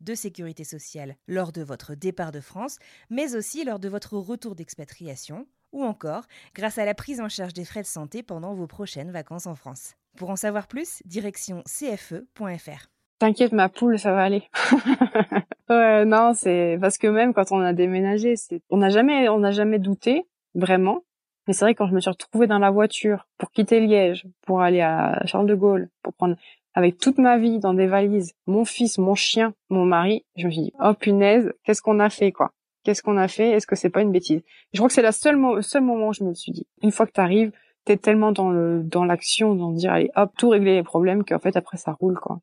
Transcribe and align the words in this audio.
de 0.00 0.14
sécurité 0.14 0.64
sociale 0.64 1.16
lors 1.28 1.52
de 1.52 1.62
votre 1.62 1.94
départ 1.94 2.32
de 2.32 2.40
France, 2.40 2.78
mais 3.10 3.36
aussi 3.36 3.64
lors 3.64 3.78
de 3.78 3.88
votre 3.88 4.16
retour 4.16 4.54
d'expatriation, 4.54 5.46
ou 5.72 5.84
encore 5.84 6.24
grâce 6.54 6.78
à 6.78 6.84
la 6.84 6.94
prise 6.94 7.20
en 7.20 7.28
charge 7.28 7.52
des 7.52 7.64
frais 7.64 7.82
de 7.82 7.86
santé 7.86 8.22
pendant 8.22 8.54
vos 8.54 8.66
prochaines 8.66 9.10
vacances 9.10 9.46
en 9.46 9.54
France. 9.54 9.94
Pour 10.16 10.30
en 10.30 10.36
savoir 10.36 10.66
plus, 10.66 11.02
direction 11.04 11.62
cfe.fr. 11.66 12.88
T'inquiète 13.18 13.52
ma 13.52 13.68
poule, 13.68 13.98
ça 13.98 14.12
va 14.12 14.22
aller. 14.22 14.48
ouais, 15.68 16.04
non, 16.06 16.32
c'est 16.34 16.78
parce 16.80 16.96
que 16.96 17.06
même 17.06 17.34
quand 17.34 17.52
on 17.52 17.60
a 17.60 17.74
déménagé, 17.74 18.34
c'est 18.36 18.62
on 18.70 18.78
n'a 18.78 18.88
jamais 18.88 19.28
on 19.28 19.40
n'a 19.40 19.50
jamais 19.50 19.78
douté 19.78 20.26
vraiment. 20.54 21.04
Mais 21.46 21.52
c'est 21.52 21.64
vrai 21.64 21.74
quand 21.74 21.86
je 21.86 21.94
me 21.94 22.00
suis 22.00 22.10
retrouvée 22.10 22.46
dans 22.46 22.58
la 22.58 22.70
voiture 22.70 23.26
pour 23.36 23.50
quitter 23.50 23.80
Liège, 23.80 24.26
pour 24.46 24.62
aller 24.62 24.80
à 24.80 25.20
Charles 25.26 25.46
de 25.46 25.54
Gaulle, 25.54 25.90
pour 26.02 26.14
prendre 26.14 26.36
avec 26.74 26.98
toute 26.98 27.18
ma 27.18 27.38
vie 27.38 27.58
dans 27.58 27.74
des 27.74 27.86
valises, 27.86 28.32
mon 28.46 28.64
fils, 28.64 28.98
mon 28.98 29.14
chien, 29.14 29.54
mon 29.70 29.84
mari, 29.84 30.24
je 30.36 30.46
me 30.46 30.52
suis 30.52 30.62
dit 30.62 30.72
oh 30.82 30.94
punaise, 30.94 31.52
qu'est-ce 31.64 31.82
qu'on 31.82 31.98
a 32.00 32.10
fait 32.10 32.32
quoi? 32.32 32.52
Qu'est-ce 32.84 33.02
qu'on 33.02 33.16
a 33.16 33.28
fait? 33.28 33.50
Est-ce 33.50 33.66
que 33.66 33.76
c'est 33.76 33.90
pas 33.90 34.00
une 34.02 34.12
bêtise? 34.12 34.42
Je 34.72 34.78
crois 34.78 34.88
que 34.88 34.94
c'est 34.94 35.02
le 35.02 35.12
seul 35.12 35.36
moment 35.36 36.08
où 36.08 36.12
je 36.12 36.24
me 36.24 36.32
suis 36.32 36.52
dit 36.52 36.66
une 36.82 36.92
fois 36.92 37.06
que 37.06 37.12
t'arrives, 37.12 37.52
t'es 37.84 37.96
tellement 37.96 38.32
dans 38.32 38.50
le 38.50 38.82
dans 38.82 39.04
l'action, 39.04 39.54
dans 39.54 39.72
dire 39.72 39.92
allez 39.92 40.10
hop 40.16 40.30
tout 40.38 40.50
régler 40.50 40.74
les 40.76 40.82
problèmes 40.82 41.24
qu'en 41.24 41.38
fait 41.38 41.56
après 41.56 41.76
ça 41.76 41.92
roule 41.92 42.18
quoi. 42.18 42.40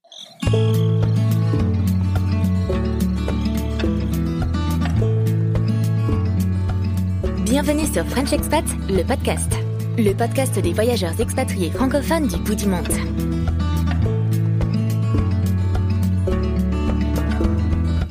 Bienvenue 7.45 7.85
sur 7.85 8.05
French 8.05 8.33
Expat, 8.33 8.65
le 8.89 9.03
podcast. 9.03 9.51
Le 9.97 10.13
podcast 10.13 10.59
des 10.59 10.73
voyageurs 10.73 11.19
expatriés 11.19 11.71
francophones 11.71 12.27
du 12.27 12.37
bout 12.37 12.55
du 12.55 12.67
monde. 12.67 13.46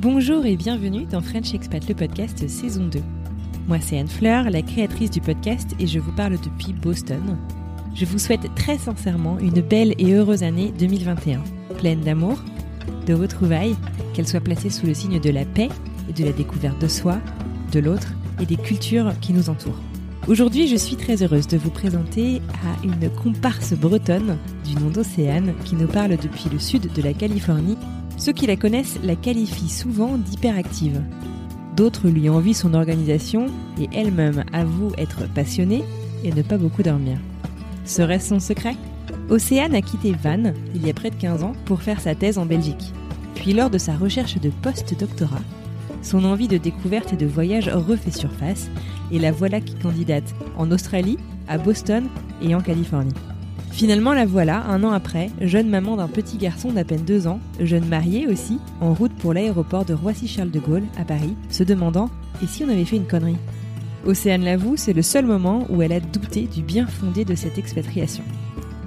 Bonjour 0.09 0.47
et 0.47 0.55
bienvenue 0.55 1.05
dans 1.05 1.21
French 1.21 1.53
Expat, 1.53 1.89
le 1.89 1.95
podcast 1.97 2.47
saison 2.47 2.87
2. 2.87 3.01
Moi 3.67 3.79
c'est 3.81 3.99
Anne 3.99 4.07
Fleur, 4.07 4.51
la 4.51 4.63
créatrice 4.63 5.11
du 5.11 5.21
podcast 5.21 5.75
et 5.81 5.89
je 5.89 5.99
vous 5.99 6.13
parle 6.13 6.39
depuis 6.39 6.73
Boston. 6.73 7.37
Je 7.93 8.05
vous 8.05 8.21
souhaite 8.21 8.55
très 8.55 8.79
sincèrement 8.79 9.37
une 9.41 9.61
belle 9.63 9.97
et 9.99 10.15
heureuse 10.15 10.45
année 10.45 10.73
2021, 10.79 11.43
pleine 11.79 12.03
d'amour, 12.03 12.39
de 13.05 13.15
retrouvailles, 13.15 13.75
qu'elle 14.15 14.29
soit 14.29 14.39
placée 14.39 14.71
sous 14.71 14.87
le 14.87 14.95
signe 14.95 15.19
de 15.19 15.31
la 15.31 15.45
paix 15.45 15.71
et 16.09 16.13
de 16.13 16.25
la 16.25 16.33
découverte 16.33 16.81
de 16.81 16.87
soi, 16.87 17.19
de 17.73 17.81
l'autre 17.81 18.15
et 18.41 18.47
des 18.47 18.57
cultures 18.57 19.13
qui 19.21 19.33
nous 19.33 19.51
entourent. 19.51 19.83
Aujourd'hui, 20.29 20.69
je 20.69 20.77
suis 20.77 20.95
très 20.95 21.25
heureuse 21.25 21.49
de 21.49 21.59
vous 21.59 21.71
présenter 21.71 22.41
à 22.65 22.87
une 22.87 23.11
comparse 23.11 23.73
bretonne 23.73 24.39
du 24.65 24.77
nom 24.77 24.89
d'Océane 24.91 25.53
qui 25.65 25.75
nous 25.75 25.89
parle 25.89 26.17
depuis 26.17 26.49
le 26.49 26.61
sud 26.61 26.93
de 26.93 27.03
la 27.03 27.13
Californie. 27.13 27.77
Ceux 28.17 28.33
qui 28.33 28.47
la 28.47 28.57
connaissent 28.57 28.99
la 29.03 29.15
qualifient 29.15 29.69
souvent 29.69 30.17
d'hyperactive. 30.17 31.03
D'autres 31.77 32.09
lui 32.09 32.29
envient 32.31 32.55
son 32.55 32.73
organisation 32.73 33.47
et 33.79 33.89
elle-même 33.93 34.45
avoue 34.53 34.93
être 34.97 35.29
passionnée 35.35 35.85
et 36.25 36.33
ne 36.33 36.43
pas 36.43 36.57
beaucoup 36.57 36.83
dormir. 36.83 37.19
Serait-ce 37.85 38.31
son 38.31 38.41
secret? 38.41 38.75
Océane 39.29 39.75
a 39.75 39.83
quitté 39.83 40.13
Vannes 40.13 40.55
il 40.75 40.87
y 40.87 40.91
a 40.91 40.95
près 40.95 41.11
de 41.11 41.17
15 41.17 41.43
ans 41.43 41.53
pour 41.67 41.83
faire 41.83 42.01
sa 42.01 42.15
thèse 42.15 42.39
en 42.39 42.47
Belgique. 42.47 42.93
Puis 43.35 43.53
lors 43.53 43.71
de 43.71 43.79
sa 43.79 43.95
recherche 43.95 44.41
de 44.41 44.51
post-doctorat, 44.63 45.43
son 46.03 46.25
envie 46.25 46.49
de 46.49 46.57
découverte 46.57 47.13
et 47.13 47.17
de 47.17 47.27
voyage 47.27 47.69
refait 47.69 48.11
surface 48.11 48.71
et 49.13 49.19
la 49.19 49.33
voilà 49.33 49.61
qui 49.61 49.75
candidate 49.75 50.35
en 50.57 50.71
Australie, 50.71 51.19
à 51.49 51.59
Boston 51.59 52.09
et 52.41 52.55
en 52.55 52.61
Californie. 52.61 53.13
Finalement, 53.77 54.15
la 54.15 54.25
voilà, 54.25 54.65
un 54.69 54.83
an 54.85 54.91
après, 54.91 55.29
jeune 55.43 55.69
maman 55.69 55.97
d'un 55.97 56.09
petit 56.09 56.39
garçon 56.39 56.73
d'à 56.73 56.83
peine 56.83 57.05
deux 57.05 57.27
ans, 57.27 57.41
jeune 57.61 57.85
mariée 57.85 58.27
aussi, 58.27 58.59
en 58.81 58.95
route 58.95 59.13
pour 59.13 59.35
l'aéroport 59.35 59.85
de 59.85 59.93
Roissy-Charles 59.93 60.51
de 60.51 60.61
Gaulle, 60.61 60.85
à 60.99 61.05
Paris, 61.05 61.37
se 61.51 61.63
demandant 61.63 62.09
Et 62.43 62.47
si 62.47 62.65
on 62.65 62.71
avait 62.71 62.87
fait 62.87 62.97
une 62.97 63.07
connerie? 63.07 63.37
Océane 64.07 64.45
l'avoue, 64.45 64.79
c'est 64.79 64.95
le 64.95 65.03
seul 65.03 65.27
moment 65.27 65.67
où 65.69 65.83
elle 65.83 65.93
a 65.93 66.01
douté 66.01 66.47
du 66.47 66.63
bien 66.63 66.87
fondé 66.87 67.27
de 67.27 67.35
cette 67.35 67.59
expatriation. 67.59 68.25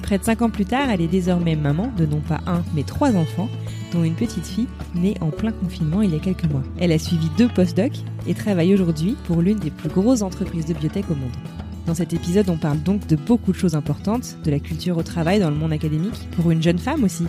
Près 0.01 0.17
de 0.17 0.23
cinq 0.23 0.41
ans 0.41 0.49
plus 0.49 0.65
tard, 0.65 0.89
elle 0.89 1.01
est 1.01 1.07
désormais 1.07 1.55
maman 1.55 1.91
de 1.95 2.07
non 2.07 2.21
pas 2.21 2.39
un, 2.47 2.63
mais 2.73 2.81
trois 2.81 3.15
enfants, 3.15 3.47
dont 3.93 4.03
une 4.03 4.15
petite 4.15 4.47
fille 4.47 4.67
née 4.95 5.13
en 5.21 5.29
plein 5.29 5.51
confinement 5.51 6.01
il 6.01 6.13
y 6.13 6.15
a 6.15 6.19
quelques 6.19 6.49
mois. 6.49 6.63
Elle 6.79 6.93
a 6.93 6.97
suivi 6.97 7.27
deux 7.37 7.47
post-docs 7.47 7.99
et 8.25 8.33
travaille 8.33 8.73
aujourd'hui 8.73 9.15
pour 9.25 9.43
l'une 9.43 9.59
des 9.59 9.69
plus 9.69 9.89
grosses 9.89 10.23
entreprises 10.23 10.65
de 10.65 10.73
biotech 10.73 11.11
au 11.11 11.15
monde. 11.15 11.58
Dans 11.89 11.95
cet 11.95 12.13
épisode, 12.13 12.51
on 12.51 12.57
parle 12.57 12.83
donc 12.83 13.07
de 13.07 13.15
beaucoup 13.15 13.51
de 13.51 13.57
choses 13.57 13.73
importantes, 13.73 14.37
de 14.43 14.51
la 14.51 14.59
culture 14.59 14.95
au 14.95 15.01
travail 15.01 15.39
dans 15.39 15.49
le 15.49 15.55
monde 15.55 15.73
académique, 15.73 16.29
pour 16.35 16.51
une 16.51 16.61
jeune 16.61 16.77
femme 16.77 17.03
aussi, 17.03 17.25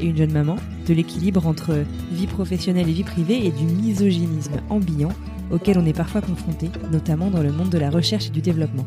et 0.00 0.06
une 0.06 0.16
jeune 0.16 0.32
maman, 0.32 0.56
de 0.86 0.94
l'équilibre 0.94 1.46
entre 1.46 1.84
vie 2.10 2.26
professionnelle 2.26 2.88
et 2.88 2.92
vie 2.92 3.04
privée 3.04 3.44
et 3.44 3.50
du 3.50 3.64
misogynisme 3.64 4.62
ambiant 4.70 5.12
auquel 5.50 5.76
on 5.76 5.84
est 5.84 5.92
parfois 5.92 6.22
confronté, 6.22 6.70
notamment 6.90 7.30
dans 7.30 7.42
le 7.42 7.52
monde 7.52 7.68
de 7.68 7.76
la 7.76 7.90
recherche 7.90 8.28
et 8.28 8.30
du 8.30 8.40
développement. 8.40 8.86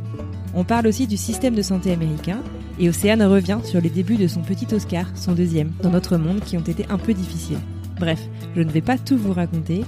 On 0.55 0.63
parle 0.63 0.87
aussi 0.87 1.05
du 1.05 1.17
système 1.17 1.53
de 1.53 1.61
santé 1.61 1.91
américain, 1.91 2.39
et 2.79 2.89
Océane 2.89 3.21
revient 3.21 3.59
sur 3.63 3.79
les 3.79 3.91
débuts 3.91 4.17
de 4.17 4.27
son 4.27 4.41
petit 4.41 4.73
Oscar, 4.73 5.05
son 5.13 5.33
deuxième, 5.33 5.71
dans 5.83 5.91
notre 5.91 6.17
monde 6.17 6.39
qui 6.39 6.57
ont 6.57 6.61
été 6.61 6.87
un 6.89 6.97
peu 6.97 7.13
difficiles. 7.13 7.59
Bref, 7.99 8.27
je 8.55 8.61
ne 8.63 8.71
vais 8.71 8.81
pas 8.81 8.97
tout 8.97 9.19
vous 9.19 9.33
raconter, 9.33 9.85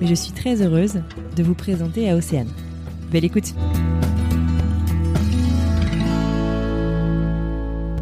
mais 0.00 0.06
je 0.06 0.14
suis 0.14 0.32
très 0.32 0.62
heureuse 0.62 1.02
de 1.34 1.42
vous 1.42 1.54
présenter 1.54 2.08
à 2.08 2.14
Océane. 2.14 2.52
Belle 3.10 3.24
écoute 3.24 3.52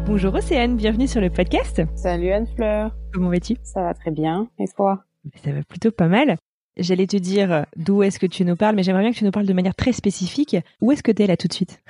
Bonjour 0.07 0.35
Océane, 0.35 0.75
bienvenue 0.77 1.07
sur 1.07 1.19
le 1.19 1.31
podcast. 1.31 1.81
Salut 1.95 2.31
Anne 2.31 2.45
Fleur. 2.55 2.95
Comment 3.11 3.29
vas-tu? 3.29 3.55
Ça 3.63 3.81
va 3.81 3.95
très 3.95 4.11
bien. 4.11 4.47
Et 4.59 4.65
toi? 4.67 5.03
Ça 5.43 5.51
va 5.51 5.63
plutôt 5.63 5.89
pas 5.89 6.07
mal. 6.07 6.37
J'allais 6.77 7.07
te 7.07 7.17
dire 7.17 7.65
d'où 7.75 8.03
est-ce 8.03 8.19
que 8.19 8.27
tu 8.27 8.45
nous 8.45 8.55
parles, 8.55 8.75
mais 8.75 8.83
j'aimerais 8.83 9.01
bien 9.01 9.11
que 9.11 9.17
tu 9.17 9.23
nous 9.23 9.31
parles 9.31 9.47
de 9.47 9.53
manière 9.53 9.73
très 9.73 9.93
spécifique. 9.93 10.57
Où 10.79 10.91
est-ce 10.91 11.01
que 11.01 11.11
tu 11.11 11.23
es 11.23 11.27
là 11.27 11.37
tout 11.37 11.47
de 11.47 11.53
suite? 11.53 11.81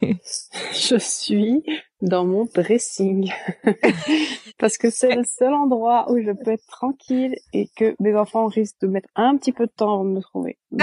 Je 0.00 0.96
suis 0.98 1.64
dans 2.02 2.24
mon 2.24 2.44
dressing. 2.44 3.32
Parce 4.58 4.78
que 4.78 4.90
c'est 4.90 5.16
le 5.16 5.24
seul 5.24 5.52
endroit 5.52 6.10
où 6.10 6.20
je 6.20 6.30
peux 6.30 6.52
être 6.52 6.66
tranquille 6.68 7.34
et 7.52 7.68
que 7.76 7.96
mes 7.98 8.14
enfants 8.14 8.46
risquent 8.46 8.80
de 8.82 8.86
mettre 8.86 9.08
un 9.16 9.36
petit 9.36 9.52
peu 9.52 9.66
de 9.66 9.72
temps 9.72 9.94
avant 9.94 10.04
de 10.04 10.10
me 10.10 10.20
trouver. 10.20 10.56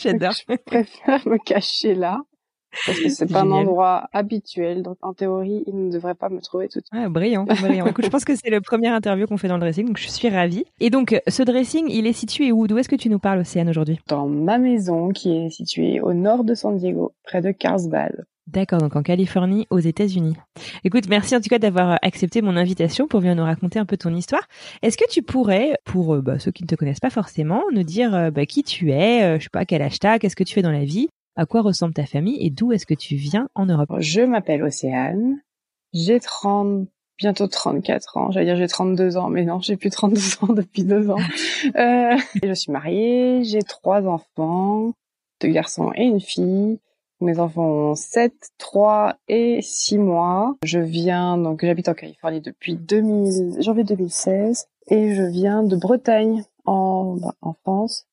J'adore. 0.00 0.32
Je 0.32 0.56
préfère 0.56 1.28
me 1.28 1.38
cacher 1.38 1.94
là. 1.94 2.22
Parce 2.86 2.98
que 2.98 3.08
c'est 3.08 3.30
pas 3.30 3.42
un 3.42 3.50
endroit 3.50 4.08
habituel, 4.12 4.82
donc 4.82 4.96
en 5.02 5.12
théorie, 5.12 5.64
ils 5.66 5.76
ne 5.76 5.90
devraient 5.90 6.14
pas 6.14 6.28
me 6.28 6.40
trouver 6.40 6.68
tout 6.68 6.80
de 6.80 6.84
suite. 6.84 6.92
Ah, 6.92 7.08
brillant, 7.08 7.44
brillant. 7.44 7.86
Écoute, 7.86 8.04
je 8.04 8.10
pense 8.10 8.24
que 8.24 8.34
c'est 8.34 8.50
le 8.50 8.60
premier 8.60 8.88
interview 8.88 9.26
qu'on 9.26 9.36
fait 9.36 9.48
dans 9.48 9.56
le 9.56 9.60
dressing, 9.60 9.86
donc 9.86 9.98
je 9.98 10.08
suis 10.08 10.28
ravie. 10.28 10.64
Et 10.80 10.90
donc, 10.90 11.20
ce 11.28 11.42
dressing, 11.42 11.86
il 11.88 12.06
est 12.06 12.12
situé 12.12 12.52
où? 12.52 12.66
D'où 12.66 12.78
est-ce 12.78 12.88
que 12.88 12.96
tu 12.96 13.08
nous 13.08 13.18
parles, 13.18 13.40
Océane, 13.40 13.68
aujourd'hui? 13.68 14.00
Dans 14.08 14.26
ma 14.26 14.58
maison, 14.58 15.10
qui 15.10 15.36
est 15.36 15.50
située 15.50 16.00
au 16.00 16.14
nord 16.14 16.44
de 16.44 16.54
San 16.54 16.76
Diego, 16.76 17.12
près 17.24 17.42
de 17.42 17.50
Carlsbad. 17.50 18.24
D'accord, 18.48 18.80
donc 18.80 18.96
en 18.96 19.02
Californie, 19.02 19.66
aux 19.70 19.78
États-Unis. 19.78 20.34
Écoute, 20.82 21.08
merci 21.08 21.36
en 21.36 21.40
tout 21.40 21.48
cas 21.48 21.60
d'avoir 21.60 21.98
accepté 22.02 22.42
mon 22.42 22.56
invitation 22.56 23.06
pour 23.06 23.20
venir 23.20 23.36
nous 23.36 23.44
raconter 23.44 23.78
un 23.78 23.86
peu 23.86 23.96
ton 23.96 24.12
histoire. 24.14 24.42
Est-ce 24.82 24.96
que 24.96 25.08
tu 25.08 25.22
pourrais, 25.22 25.74
pour 25.84 26.16
bah, 26.16 26.38
ceux 26.40 26.50
qui 26.50 26.64
ne 26.64 26.68
te 26.68 26.74
connaissent 26.74 27.00
pas 27.00 27.10
forcément, 27.10 27.62
nous 27.72 27.84
dire 27.84 28.32
bah, 28.32 28.44
qui 28.44 28.64
tu 28.64 28.90
es, 28.90 29.38
je 29.38 29.44
sais 29.44 29.50
pas 29.50 29.64
quel 29.64 29.88
t'as, 30.00 30.18
qu'est-ce 30.18 30.36
que 30.36 30.44
tu 30.44 30.54
fais 30.54 30.62
dans 30.62 30.72
la 30.72 30.84
vie? 30.84 31.08
À 31.36 31.46
quoi 31.46 31.62
ressemble 31.62 31.94
ta 31.94 32.06
famille 32.06 32.44
et 32.44 32.50
d'où 32.50 32.72
est-ce 32.72 32.86
que 32.86 32.94
tu 32.94 33.16
viens 33.16 33.48
en 33.54 33.66
Europe? 33.66 33.90
Je 33.98 34.20
m'appelle 34.22 34.62
Océane, 34.62 35.40
j'ai 35.92 36.20
30, 36.20 36.88
bientôt 37.18 37.46
34 37.46 38.16
ans, 38.16 38.30
j'allais 38.30 38.46
dire 38.46 38.56
j'ai 38.56 38.68
32 38.68 39.16
ans, 39.16 39.28
mais 39.28 39.44
non, 39.44 39.60
j'ai 39.60 39.76
plus 39.76 39.90
32 39.90 40.20
ans 40.42 40.52
depuis 40.52 40.84
deux 40.84 41.10
ans. 41.10 41.18
euh, 41.76 42.16
je 42.42 42.54
suis 42.54 42.72
mariée, 42.72 43.44
j'ai 43.44 43.62
trois 43.62 44.06
enfants, 44.06 44.92
deux 45.40 45.48
garçons 45.48 45.92
et 45.94 46.04
une 46.04 46.20
fille. 46.20 46.78
Mes 47.20 47.38
enfants 47.38 47.68
ont 47.68 47.94
7, 47.94 48.32
3 48.58 49.14
et 49.28 49.62
6 49.62 49.98
mois. 49.98 50.56
Je 50.64 50.80
viens, 50.80 51.38
donc 51.38 51.64
j'habite 51.64 51.88
en 51.88 51.94
Californie 51.94 52.40
depuis 52.40 52.74
2000, 52.74 53.62
janvier 53.62 53.84
2016 53.84 54.66
et 54.88 55.14
je 55.14 55.22
viens 55.22 55.62
de 55.62 55.76
Bretagne 55.76 56.42
en, 56.64 57.16
bah, 57.20 57.34
en 57.40 57.52
France 57.52 58.06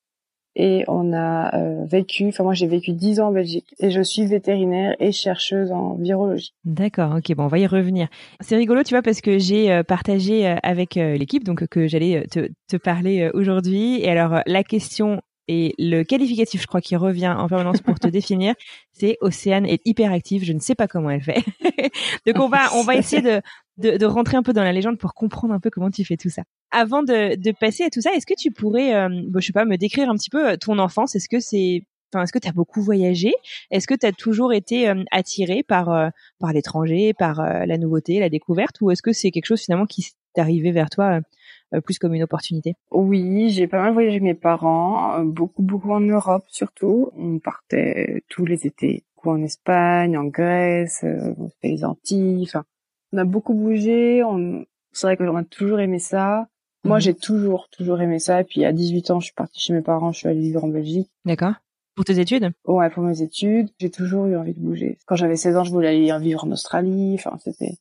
et 0.60 0.84
on 0.88 1.14
a 1.14 1.56
euh, 1.56 1.86
vécu, 1.86 2.28
enfin 2.28 2.44
moi 2.44 2.52
j'ai 2.52 2.66
vécu 2.66 2.92
10 2.92 3.20
ans 3.20 3.28
en 3.28 3.32
Belgique 3.32 3.74
et 3.78 3.90
je 3.90 4.02
suis 4.02 4.26
vétérinaire 4.26 4.94
et 5.00 5.10
chercheuse 5.10 5.72
en 5.72 5.94
virologie. 5.94 6.52
D'accord, 6.66 7.14
ok, 7.16 7.34
bon 7.34 7.44
on 7.44 7.48
va 7.48 7.58
y 7.58 7.66
revenir. 7.66 8.08
C'est 8.40 8.56
rigolo, 8.56 8.82
tu 8.82 8.92
vois, 8.92 9.00
parce 9.00 9.22
que 9.22 9.38
j'ai 9.38 9.72
euh, 9.72 9.82
partagé 9.82 10.46
euh, 10.46 10.56
avec 10.62 10.96
l'équipe, 10.96 11.44
donc 11.44 11.66
que 11.68 11.88
j'allais 11.88 12.26
te, 12.30 12.50
te, 12.68 12.76
parler 12.76 13.30
aujourd'hui. 13.32 14.00
Et 14.02 14.10
alors 14.10 14.42
la 14.46 14.62
question 14.62 15.22
et 15.48 15.74
le 15.78 16.04
qualificatif, 16.04 16.62
je 16.62 16.66
crois, 16.68 16.80
qui 16.80 16.94
revient 16.94 17.34
en 17.36 17.48
permanence 17.48 17.80
pour 17.80 17.98
te 17.98 18.06
définir, 18.18 18.54
c'est 18.92 19.16
Océane 19.20 19.66
est 19.66 19.80
hyperactive. 19.84 20.44
Je 20.44 20.52
ne 20.52 20.60
sais 20.60 20.76
pas 20.76 20.86
comment 20.86 21.10
elle 21.10 21.22
fait. 21.22 21.42
donc 22.26 22.38
on 22.38 22.48
va 22.48 22.68
on 22.76 22.84
va 22.84 22.94
essayer 22.96 23.22
de, 23.22 23.40
de, 23.80 23.96
de 23.96 24.06
rentrer 24.06 24.36
un 24.36 24.42
peu 24.42 24.52
dans 24.52 24.64
la 24.64 24.72
légende 24.72 24.98
pour 24.98 25.14
comprendre 25.14 25.54
un 25.54 25.60
peu 25.60 25.70
comment 25.70 25.90
tu 25.90 26.04
fais 26.04 26.16
tout 26.16 26.30
ça 26.30 26.42
avant 26.70 27.02
de, 27.02 27.36
de, 27.36 27.52
passer 27.52 27.84
à 27.84 27.90
tout 27.90 28.00
ça, 28.00 28.12
est-ce 28.14 28.26
que 28.26 28.34
tu 28.38 28.50
pourrais, 28.50 28.94
euh, 28.94 29.22
je 29.34 29.46
sais 29.46 29.52
pas, 29.52 29.64
me 29.64 29.76
décrire 29.76 30.08
un 30.08 30.14
petit 30.14 30.30
peu 30.30 30.50
euh, 30.50 30.56
ton 30.56 30.78
enfance? 30.78 31.16
Est-ce 31.16 31.28
que 31.28 31.40
c'est, 31.40 31.82
enfin, 32.12 32.22
est-ce 32.22 32.32
que 32.32 32.38
tu 32.38 32.48
as 32.48 32.52
beaucoup 32.52 32.80
voyagé? 32.80 33.32
Est-ce 33.70 33.86
que 33.86 33.94
tu 33.94 34.06
as 34.06 34.12
toujours 34.12 34.52
été 34.52 34.88
euh, 34.88 35.02
attiré 35.10 35.62
par 35.62 35.90
euh, 35.90 36.08
par 36.38 36.52
l'étranger, 36.52 37.12
par 37.12 37.42
la 37.42 37.78
nouveauté, 37.78 38.20
la 38.20 38.28
découverte, 38.28 38.80
ou 38.80 38.90
est-ce 38.90 39.02
que 39.02 39.12
c'est 39.12 39.30
quelque 39.30 39.46
chose 39.46 39.62
finalement 39.62 39.86
qui 39.86 40.02
s'est 40.02 40.14
arrivé 40.36 40.72
vers 40.72 40.90
toi 40.90 41.20
plus 41.84 42.00
comme 42.00 42.14
une 42.14 42.22
opportunité? 42.22 42.74
Oui, 42.90 43.50
j'ai 43.50 43.68
pas 43.68 43.80
mal 43.80 43.92
voyagé 43.92 44.18
mes 44.18 44.34
parents, 44.34 45.22
beaucoup 45.24 45.62
beaucoup 45.62 45.92
en 45.92 46.00
Europe 46.00 46.44
surtout. 46.48 47.10
On 47.16 47.38
partait 47.38 48.24
tous 48.28 48.44
les 48.44 48.66
étés, 48.66 49.04
beaucoup 49.14 49.30
en 49.30 49.42
Espagne, 49.42 50.16
en 50.16 50.24
Grèce, 50.24 51.04
on 51.04 51.50
fait 51.60 51.68
les 51.68 51.84
Antilles. 51.84 52.44
Enfin, 52.48 52.64
on 53.12 53.18
a 53.18 53.24
beaucoup 53.24 53.54
bougé. 53.54 54.22
On... 54.24 54.64
C'est 54.92 55.06
vrai 55.06 55.16
qu'on 55.16 55.36
a 55.36 55.44
toujours 55.44 55.80
aimé 55.80 55.98
ça. 55.98 56.48
Moi, 56.84 56.96
mhm. 56.96 57.02
j'ai 57.02 57.14
toujours, 57.14 57.68
toujours 57.70 58.00
aimé 58.00 58.18
ça. 58.18 58.40
Et 58.40 58.44
puis, 58.44 58.64
à 58.64 58.72
18 58.72 59.10
ans, 59.10 59.20
je 59.20 59.26
suis 59.26 59.34
partie 59.34 59.60
chez 59.60 59.72
mes 59.72 59.82
parents, 59.82 60.12
je 60.12 60.18
suis 60.18 60.28
allée 60.28 60.40
vivre 60.40 60.64
en 60.64 60.68
Belgique. 60.68 61.10
D'accord. 61.24 61.54
Pour 61.94 62.04
tes 62.04 62.18
études? 62.18 62.52
Ouais, 62.66 62.88
pour 62.88 63.02
mes 63.02 63.20
études. 63.20 63.68
J'ai 63.78 63.90
toujours 63.90 64.26
eu 64.26 64.36
envie 64.36 64.54
de 64.54 64.60
bouger. 64.60 64.98
Quand 65.06 65.16
j'avais 65.16 65.36
16 65.36 65.56
ans, 65.56 65.64
je 65.64 65.70
voulais 65.70 65.88
aller 65.88 66.24
vivre 66.24 66.44
en 66.44 66.50
Australie. 66.50 67.14
Enfin, 67.14 67.36
c'était... 67.44 67.74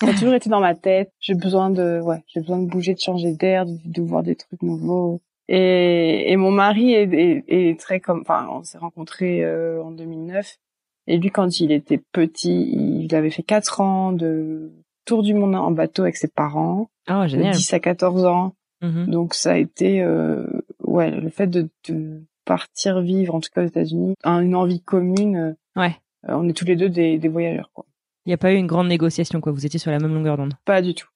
Ça 0.00 0.08
a 0.08 0.12
toujours 0.14 0.34
été 0.34 0.50
dans 0.50 0.60
ma 0.60 0.74
tête. 0.74 1.12
J'ai 1.20 1.34
besoin 1.34 1.70
de, 1.70 2.00
ouais, 2.00 2.24
j'ai 2.26 2.40
besoin 2.40 2.58
de 2.58 2.66
bouger, 2.66 2.92
de 2.92 2.98
changer 2.98 3.32
d'air, 3.32 3.66
de, 3.66 4.02
voir 4.02 4.24
des 4.24 4.34
trucs 4.34 4.62
nouveaux. 4.62 5.20
Et, 5.48 6.32
et 6.32 6.36
mon 6.36 6.50
mari 6.50 6.92
est, 6.92 7.12
est, 7.12 7.44
est 7.48 7.78
très 7.78 8.00
comme, 8.00 8.22
enfin, 8.22 8.48
on 8.50 8.64
s'est 8.64 8.78
rencontrés 8.78 9.44
euh, 9.44 9.82
en 9.82 9.92
2009. 9.92 10.58
Et 11.06 11.18
lui, 11.18 11.30
quand 11.30 11.60
il 11.60 11.72
était 11.72 12.00
petit, 12.12 13.04
il 13.04 13.14
avait 13.14 13.30
fait 13.30 13.42
quatre 13.42 13.80
ans 13.80 14.12
de 14.12 14.70
tour 15.04 15.22
du 15.22 15.34
monde 15.34 15.54
en 15.54 15.70
bateau 15.70 16.02
avec 16.02 16.16
ses 16.16 16.28
parents. 16.28 16.88
Oh, 17.10 17.26
génial. 17.26 17.52
De 17.52 17.56
10 17.56 17.74
à 17.74 17.80
14 17.80 18.24
ans. 18.24 18.54
Mm-hmm. 18.82 19.10
Donc 19.10 19.34
ça 19.34 19.52
a 19.52 19.56
été, 19.56 20.02
euh, 20.02 20.46
ouais, 20.80 21.10
le 21.10 21.30
fait 21.30 21.46
de, 21.46 21.68
de, 21.88 22.22
partir 22.44 23.00
vivre, 23.00 23.36
en 23.36 23.40
tout 23.40 23.50
cas 23.54 23.62
aux 23.62 23.66
États-Unis, 23.66 24.14
une 24.24 24.56
envie 24.56 24.80
commune. 24.80 25.36
Euh, 25.36 25.80
ouais. 25.80 25.96
Euh, 26.28 26.34
on 26.34 26.48
est 26.48 26.52
tous 26.52 26.64
les 26.64 26.76
deux 26.76 26.88
des, 26.88 27.18
des 27.18 27.28
voyageurs, 27.28 27.70
quoi. 27.72 27.84
Il 28.24 28.30
n'y 28.30 28.34
a 28.34 28.38
pas 28.38 28.52
eu 28.52 28.56
une 28.56 28.68
grande 28.68 28.88
négociation, 28.88 29.40
quoi. 29.40 29.52
Vous 29.52 29.66
étiez 29.66 29.80
sur 29.80 29.90
la 29.90 29.98
même 29.98 30.14
longueur 30.14 30.36
d'onde. 30.36 30.54
Pas 30.64 30.82
du 30.82 30.94
tout. 30.94 31.08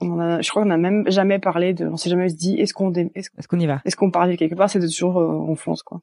On 0.00 0.40
je 0.40 0.50
crois 0.50 0.62
qu'on 0.62 0.70
a 0.70 0.78
même 0.78 1.04
jamais 1.10 1.38
parlé 1.38 1.74
de, 1.74 1.86
on 1.86 1.96
s'est 1.96 2.08
jamais 2.08 2.28
dit, 2.28 2.54
est-ce 2.54 2.72
qu'on, 2.72 2.92
est-ce 2.94 3.48
qu'on 3.48 3.60
y 3.60 3.66
va? 3.66 3.82
Est-ce 3.84 3.96
qu'on 3.96 4.10
parle 4.10 4.36
quelque 4.36 4.54
part? 4.54 4.70
C'est 4.70 4.80
toujours, 4.80 5.18
euh, 5.18 5.26
on 5.26 5.54
fonce, 5.54 5.82
quoi. 5.82 6.00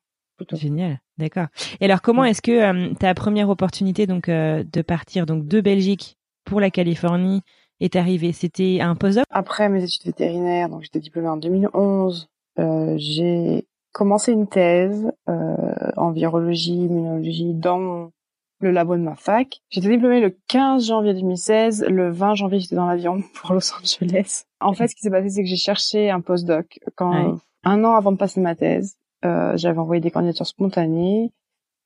Génial, 0.53 0.99
d'accord. 1.17 1.47
Et 1.79 1.85
alors, 1.85 2.01
comment 2.01 2.23
est-ce 2.23 2.41
que 2.41 2.93
ta 2.95 3.13
première 3.13 3.49
opportunité 3.49 4.07
donc 4.07 4.29
de 4.29 4.81
partir 4.81 5.25
donc 5.25 5.45
de 5.47 5.61
Belgique 5.61 6.17
pour 6.45 6.59
la 6.59 6.69
Californie 6.69 7.41
est 7.79 7.95
arrivé 7.95 8.31
C'était 8.31 8.79
un 8.81 8.95
post-doc 8.95 9.25
Après 9.29 9.69
mes 9.69 9.83
études 9.83 10.05
vétérinaires, 10.05 10.69
donc 10.69 10.83
j'étais 10.83 10.99
diplômée 10.99 11.29
en 11.29 11.37
2011, 11.37 12.29
euh, 12.59 12.95
j'ai 12.97 13.67
commencé 13.91 14.31
une 14.31 14.47
thèse 14.47 15.11
euh, 15.29 15.91
en 15.97 16.11
virologie, 16.11 16.85
immunologie 16.85 17.53
dans 17.53 18.11
le 18.59 18.71
labo 18.71 18.95
de 18.95 19.01
ma 19.01 19.15
fac. 19.15 19.61
J'étais 19.69 19.89
diplômée 19.89 20.21
le 20.21 20.37
15 20.47 20.87
janvier 20.87 21.13
2016. 21.13 21.85
Le 21.89 22.11
20 22.11 22.35
janvier, 22.35 22.59
j'étais 22.59 22.75
dans 22.75 22.87
l'avion 22.87 23.21
pour 23.35 23.53
Los 23.53 23.73
Angeles. 23.73 24.43
En 24.59 24.73
fait, 24.73 24.87
ce 24.87 24.95
qui 24.95 25.01
s'est 25.01 25.11
passé, 25.11 25.29
c'est 25.29 25.43
que 25.43 25.49
j'ai 25.49 25.57
cherché 25.57 26.09
un 26.09 26.21
post-doc 26.21 26.79
quand 26.95 27.39
un 27.65 27.83
an 27.83 27.95
avant 27.95 28.11
de 28.11 28.17
passer 28.17 28.39
ma 28.39 28.55
thèse. 28.55 28.95
Euh, 29.25 29.53
j'avais 29.55 29.79
envoyé 29.79 30.01
des 30.01 30.11
candidatures 30.11 30.47
spontanées. 30.47 31.31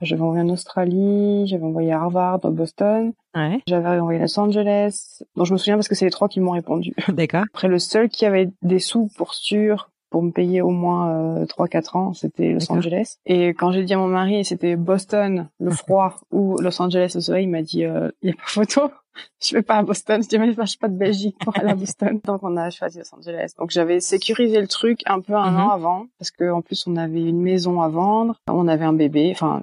J'avais 0.02 0.22
envoyé 0.22 0.44
en 0.44 0.50
Australie, 0.50 1.48
j'avais 1.48 1.64
envoyé 1.64 1.92
à 1.92 2.02
Harvard, 2.02 2.40
à 2.46 2.50
Boston. 2.52 3.14
Ouais. 3.36 3.62
J'avais 3.68 4.00
envoyé 4.00 4.20
à 4.20 4.24
Los 4.24 4.40
Angeles. 4.40 5.24
Donc 5.36 5.48
je 5.48 5.54
me 5.54 5.58
souviens 5.58 5.76
parce 5.76 5.88
que 5.88 5.96
c'est 5.96 6.06
les 6.06 6.12
trois 6.12 6.30
qui 6.30 6.40
m'ont 6.40 6.52
répondu. 6.52 6.94
D'accord. 7.10 7.46
Après 7.52 7.68
le 7.68 7.80
seul 7.80 8.08
qui 8.08 8.26
avait 8.26 8.52
des 8.62 8.80
sous 8.80 9.10
pour 9.18 9.34
sûr 9.34 9.90
pour 10.10 10.24
me 10.24 10.32
payer 10.32 10.62
au 10.62 10.70
moins 10.70 11.10
euh, 11.42 11.46
3-4 11.46 11.98
ans, 11.98 12.14
c'était 12.14 12.54
Los 12.54 12.72
Angeles. 12.72 13.18
Et 13.26 13.50
quand 13.50 13.72
j'ai 13.72 13.84
dit 13.84 13.94
à 13.94 13.98
mon 13.98 14.08
mari, 14.08 14.46
c'était 14.46 14.76
Boston, 14.76 15.50
le 15.60 15.72
froid, 15.72 16.16
ou 16.32 16.58
Los 16.60 16.82
Angeles, 16.82 17.12
le 17.16 17.22
soleil, 17.22 17.46
il 17.46 17.50
m'a 17.50 17.62
dit, 17.62 17.84
euh, 17.84 18.10
il 18.22 18.28
n'y 18.28 18.32
a 18.32 18.36
pas 18.36 18.48
photo. 18.48 18.92
je 19.44 19.56
vais 19.56 19.62
pas 19.62 19.76
à 19.76 19.84
Boston. 19.84 20.22
Je 20.24 20.30
dis, 20.30 20.40
mais 20.40 20.54
je 20.54 20.66
suis 20.66 20.78
pas 20.78 20.88
de 20.88 20.98
Belgique 20.98 21.36
pour 21.40 21.58
aller 21.58 21.72
à 21.72 21.76
Boston. 21.76 22.20
Donc 22.26 22.44
on 22.44 22.56
a 22.58 22.70
choisi 22.70 23.00
Los 23.00 23.14
Angeles. 23.16 23.54
Donc 23.58 23.72
j'avais 23.72 24.00
sécurisé 24.00 24.62
le 24.62 24.68
truc 24.68 25.02
un 25.06 25.20
peu 25.20 25.34
un 25.34 25.52
mhm. 25.52 25.60
an 25.60 25.70
avant, 25.70 26.08
parce 26.20 26.32
que 26.32 26.50
en 26.52 26.62
plus 26.62 26.88
on 26.88 26.96
avait 26.96 27.24
une 27.24 27.42
maison 27.42 27.82
à 27.82 27.90
vendre, 27.90 28.40
on 28.50 28.68
avait 28.68 28.86
un 28.86 28.94
bébé. 28.94 29.32
Enfin, 29.32 29.62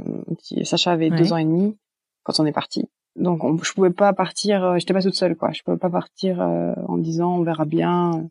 Sacha 0.64 0.92
avait 0.92 1.10
deux 1.10 1.32
ans 1.32 1.36
et 1.36 1.44
demi 1.44 1.76
quand 2.22 2.40
on 2.40 2.46
est 2.46 2.52
parti. 2.52 2.88
Donc 3.16 3.44
on, 3.44 3.56
je 3.62 3.72
pouvais 3.72 3.90
pas 3.90 4.12
partir. 4.12 4.64
Euh, 4.64 4.78
j'étais 4.78 4.92
pas 4.92 5.02
toute 5.02 5.14
seule, 5.14 5.36
quoi. 5.36 5.52
Je 5.52 5.62
pouvais 5.62 5.76
pas 5.76 5.90
partir 5.90 6.40
euh, 6.40 6.74
en 6.88 6.98
disant 6.98 7.36
on 7.36 7.42
verra 7.42 7.64
bien 7.64 8.28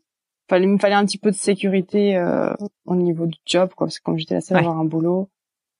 fallait 0.48 0.66
me 0.66 0.78
fallait 0.78 0.94
un 0.94 1.04
petit 1.04 1.18
peu 1.18 1.30
de 1.30 1.36
sécurité 1.36 2.16
euh, 2.16 2.54
au 2.86 2.94
niveau 2.94 3.26
du 3.26 3.38
job 3.46 3.70
quoi 3.74 3.86
parce 3.86 3.98
que 3.98 4.04
comme 4.04 4.18
j'étais 4.18 4.34
la 4.34 4.40
seule 4.40 4.58
à 4.58 4.60
avoir 4.60 4.78
un 4.78 4.84
boulot 4.84 5.28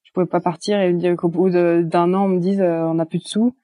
je 0.02 0.12
pouvais 0.12 0.26
pas 0.26 0.40
partir 0.40 0.80
et 0.80 0.92
me 0.92 0.98
dire 0.98 1.16
qu'au 1.16 1.28
bout 1.28 1.50
d'un 1.50 2.14
an 2.14 2.24
on 2.24 2.28
me 2.28 2.40
dise 2.40 2.60
euh, 2.60 2.84
on 2.84 2.94
n'a 2.94 3.06
plus 3.06 3.18
de 3.18 3.28
sous 3.28 3.54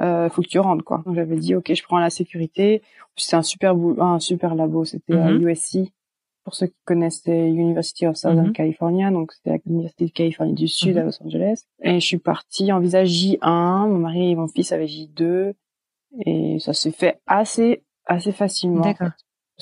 euh, 0.00 0.28
faut 0.30 0.42
que 0.42 0.48
tu 0.48 0.58
rentres 0.58 0.84
quoi. 0.84 1.02
Donc 1.04 1.14
j'avais 1.14 1.36
dit 1.36 1.54
ok 1.54 1.72
je 1.74 1.82
prends 1.82 1.98
la 1.98 2.10
sécurité. 2.10 2.82
C'est 3.16 3.36
un 3.36 3.42
super 3.42 3.74
un 3.98 4.18
super 4.20 4.54
labo. 4.54 4.84
C'était 4.84 5.14
à 5.14 5.30
USC 5.32 5.74
mm-hmm. 5.74 5.90
pour 6.44 6.54
ceux 6.54 6.68
qui 6.68 6.76
connaissent 6.84 7.22
c'est 7.24 7.50
University 7.50 8.06
of 8.06 8.16
Southern 8.16 8.48
mm-hmm. 8.48 8.52
California. 8.52 9.10
Donc 9.10 9.32
c'était 9.32 9.60
l'université 9.66 10.06
de 10.06 10.10
Californie 10.10 10.54
du 10.54 10.68
Sud 10.68 10.96
à 10.96 11.02
mm-hmm. 11.02 11.04
Los 11.04 11.22
Angeles. 11.22 11.64
Et 11.82 12.00
je 12.00 12.06
suis 12.06 12.18
partie 12.18 12.72
en 12.72 12.80
visa 12.80 13.04
J1 13.04 13.88
mon 13.88 13.98
mari 13.98 14.30
et 14.30 14.34
mon 14.34 14.48
fils 14.48 14.72
avaient 14.72 14.86
J2 14.86 15.52
et 16.26 16.58
ça 16.58 16.72
s'est 16.72 16.90
fait 16.90 17.20
assez 17.26 17.84
assez 18.06 18.32
facilement 18.32 18.82
D'accord 18.82 19.12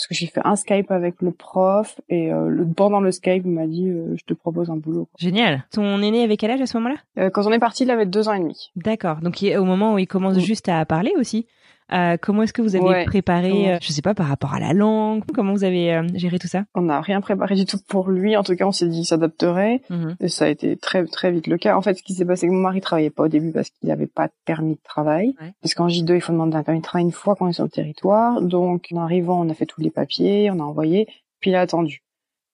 parce 0.00 0.06
que 0.06 0.14
j'ai 0.14 0.28
fait 0.28 0.40
un 0.44 0.56
Skype 0.56 0.90
avec 0.90 1.20
le 1.20 1.30
prof 1.30 2.00
et 2.08 2.32
euh, 2.32 2.48
le, 2.48 2.66
pendant 2.66 3.00
le 3.00 3.12
Skype, 3.12 3.42
il 3.44 3.50
m'a 3.50 3.66
dit 3.66 3.86
euh, 3.86 4.16
je 4.16 4.24
te 4.24 4.32
propose 4.32 4.70
un 4.70 4.76
boulot. 4.76 5.08
Génial. 5.18 5.66
Ton 5.70 6.00
aîné 6.00 6.22
avait 6.24 6.38
quel 6.38 6.50
âge 6.50 6.62
à 6.62 6.66
ce 6.66 6.78
moment-là? 6.78 6.96
Euh, 7.18 7.28
Quand 7.28 7.46
on 7.46 7.52
est 7.52 7.58
parti, 7.58 7.82
il 7.82 7.90
avait 7.90 8.06
deux 8.06 8.26
ans 8.26 8.32
et 8.32 8.38
demi. 8.38 8.70
D'accord. 8.76 9.16
Donc 9.20 9.44
au 9.58 9.64
moment 9.64 9.92
où 9.92 9.98
il 9.98 10.06
commence 10.06 10.38
juste 10.38 10.70
à 10.70 10.82
parler 10.86 11.12
aussi? 11.18 11.46
Euh, 11.92 12.16
comment 12.20 12.42
est-ce 12.42 12.52
que 12.52 12.62
vous 12.62 12.76
avez 12.76 13.04
préparé, 13.04 13.74
euh, 13.74 13.78
je 13.80 13.92
sais 13.92 14.02
pas, 14.02 14.14
par 14.14 14.26
rapport 14.26 14.54
à 14.54 14.60
la 14.60 14.72
langue 14.72 15.22
Comment 15.34 15.52
vous 15.52 15.64
avez 15.64 15.94
euh, 15.94 16.06
géré 16.14 16.38
tout 16.38 16.46
ça? 16.46 16.64
On 16.74 16.82
n'a 16.82 17.00
rien 17.00 17.20
préparé 17.20 17.54
du 17.54 17.64
tout 17.64 17.78
pour 17.88 18.10
lui. 18.10 18.36
En 18.36 18.42
tout 18.42 18.54
cas, 18.54 18.66
on 18.66 18.72
s'est 18.72 18.86
dit 18.86 18.98
qu'il 18.98 19.06
s'adapterait. 19.06 19.82
Mhm. 19.90 20.16
Et 20.20 20.28
ça 20.28 20.46
a 20.46 20.48
été 20.48 20.76
très 20.76 21.04
très 21.06 21.30
vite 21.30 21.46
le 21.46 21.58
cas. 21.58 21.76
En 21.76 21.82
fait, 21.82 21.94
ce 21.94 22.02
qui 22.02 22.14
s'est 22.14 22.24
passé, 22.24 22.42
c'est 22.42 22.46
que 22.48 22.52
mon 22.52 22.60
mari 22.60 22.80
travaillait 22.80 23.10
pas 23.10 23.24
au 23.24 23.28
début 23.28 23.52
parce 23.52 23.70
qu'il 23.70 23.88
n'avait 23.88 24.06
pas 24.06 24.28
de 24.28 24.32
permis 24.44 24.74
de 24.74 24.82
travail. 24.82 25.34
Parce 25.62 25.74
qu'en 25.74 25.88
J2, 25.88 26.14
il 26.14 26.20
faut 26.20 26.32
demander 26.32 26.56
un 26.56 26.62
permis 26.62 26.80
de 26.80 26.84
travail 26.84 27.04
une 27.04 27.12
fois 27.12 27.34
qu'on 27.34 27.48
est 27.48 27.52
sur 27.52 27.64
le 27.64 27.70
territoire. 27.70 28.40
Donc, 28.40 28.86
en 28.92 29.00
arrivant, 29.00 29.40
on 29.40 29.48
a 29.50 29.54
fait 29.54 29.66
tous 29.66 29.80
les 29.80 29.90
papiers, 29.90 30.50
on 30.50 30.60
a 30.60 30.62
envoyé, 30.62 31.06
puis 31.40 31.50
il 31.50 31.54
a 31.54 31.60
attendu. 31.60 32.02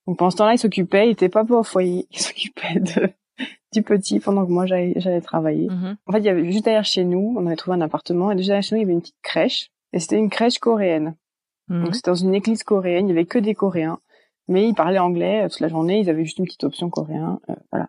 Donc 0.07 0.19
pendant 0.19 0.31
ce 0.31 0.37
temps-là, 0.37 0.55
il 0.55 0.59
s'occupait, 0.59 1.09
il 1.09 1.13
était 1.13 1.29
pas 1.29 1.45
au 1.49 1.63
foyer, 1.63 2.07
il 2.13 2.21
s'occupait 2.21 2.81
de 2.81 3.11
du 3.73 3.83
petit 3.83 4.21
pendant 4.21 4.47
que 4.47 4.51
moi 4.51 4.67
j'allais 4.67 5.21
travailler. 5.21 5.69
Mhm. 5.69 5.97
En 6.07 6.13
fait, 6.13 6.19
il 6.19 6.25
y 6.25 6.29
avait 6.29 6.51
juste 6.51 6.65
derrière 6.65 6.85
chez 6.85 7.05
nous, 7.05 7.35
on 7.37 7.47
avait 7.47 7.57
trouvé 7.57 7.77
un 7.77 7.81
appartement 7.81 8.31
et 8.31 8.37
juste 8.37 8.49
derrière 8.49 8.63
chez 8.63 8.75
nous, 8.75 8.81
il 8.81 8.85
y 8.85 8.87
avait 8.87 8.95
une 8.95 9.01
petite 9.01 9.23
crèche 9.23 9.71
et 9.93 10.01
c'était 10.01 10.19
une 10.19 10.31
crèche 10.31 10.59
coréenne. 10.59 11.15
Mhm. 11.69 11.85
Donc 11.85 11.95
c'était 11.95 12.11
dans 12.11 12.17
une 12.17 12.35
église 12.35 12.63
coréenne, 12.63 13.07
il 13.07 13.11
y 13.11 13.13
avait 13.13 13.27
que 13.27 13.39
des 13.39 13.55
Coréens, 13.55 13.99
mais 14.49 14.69
ils 14.69 14.75
parlaient 14.75 14.99
anglais 14.99 15.45
euh, 15.45 15.49
toute 15.49 15.61
la 15.61 15.69
journée, 15.69 16.01
ils 16.01 16.11
avaient 16.11 16.25
juste 16.25 16.39
une 16.39 16.45
petite 16.45 16.65
option 16.65 16.91
coréen, 16.91 17.41
euh, 17.51 17.55
voilà. 17.73 17.89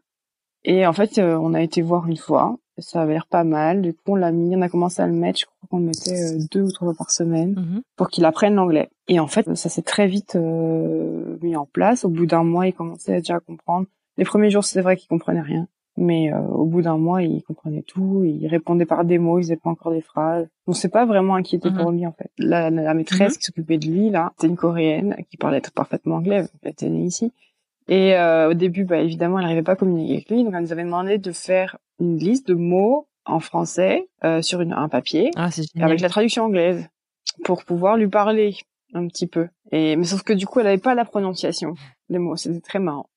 Et 0.63 0.85
en 0.85 0.93
fait, 0.93 1.17
euh, 1.17 1.37
on 1.37 1.53
a 1.53 1.61
été 1.61 1.81
voir 1.81 2.07
une 2.07 2.17
fois, 2.17 2.57
ça 2.77 3.01
avait 3.01 3.13
l'air 3.13 3.27
pas 3.27 3.45
mal. 3.45 3.81
Du 3.81 3.93
coup, 3.93 4.01
on 4.07 4.15
l'a 4.15 4.31
mis, 4.31 4.55
on 4.55 4.61
a 4.61 4.69
commencé 4.69 5.01
à 5.01 5.07
le 5.07 5.13
mettre, 5.13 5.39
je 5.39 5.45
crois 5.45 5.67
qu'on 5.69 5.79
le 5.79 5.85
mettait 5.85 6.37
deux 6.51 6.63
ou 6.63 6.71
trois 6.71 6.87
fois 6.87 6.97
par 6.97 7.11
semaine 7.11 7.51
mhm. 7.51 7.81
pour 7.95 8.09
qu'il 8.09 8.25
apprenne 8.25 8.55
l'anglais. 8.55 8.89
Et 9.07 9.19
en 9.19 9.27
fait, 9.27 9.55
ça 9.55 9.69
s'est 9.69 9.81
très 9.81 10.07
vite 10.07 10.35
mis 10.35 11.55
en 11.55 11.65
place. 11.65 12.03
Au 12.03 12.09
bout 12.09 12.25
d'un 12.25 12.43
mois, 12.43 12.67
il 12.67 12.73
commençait 12.73 13.19
déjà 13.19 13.35
à 13.35 13.39
comprendre. 13.39 13.87
Les 14.17 14.25
premiers 14.25 14.49
jours, 14.49 14.63
c'est 14.63 14.81
vrai 14.81 14.97
qu'il 14.97 15.07
comprenait 15.07 15.41
rien. 15.41 15.67
Mais 15.97 16.31
euh, 16.31 16.39
au 16.39 16.65
bout 16.65 16.83
d'un 16.83 16.97
mois, 16.97 17.23
il 17.23 17.41
comprenait 17.43 17.81
tout, 17.81 18.23
il 18.23 18.45
répondait 18.47 18.85
par 18.85 19.03
des 19.03 19.17
mots, 19.17 19.39
il 19.39 19.43
faisait 19.43 19.55
pas 19.55 19.71
encore 19.71 19.91
des 19.91 20.01
phrases. 20.01 20.47
On 20.67 20.73
s'est 20.73 20.89
pas 20.89 21.05
vraiment 21.05 21.35
inquiété 21.35 21.71
pour 21.71 21.91
mhm. 21.91 21.97
lui 21.97 22.05
en 22.05 22.11
fait. 22.11 22.29
La, 22.37 22.69
la 22.69 22.93
maîtresse 22.93 23.33
mhm. 23.33 23.37
qui 23.37 23.43
s'occupait 23.43 23.77
de 23.79 23.87
lui 23.87 24.09
là, 24.11 24.31
c'était 24.35 24.47
une 24.47 24.57
coréenne 24.57 25.15
qui 25.31 25.37
parlait 25.37 25.61
parfaitement 25.73 26.17
anglais, 26.17 26.45
elle 26.61 26.71
était 26.71 26.87
née 26.87 27.05
ici. 27.05 27.33
Et 27.87 28.15
euh, 28.15 28.51
au 28.51 28.53
début, 28.53 28.83
bah, 28.83 28.99
évidemment, 28.99 29.39
elle 29.39 29.45
n'arrivait 29.45 29.63
pas 29.63 29.71
à 29.71 29.75
communiquer 29.75 30.13
avec 30.13 30.29
lui, 30.29 30.43
donc 30.43 30.53
elle 30.55 30.61
nous 30.61 30.71
avait 30.71 30.83
demandé 30.83 31.17
de 31.17 31.31
faire 31.31 31.77
une 31.99 32.17
liste 32.17 32.47
de 32.47 32.53
mots 32.53 33.07
en 33.25 33.39
français 33.39 34.07
euh, 34.23 34.41
sur 34.41 34.61
une, 34.61 34.73
un 34.73 34.89
papier 34.89 35.31
Ah, 35.35 35.49
avec 35.81 35.99
la 35.99 36.09
traduction 36.09 36.45
anglaise 36.45 36.87
pour 37.43 37.63
pouvoir 37.63 37.97
lui 37.97 38.07
parler 38.07 38.55
un 38.93 39.07
petit 39.07 39.27
peu. 39.27 39.47
Et 39.71 39.95
mais 39.95 40.05
sauf 40.05 40.23
que 40.23 40.33
du 40.33 40.45
coup, 40.45 40.59
elle 40.59 40.67
avait 40.67 40.77
pas 40.77 40.95
la 40.95 41.05
prononciation 41.05 41.73
des 42.09 42.19
mots. 42.19 42.35
C'était 42.35 42.61
très 42.61 42.79
marrant. 42.79 43.09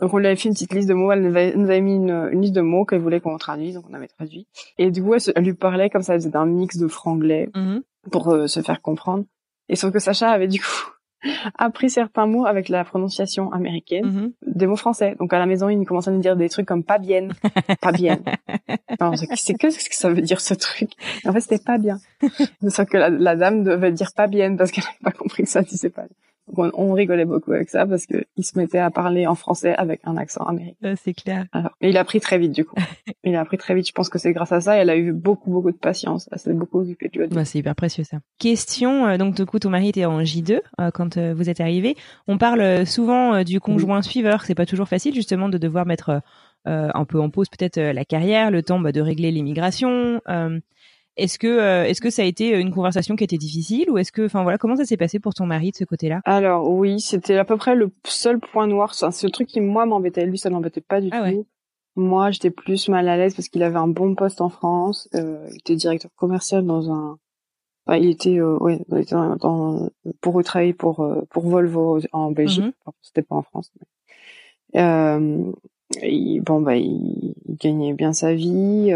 Donc 0.00 0.14
on 0.14 0.18
lui 0.18 0.26
avait 0.26 0.36
fait 0.36 0.48
une 0.48 0.54
petite 0.54 0.72
liste 0.74 0.88
de 0.88 0.94
mots. 0.94 1.10
Elle 1.12 1.22
nous 1.22 1.28
avait, 1.36 1.54
nous 1.56 1.64
avait 1.64 1.80
mis 1.80 1.96
une, 1.96 2.28
une 2.32 2.40
liste 2.42 2.54
de 2.54 2.60
mots 2.60 2.84
qu'elle 2.84 3.00
voulait 3.00 3.20
qu'on 3.20 3.36
traduise, 3.38 3.74
donc 3.74 3.84
on 3.90 3.94
avait 3.94 4.08
traduit. 4.08 4.46
Et 4.78 4.90
du 4.90 5.02
coup, 5.02 5.14
elle, 5.14 5.44
lui 5.44 5.54
parlait 5.54 5.90
comme 5.90 6.02
ça, 6.02 6.14
elle 6.14 6.20
faisait 6.20 6.36
un 6.36 6.46
mix 6.46 6.76
de 6.78 6.86
franglais 6.88 7.48
Mhm. 7.54 7.82
pour 8.12 8.28
euh, 8.28 8.46
se 8.46 8.60
faire 8.60 8.80
comprendre. 8.80 9.24
Et 9.68 9.76
sauf 9.76 9.92
que 9.92 9.98
Sacha 9.98 10.30
avait 10.30 10.48
du 10.48 10.60
coup 10.60 10.90
appris 11.58 11.90
certains 11.90 12.26
mots 12.26 12.46
avec 12.46 12.68
la 12.68 12.84
prononciation 12.84 13.52
américaine, 13.52 14.06
Mhm. 14.06 14.32
des 14.46 14.66
mots 14.68 14.76
français. 14.76 15.16
Donc 15.18 15.32
à 15.32 15.38
la 15.40 15.46
maison, 15.46 15.68
il 15.68 15.84
commençait 15.84 16.10
à 16.10 16.12
nous 16.12 16.20
dire 16.20 16.36
des 16.36 16.48
trucs 16.48 16.66
comme 16.66 16.84
pas 16.84 16.98
bien, 16.98 17.28
pas 17.80 17.90
bien. 17.92 18.20
Non, 19.00 19.16
c'est 19.16 19.26
c'est 19.34 19.54
que 19.54 19.68
ce 19.70 19.78
que 19.88 19.94
ça 19.96 20.10
veut 20.10 20.22
dire 20.22 20.40
ce 20.40 20.54
truc. 20.54 20.90
En 21.26 21.32
fait, 21.32 21.40
c'était 21.40 21.58
pas 21.62 21.76
bien. 21.78 21.98
Sauf 22.68 22.86
que 22.88 22.96
la, 22.96 23.10
la 23.10 23.34
dame 23.36 23.64
devait 23.64 23.90
dire 23.92 24.12
pas 24.14 24.28
bien 24.28 24.54
parce 24.56 24.70
qu'elle 24.70 24.84
n'avait 24.84 25.02
pas 25.02 25.10
compris 25.10 25.42
que 25.42 25.48
ça 25.48 25.62
disait 25.62 25.90
pas 25.90 26.02
bien. 26.02 26.16
On, 26.56 26.70
on 26.74 26.92
rigolait 26.92 27.24
beaucoup 27.24 27.52
avec 27.52 27.68
ça 27.70 27.86
parce 27.86 28.06
que 28.06 28.24
il 28.36 28.44
se 28.44 28.58
mettait 28.58 28.78
à 28.78 28.90
parler 28.90 29.26
en 29.26 29.34
français 29.34 29.74
avec 29.74 30.00
un 30.04 30.16
accent 30.16 30.44
américain. 30.44 30.76
Ah, 30.82 30.96
c'est 30.96 31.14
clair. 31.14 31.46
Alors, 31.52 31.70
mais 31.80 31.90
il 31.90 31.96
a 31.96 32.00
appris 32.00 32.20
très 32.20 32.38
vite 32.38 32.52
du 32.52 32.64
coup. 32.64 32.76
Il 33.24 33.34
a 33.34 33.40
appris 33.40 33.58
très 33.58 33.74
vite. 33.74 33.86
Je 33.86 33.92
pense 33.92 34.08
que 34.08 34.18
c'est 34.18 34.32
grâce 34.32 34.52
à 34.52 34.60
ça. 34.62 34.76
Elle 34.76 34.88
a 34.88 34.96
eu 34.96 35.12
beaucoup 35.12 35.50
beaucoup 35.50 35.70
de 35.70 35.76
patience. 35.76 36.30
Elle 36.32 36.38
s'est 36.38 36.54
beaucoup 36.54 36.80
occupée. 36.80 37.10
Bah, 37.30 37.44
c'est 37.44 37.58
hyper 37.58 37.74
précieux 37.74 38.04
ça. 38.04 38.18
Question, 38.38 39.06
euh, 39.06 39.18
donc 39.18 39.34
du 39.34 39.44
coup 39.44 39.58
ton 39.58 39.70
mari 39.70 39.90
était 39.90 40.06
en 40.06 40.20
J2 40.22 40.60
euh, 40.80 40.90
quand 40.92 41.16
euh, 41.18 41.34
vous 41.34 41.50
êtes 41.50 41.60
arrivé. 41.60 41.96
On 42.26 42.38
parle 42.38 42.60
euh, 42.60 42.84
souvent 42.86 43.34
euh, 43.34 43.44
du 43.44 43.60
conjoint 43.60 44.00
suiveur, 44.02 44.44
c'est 44.44 44.54
pas 44.54 44.66
toujours 44.66 44.88
facile 44.88 45.14
justement 45.14 45.48
de 45.48 45.58
devoir 45.58 45.84
mettre 45.84 46.08
euh, 46.08 46.20
euh, 46.66 46.88
un 46.92 47.04
peu 47.04 47.20
en 47.20 47.30
pause 47.30 47.48
peut-être 47.48 47.78
euh, 47.78 47.92
la 47.92 48.04
carrière, 48.04 48.50
le 48.50 48.62
temps 48.62 48.80
bah, 48.80 48.92
de 48.92 49.00
régler 49.00 49.30
l'immigration. 49.30 50.20
Est-ce 51.18 51.38
que 51.38 51.46
euh, 51.46 51.84
est-ce 51.84 52.00
que 52.00 52.10
ça 52.10 52.22
a 52.22 52.24
été 52.24 52.50
une 52.58 52.70
conversation 52.72 53.16
qui 53.16 53.24
était 53.24 53.36
difficile 53.38 53.90
ou 53.90 53.98
est-ce 53.98 54.12
que 54.12 54.24
enfin 54.24 54.42
voilà 54.44 54.56
comment 54.56 54.76
ça 54.76 54.84
s'est 54.84 54.96
passé 54.96 55.18
pour 55.18 55.34
ton 55.34 55.46
mari 55.46 55.72
de 55.72 55.76
ce 55.76 55.84
côté-là? 55.84 56.20
Alors 56.24 56.70
oui, 56.70 57.00
c'était 57.00 57.36
à 57.36 57.44
peu 57.44 57.56
près 57.56 57.74
le 57.74 57.90
seul 58.06 58.38
point 58.38 58.66
noir. 58.66 58.94
C'est 58.94 59.24
le 59.26 59.30
truc 59.30 59.48
qui 59.48 59.60
moi 59.60 59.84
m'embêtait. 59.84 60.24
Lui, 60.26 60.38
ça 60.38 60.48
m'embêtait 60.50 60.80
pas 60.80 61.00
du 61.00 61.08
Ah 61.12 61.18
tout. 61.18 61.24
ouais. 61.24 61.44
Moi, 61.96 62.30
j'étais 62.30 62.50
plus 62.50 62.88
mal 62.88 63.08
à 63.08 63.16
l'aise 63.16 63.34
parce 63.34 63.48
qu'il 63.48 63.62
avait 63.64 63.76
un 63.78 63.88
bon 63.88 64.14
poste 64.14 64.40
en 64.40 64.48
France. 64.48 65.08
Euh, 65.16 65.44
il 65.50 65.56
était 65.58 65.74
directeur 65.74 66.10
commercial 66.16 66.64
dans 66.64 66.90
un. 66.92 67.18
Enfin, 67.86 67.98
il 67.98 68.10
était, 68.10 68.38
euh, 68.38 68.56
ouais, 68.58 68.78
il 68.92 68.98
était 68.98 69.14
dans, 69.16 69.34
dans- 69.36 69.90
pour 70.20 70.40
travailler 70.44 70.74
pour 70.74 71.00
euh, 71.00 71.22
pour 71.30 71.48
Volvo 71.48 71.98
en 72.12 72.30
Belgique. 72.30 72.64
Mhm. 72.66 72.72
Enfin, 72.84 72.96
C'était 73.02 73.22
pas 73.22 73.34
en 73.34 73.42
France. 73.42 73.72
mais- 73.80 74.80
Euh, 74.80 75.50
il- 76.02 76.40
bon 76.42 76.60
bah, 76.60 76.76
il, 76.76 77.34
il 77.48 77.56
gagnait 77.56 77.94
bien 77.94 78.12
sa 78.12 78.32
vie. 78.34 78.90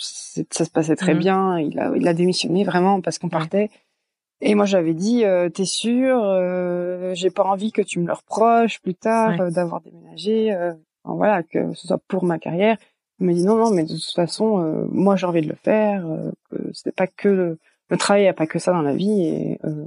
Ça 0.00 0.64
se 0.64 0.70
passait 0.70 0.96
très 0.96 1.14
Mhm. 1.14 1.20
bien. 1.20 1.58
Il 1.58 1.78
a 1.78 1.92
il 1.96 2.06
a 2.08 2.14
démissionné 2.14 2.64
vraiment 2.64 3.00
parce 3.00 3.18
qu'on 3.18 3.28
partait. 3.28 3.70
Et 4.42 4.54
moi, 4.54 4.64
j'avais 4.64 4.94
dit, 4.94 5.24
euh, 5.24 5.50
t'es 5.50 5.66
sûr 5.66 6.18
euh, 6.24 7.12
J'ai 7.14 7.30
pas 7.30 7.44
envie 7.44 7.72
que 7.72 7.82
tu 7.82 7.98
me 8.00 8.06
le 8.06 8.12
reproches 8.14 8.80
plus 8.80 8.94
tard 8.94 9.30
Ouais. 9.30 9.40
euh, 9.42 9.50
d'avoir 9.50 9.80
déménagé. 9.82 10.52
euh, 10.54 10.72
enfin, 11.04 11.14
voilà, 11.16 11.42
que 11.42 11.74
ce 11.74 11.86
soit 11.88 12.00
pour 12.08 12.24
ma 12.24 12.38
carrière. 12.38 12.78
Il 13.18 13.26
m'a 13.26 13.34
dit 13.34 13.44
non, 13.44 13.56
non, 13.56 13.70
mais 13.70 13.82
de 13.84 13.92
toute 13.94 14.14
façon, 14.14 14.62
euh, 14.64 14.86
moi, 14.90 15.16
j'ai 15.16 15.26
envie 15.26 15.42
de 15.42 15.48
le 15.48 15.56
faire. 15.56 16.06
Euh, 16.06 16.30
c'était 16.72 16.90
pas 16.92 17.06
que 17.06 17.28
le, 17.28 17.58
le 17.90 17.96
travail, 17.98 18.24
y 18.24 18.28
a 18.28 18.32
pas 18.32 18.46
que 18.46 18.58
ça 18.58 18.72
dans 18.72 18.80
la 18.80 18.94
vie, 18.94 19.26
et 19.26 19.58
euh, 19.66 19.84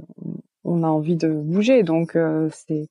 on 0.62 0.84
a 0.84 0.88
envie 0.88 1.16
de 1.16 1.28
bouger. 1.32 1.82
Donc, 1.82 2.14
euh, 2.14 2.48
c'est 2.52 2.86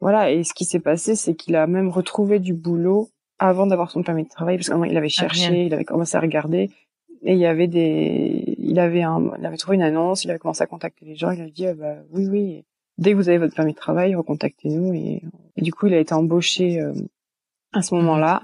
voilà. 0.00 0.30
Et 0.30 0.42
ce 0.42 0.54
qui 0.54 0.64
s'est 0.64 0.80
passé, 0.80 1.16
c'est 1.16 1.34
qu'il 1.34 1.54
a 1.54 1.66
même 1.66 1.90
retrouvé 1.90 2.38
du 2.38 2.54
boulot 2.54 3.10
avant 3.38 3.66
d'avoir 3.66 3.90
son 3.90 4.02
permis 4.02 4.24
de 4.24 4.28
travail, 4.28 4.56
parce 4.56 4.68
qu'il 4.68 4.96
avait 4.96 5.06
Ah, 5.06 5.08
cherché, 5.08 5.66
il 5.66 5.74
avait 5.74 5.84
commencé 5.84 6.16
à 6.16 6.20
regarder, 6.20 6.70
et 7.22 7.32
il 7.32 7.38
y 7.38 7.46
avait 7.46 7.66
des, 7.66 8.54
il 8.58 8.78
avait 8.78 9.02
un, 9.02 9.32
il 9.38 9.46
avait 9.46 9.56
trouvé 9.56 9.76
une 9.76 9.82
annonce, 9.82 10.24
il 10.24 10.30
avait 10.30 10.38
commencé 10.38 10.62
à 10.62 10.66
contacter 10.66 11.04
les 11.04 11.16
gens, 11.16 11.30
il 11.30 11.40
a 11.40 11.48
dit 11.48 11.66
ah 11.66 11.74
bah 11.74 11.96
oui 12.12 12.28
oui, 12.28 12.64
dès 12.96 13.12
que 13.12 13.16
vous 13.16 13.28
avez 13.28 13.38
votre 13.38 13.54
permis 13.54 13.72
de 13.72 13.78
travail, 13.78 14.14
recontactez-nous 14.14 14.92
et, 14.94 15.22
et 15.56 15.62
du 15.62 15.72
coup 15.72 15.86
il 15.86 15.94
a 15.94 15.98
été 15.98 16.14
embauché 16.14 16.80
euh, 16.80 16.92
à 17.72 17.82
ce 17.82 17.94
moment-là 17.96 18.42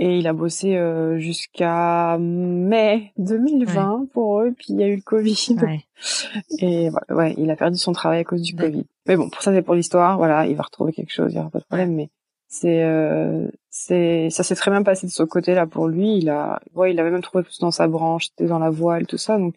et 0.00 0.18
il 0.18 0.26
a 0.28 0.32
bossé 0.32 0.76
euh, 0.76 1.18
jusqu'à 1.18 2.16
mai 2.18 3.12
2020 3.18 4.06
pour 4.12 4.40
eux, 4.42 4.54
puis 4.56 4.66
il 4.70 4.80
y 4.80 4.84
a 4.84 4.86
eu 4.86 4.96
le 4.96 5.02
Covid 5.02 5.56
Ouais. 5.60 5.80
et 6.60 6.88
voilà, 6.88 7.06
ouais, 7.10 7.34
il 7.36 7.50
a 7.50 7.56
perdu 7.56 7.78
son 7.78 7.92
travail 7.92 8.20
à 8.20 8.24
cause 8.24 8.42
du. 8.42 8.54
Covid. 8.54 8.86
Mais 9.06 9.16
bon, 9.16 9.28
pour 9.28 9.42
ça 9.42 9.52
c'est 9.52 9.62
pour 9.62 9.74
l'histoire, 9.74 10.16
voilà, 10.16 10.46
il 10.46 10.54
va 10.56 10.62
retrouver 10.62 10.92
quelque 10.92 11.12
chose, 11.12 11.32
il 11.32 11.36
y 11.36 11.40
aura 11.40 11.50
pas 11.50 11.58
de 11.58 11.64
problème. 11.64 11.94
Mais 11.94 12.10
c'est, 12.48 12.82
euh, 12.82 13.46
c'est, 13.70 14.30
ça 14.30 14.42
s'est 14.42 14.54
très 14.54 14.70
bien 14.70 14.82
passé 14.82 15.06
de 15.06 15.12
ce 15.12 15.22
côté-là 15.22 15.66
pour 15.66 15.86
lui. 15.88 16.16
Il 16.18 16.28
a, 16.30 16.60
ouais, 16.74 16.92
il 16.92 16.98
avait 17.00 17.10
même 17.10 17.22
trouvé 17.22 17.44
plus 17.44 17.58
dans 17.60 17.70
sa 17.70 17.86
branche, 17.88 18.26
c'était 18.28 18.46
dans 18.48 18.58
la 18.58 18.70
voile, 18.70 19.06
tout 19.06 19.18
ça. 19.18 19.38
Donc 19.38 19.54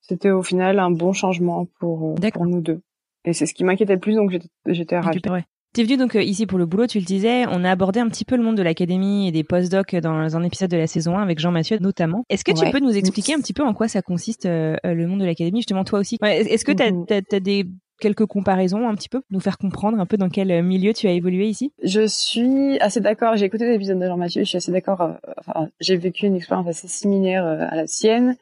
c'était 0.00 0.30
au 0.30 0.42
final 0.42 0.78
un 0.78 0.90
bon 0.90 1.12
changement 1.12 1.66
pour, 1.80 2.16
euh, 2.22 2.30
pour 2.30 2.46
nous 2.46 2.60
deux. 2.60 2.80
Et 3.24 3.32
c'est 3.32 3.46
ce 3.46 3.54
qui 3.54 3.64
m'inquiétait 3.64 3.94
le 3.94 4.00
plus, 4.00 4.14
donc 4.14 4.30
j'étais, 4.66 4.98
ravie. 4.98 5.20
Ouais. 5.28 5.44
T'es 5.74 5.82
venu 5.84 5.98
donc 5.98 6.16
euh, 6.16 6.22
ici 6.22 6.46
pour 6.46 6.58
le 6.58 6.64
boulot, 6.64 6.86
tu 6.86 6.98
le 6.98 7.04
disais. 7.04 7.44
On 7.50 7.62
a 7.62 7.70
abordé 7.70 8.00
un 8.00 8.08
petit 8.08 8.24
peu 8.24 8.36
le 8.36 8.42
monde 8.42 8.56
de 8.56 8.62
l'académie 8.62 9.28
et 9.28 9.32
des 9.32 9.44
postdocs 9.44 9.94
dans 9.96 10.34
un 10.34 10.42
épisode 10.42 10.70
de 10.70 10.78
la 10.78 10.86
saison 10.86 11.18
1 11.18 11.22
avec 11.22 11.38
Jean-Mathieu 11.38 11.76
notamment. 11.78 12.24
Est-ce 12.30 12.42
que 12.42 12.52
tu 12.52 12.60
Ouais. 12.64 12.70
peux 12.70 12.78
nous 12.80 12.96
expliquer 12.96 13.34
un 13.34 13.38
petit 13.40 13.52
peu 13.52 13.62
en 13.62 13.74
quoi 13.74 13.86
ça 13.86 14.00
consiste 14.00 14.46
euh, 14.46 14.76
le 14.82 15.06
monde 15.06 15.20
de 15.20 15.26
l'académie, 15.26 15.58
justement 15.60 15.84
toi 15.84 15.98
aussi 15.98 16.16
Ouais, 16.22 16.38
Est-ce 16.40 16.64
que 16.64 16.72
t'as 16.72 16.90
Mhm. 16.90 17.04
as, 17.10 17.40
des 17.40 17.66
quelques 17.98 18.26
comparaisons 18.26 18.88
un 18.88 18.94
petit 18.94 19.08
peu, 19.08 19.22
nous 19.30 19.40
faire 19.40 19.58
comprendre 19.58 19.98
un 19.98 20.06
peu 20.06 20.16
dans 20.16 20.28
quel 20.28 20.50
euh, 20.50 20.62
milieu 20.62 20.92
tu 20.92 21.06
as 21.06 21.12
évolué 21.12 21.48
ici? 21.48 21.72
Je 21.82 22.06
suis 22.06 22.78
assez 22.80 23.00
d'accord. 23.00 23.36
J'ai 23.36 23.46
écouté 23.46 23.68
l'épisode 23.68 23.98
de 23.98 24.06
Jean-Mathieu. 24.06 24.42
Je 24.42 24.48
suis 24.48 24.56
assez 24.56 24.72
d'accord. 24.72 25.00
euh, 25.00 25.12
enfin, 25.38 25.68
j'ai 25.80 25.96
vécu 25.96 26.26
une 26.26 26.36
expérience 26.36 26.66
assez 26.66 26.88
similaire 26.88 27.44
euh, 27.44 27.66
à 27.68 27.76
la 27.76 27.86
sienne. 27.86 28.36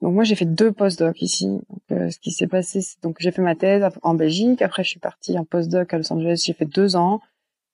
Donc 0.00 0.14
moi, 0.14 0.24
j'ai 0.24 0.34
fait 0.34 0.46
deux 0.46 0.72
postdocs 0.72 1.22
ici. 1.22 1.60
Ce 1.90 2.18
qui 2.18 2.32
s'est 2.32 2.48
passé, 2.48 2.80
c'est 2.80 3.00
donc 3.04 3.16
j'ai 3.20 3.30
fait 3.30 3.42
ma 3.42 3.54
thèse 3.54 3.84
en 4.02 4.14
Belgique. 4.14 4.60
Après, 4.60 4.82
je 4.82 4.88
suis 4.88 4.98
partie 4.98 5.38
en 5.38 5.44
postdoc 5.44 5.94
à 5.94 5.98
Los 5.98 6.12
Angeles. 6.12 6.42
J'ai 6.44 6.54
fait 6.54 6.64
deux 6.64 6.96
ans. 6.96 7.20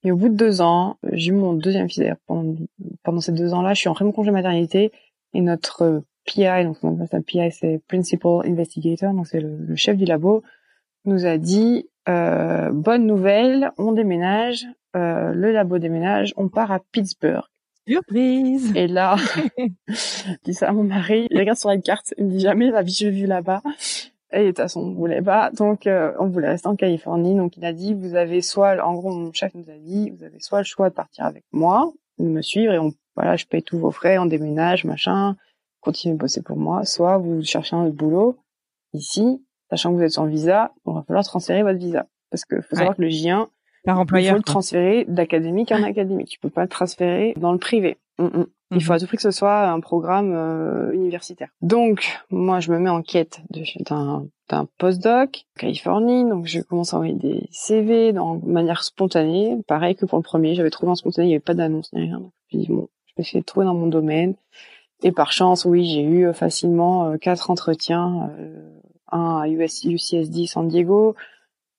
Et 0.04 0.12
au 0.12 0.16
bout 0.16 0.28
de 0.28 0.34
deux 0.34 0.60
ans, 0.60 0.98
j'ai 1.12 1.30
eu 1.30 1.34
mon 1.34 1.54
deuxième 1.54 1.88
fils. 1.88 2.12
Pendant, 2.26 2.54
pendant 3.02 3.20
ces 3.22 3.32
deux 3.32 3.54
ans-là, 3.54 3.72
je 3.72 3.80
suis 3.80 3.88
en 3.88 3.94
mon 4.00 4.12
congé 4.12 4.30
maternité. 4.30 4.92
Et 5.32 5.40
notre 5.40 6.02
PI, 6.26 6.64
donc 6.64 6.82
notre 6.82 7.18
PI, 7.20 7.50
c'est 7.50 7.80
Principal 7.88 8.46
Investigator, 8.46 9.12
donc 9.14 9.26
c'est 9.26 9.40
le, 9.40 9.56
le 9.56 9.76
chef 9.76 9.96
du 9.96 10.04
labo, 10.04 10.42
nous 11.08 11.26
a 11.26 11.38
dit 11.38 11.88
euh, 12.08 12.70
bonne 12.72 13.06
nouvelle, 13.06 13.72
on 13.78 13.92
déménage, 13.92 14.66
euh, 14.96 15.32
le 15.32 15.52
labo 15.52 15.78
déménage, 15.78 16.32
on 16.36 16.48
part 16.48 16.72
à 16.72 16.80
Pittsburgh. 16.92 17.44
Surprise 17.86 18.72
Et 18.76 18.86
là, 18.86 19.16
je 19.88 20.34
dis 20.44 20.54
ça 20.54 20.68
à 20.68 20.72
mon 20.72 20.84
mari, 20.84 21.26
il 21.30 21.38
regarde 21.38 21.58
sur 21.58 21.70
la 21.70 21.78
carte, 21.78 22.14
il 22.18 22.26
me 22.26 22.30
dit 22.30 22.40
jamais 22.40 22.70
la 22.70 22.82
vie 22.82 22.92
j'ai 22.92 23.10
vue 23.10 23.26
là-bas. 23.26 23.62
Et 24.30 24.42
de 24.42 24.46
toute 24.48 24.58
façon, 24.58 24.80
on 24.80 24.92
voulait 24.92 25.22
pas, 25.22 25.50
donc 25.50 25.86
euh, 25.86 26.12
on 26.18 26.26
voulait 26.28 26.50
rester 26.50 26.68
en 26.68 26.76
Californie. 26.76 27.34
Donc 27.34 27.56
il 27.56 27.64
a 27.64 27.72
dit, 27.72 27.94
vous 27.94 28.14
avez 28.14 28.42
soit, 28.42 28.82
en 28.84 28.94
gros, 28.94 29.10
mon 29.10 29.32
chef 29.32 29.54
nous 29.54 29.70
a 29.70 29.78
dit, 29.78 30.10
vous 30.10 30.22
avez 30.22 30.38
soit 30.38 30.58
le 30.58 30.64
choix 30.64 30.90
de 30.90 30.94
partir 30.94 31.24
avec 31.24 31.44
moi, 31.50 31.90
de 32.18 32.24
me 32.24 32.42
suivre 32.42 32.72
et 32.72 32.78
on, 32.78 32.92
voilà, 33.16 33.36
je 33.36 33.46
paye 33.46 33.62
tous 33.62 33.78
vos 33.78 33.90
frais, 33.90 34.18
on 34.18 34.26
déménage, 34.26 34.84
machin, 34.84 35.36
continuez 35.80 36.14
de 36.14 36.18
bosser 36.20 36.42
pour 36.42 36.58
moi, 36.58 36.84
soit 36.84 37.16
vous 37.16 37.42
cherchez 37.42 37.74
un 37.74 37.84
autre 37.86 37.96
boulot 37.96 38.36
ici, 38.92 39.42
sachant 39.70 39.90
que 39.92 39.96
vous 39.96 40.02
êtes 40.02 40.12
sans 40.12 40.26
visa, 40.26 40.72
il 40.86 40.92
va 40.94 41.02
falloir 41.06 41.24
transférer 41.24 41.62
votre 41.62 41.78
visa. 41.78 42.06
Parce 42.30 42.44
que 42.44 42.60
faut 42.60 42.76
savoir 42.76 42.96
que 42.96 43.02
le 43.02 43.08
J1, 43.08 43.46
Par 43.84 43.94
il 43.94 43.96
faut 43.96 44.00
employeur. 44.00 44.36
le 44.36 44.42
transférer 44.42 45.04
d'académique 45.08 45.72
en 45.72 45.82
académique. 45.82 46.28
Tu 46.28 46.38
peux 46.38 46.50
pas 46.50 46.62
le 46.62 46.68
transférer 46.68 47.34
dans 47.38 47.52
le 47.52 47.58
privé. 47.58 47.96
Mm, 48.18 48.24
mm. 48.26 48.46
Il 48.72 48.84
faut 48.84 48.92
à 48.92 48.98
tout 48.98 49.06
prix 49.06 49.16
que 49.16 49.22
ce 49.22 49.30
soit 49.30 49.68
un 49.70 49.80
programme 49.80 50.34
euh, 50.34 50.92
universitaire. 50.92 51.48
Donc, 51.62 52.18
moi, 52.30 52.60
je 52.60 52.70
me 52.70 52.78
mets 52.78 52.90
en 52.90 53.00
quête 53.02 53.40
d'un 53.88 54.26
d'un 54.50 54.66
postdoc 54.78 55.44
en 55.56 55.60
Californie. 55.60 56.24
Donc, 56.28 56.46
je 56.46 56.60
commence 56.60 56.92
à 56.92 56.96
envoyer 56.96 57.14
des 57.14 57.48
CV 57.50 58.12
dans, 58.12 58.34
de 58.34 58.46
manière 58.46 58.82
spontanée. 58.82 59.56
Pareil 59.66 59.94
que 59.94 60.04
pour 60.06 60.18
le 60.18 60.22
premier, 60.22 60.54
j'avais 60.54 60.68
trouvé 60.70 60.90
en 60.92 60.94
spontané, 60.96 61.26
il 61.26 61.28
n'y 61.30 61.34
avait 61.34 61.40
pas 61.40 61.54
d'annonce 61.54 61.90
ni 61.94 62.00
rien. 62.02 62.18
Donc, 62.20 62.32
je 62.52 62.56
me 62.58 62.62
dis, 62.62 62.68
bon, 62.68 62.88
je 63.06 63.12
vais 63.16 63.22
essayer 63.22 63.40
de 63.40 63.46
trouver 63.46 63.64
dans 63.64 63.74
mon 63.74 63.86
domaine. 63.86 64.34
Et 65.02 65.12
par 65.12 65.32
chance, 65.32 65.64
oui, 65.64 65.86
j'ai 65.86 66.02
eu 66.02 66.26
euh, 66.26 66.32
facilement 66.34 67.06
euh, 67.06 67.16
quatre 67.16 67.50
entretiens. 67.50 68.30
euh, 68.38 68.74
un 69.12 69.38
à 69.42 69.48
US, 69.48 69.84
UCSD 69.84 70.46
San 70.46 70.68
Diego, 70.68 71.14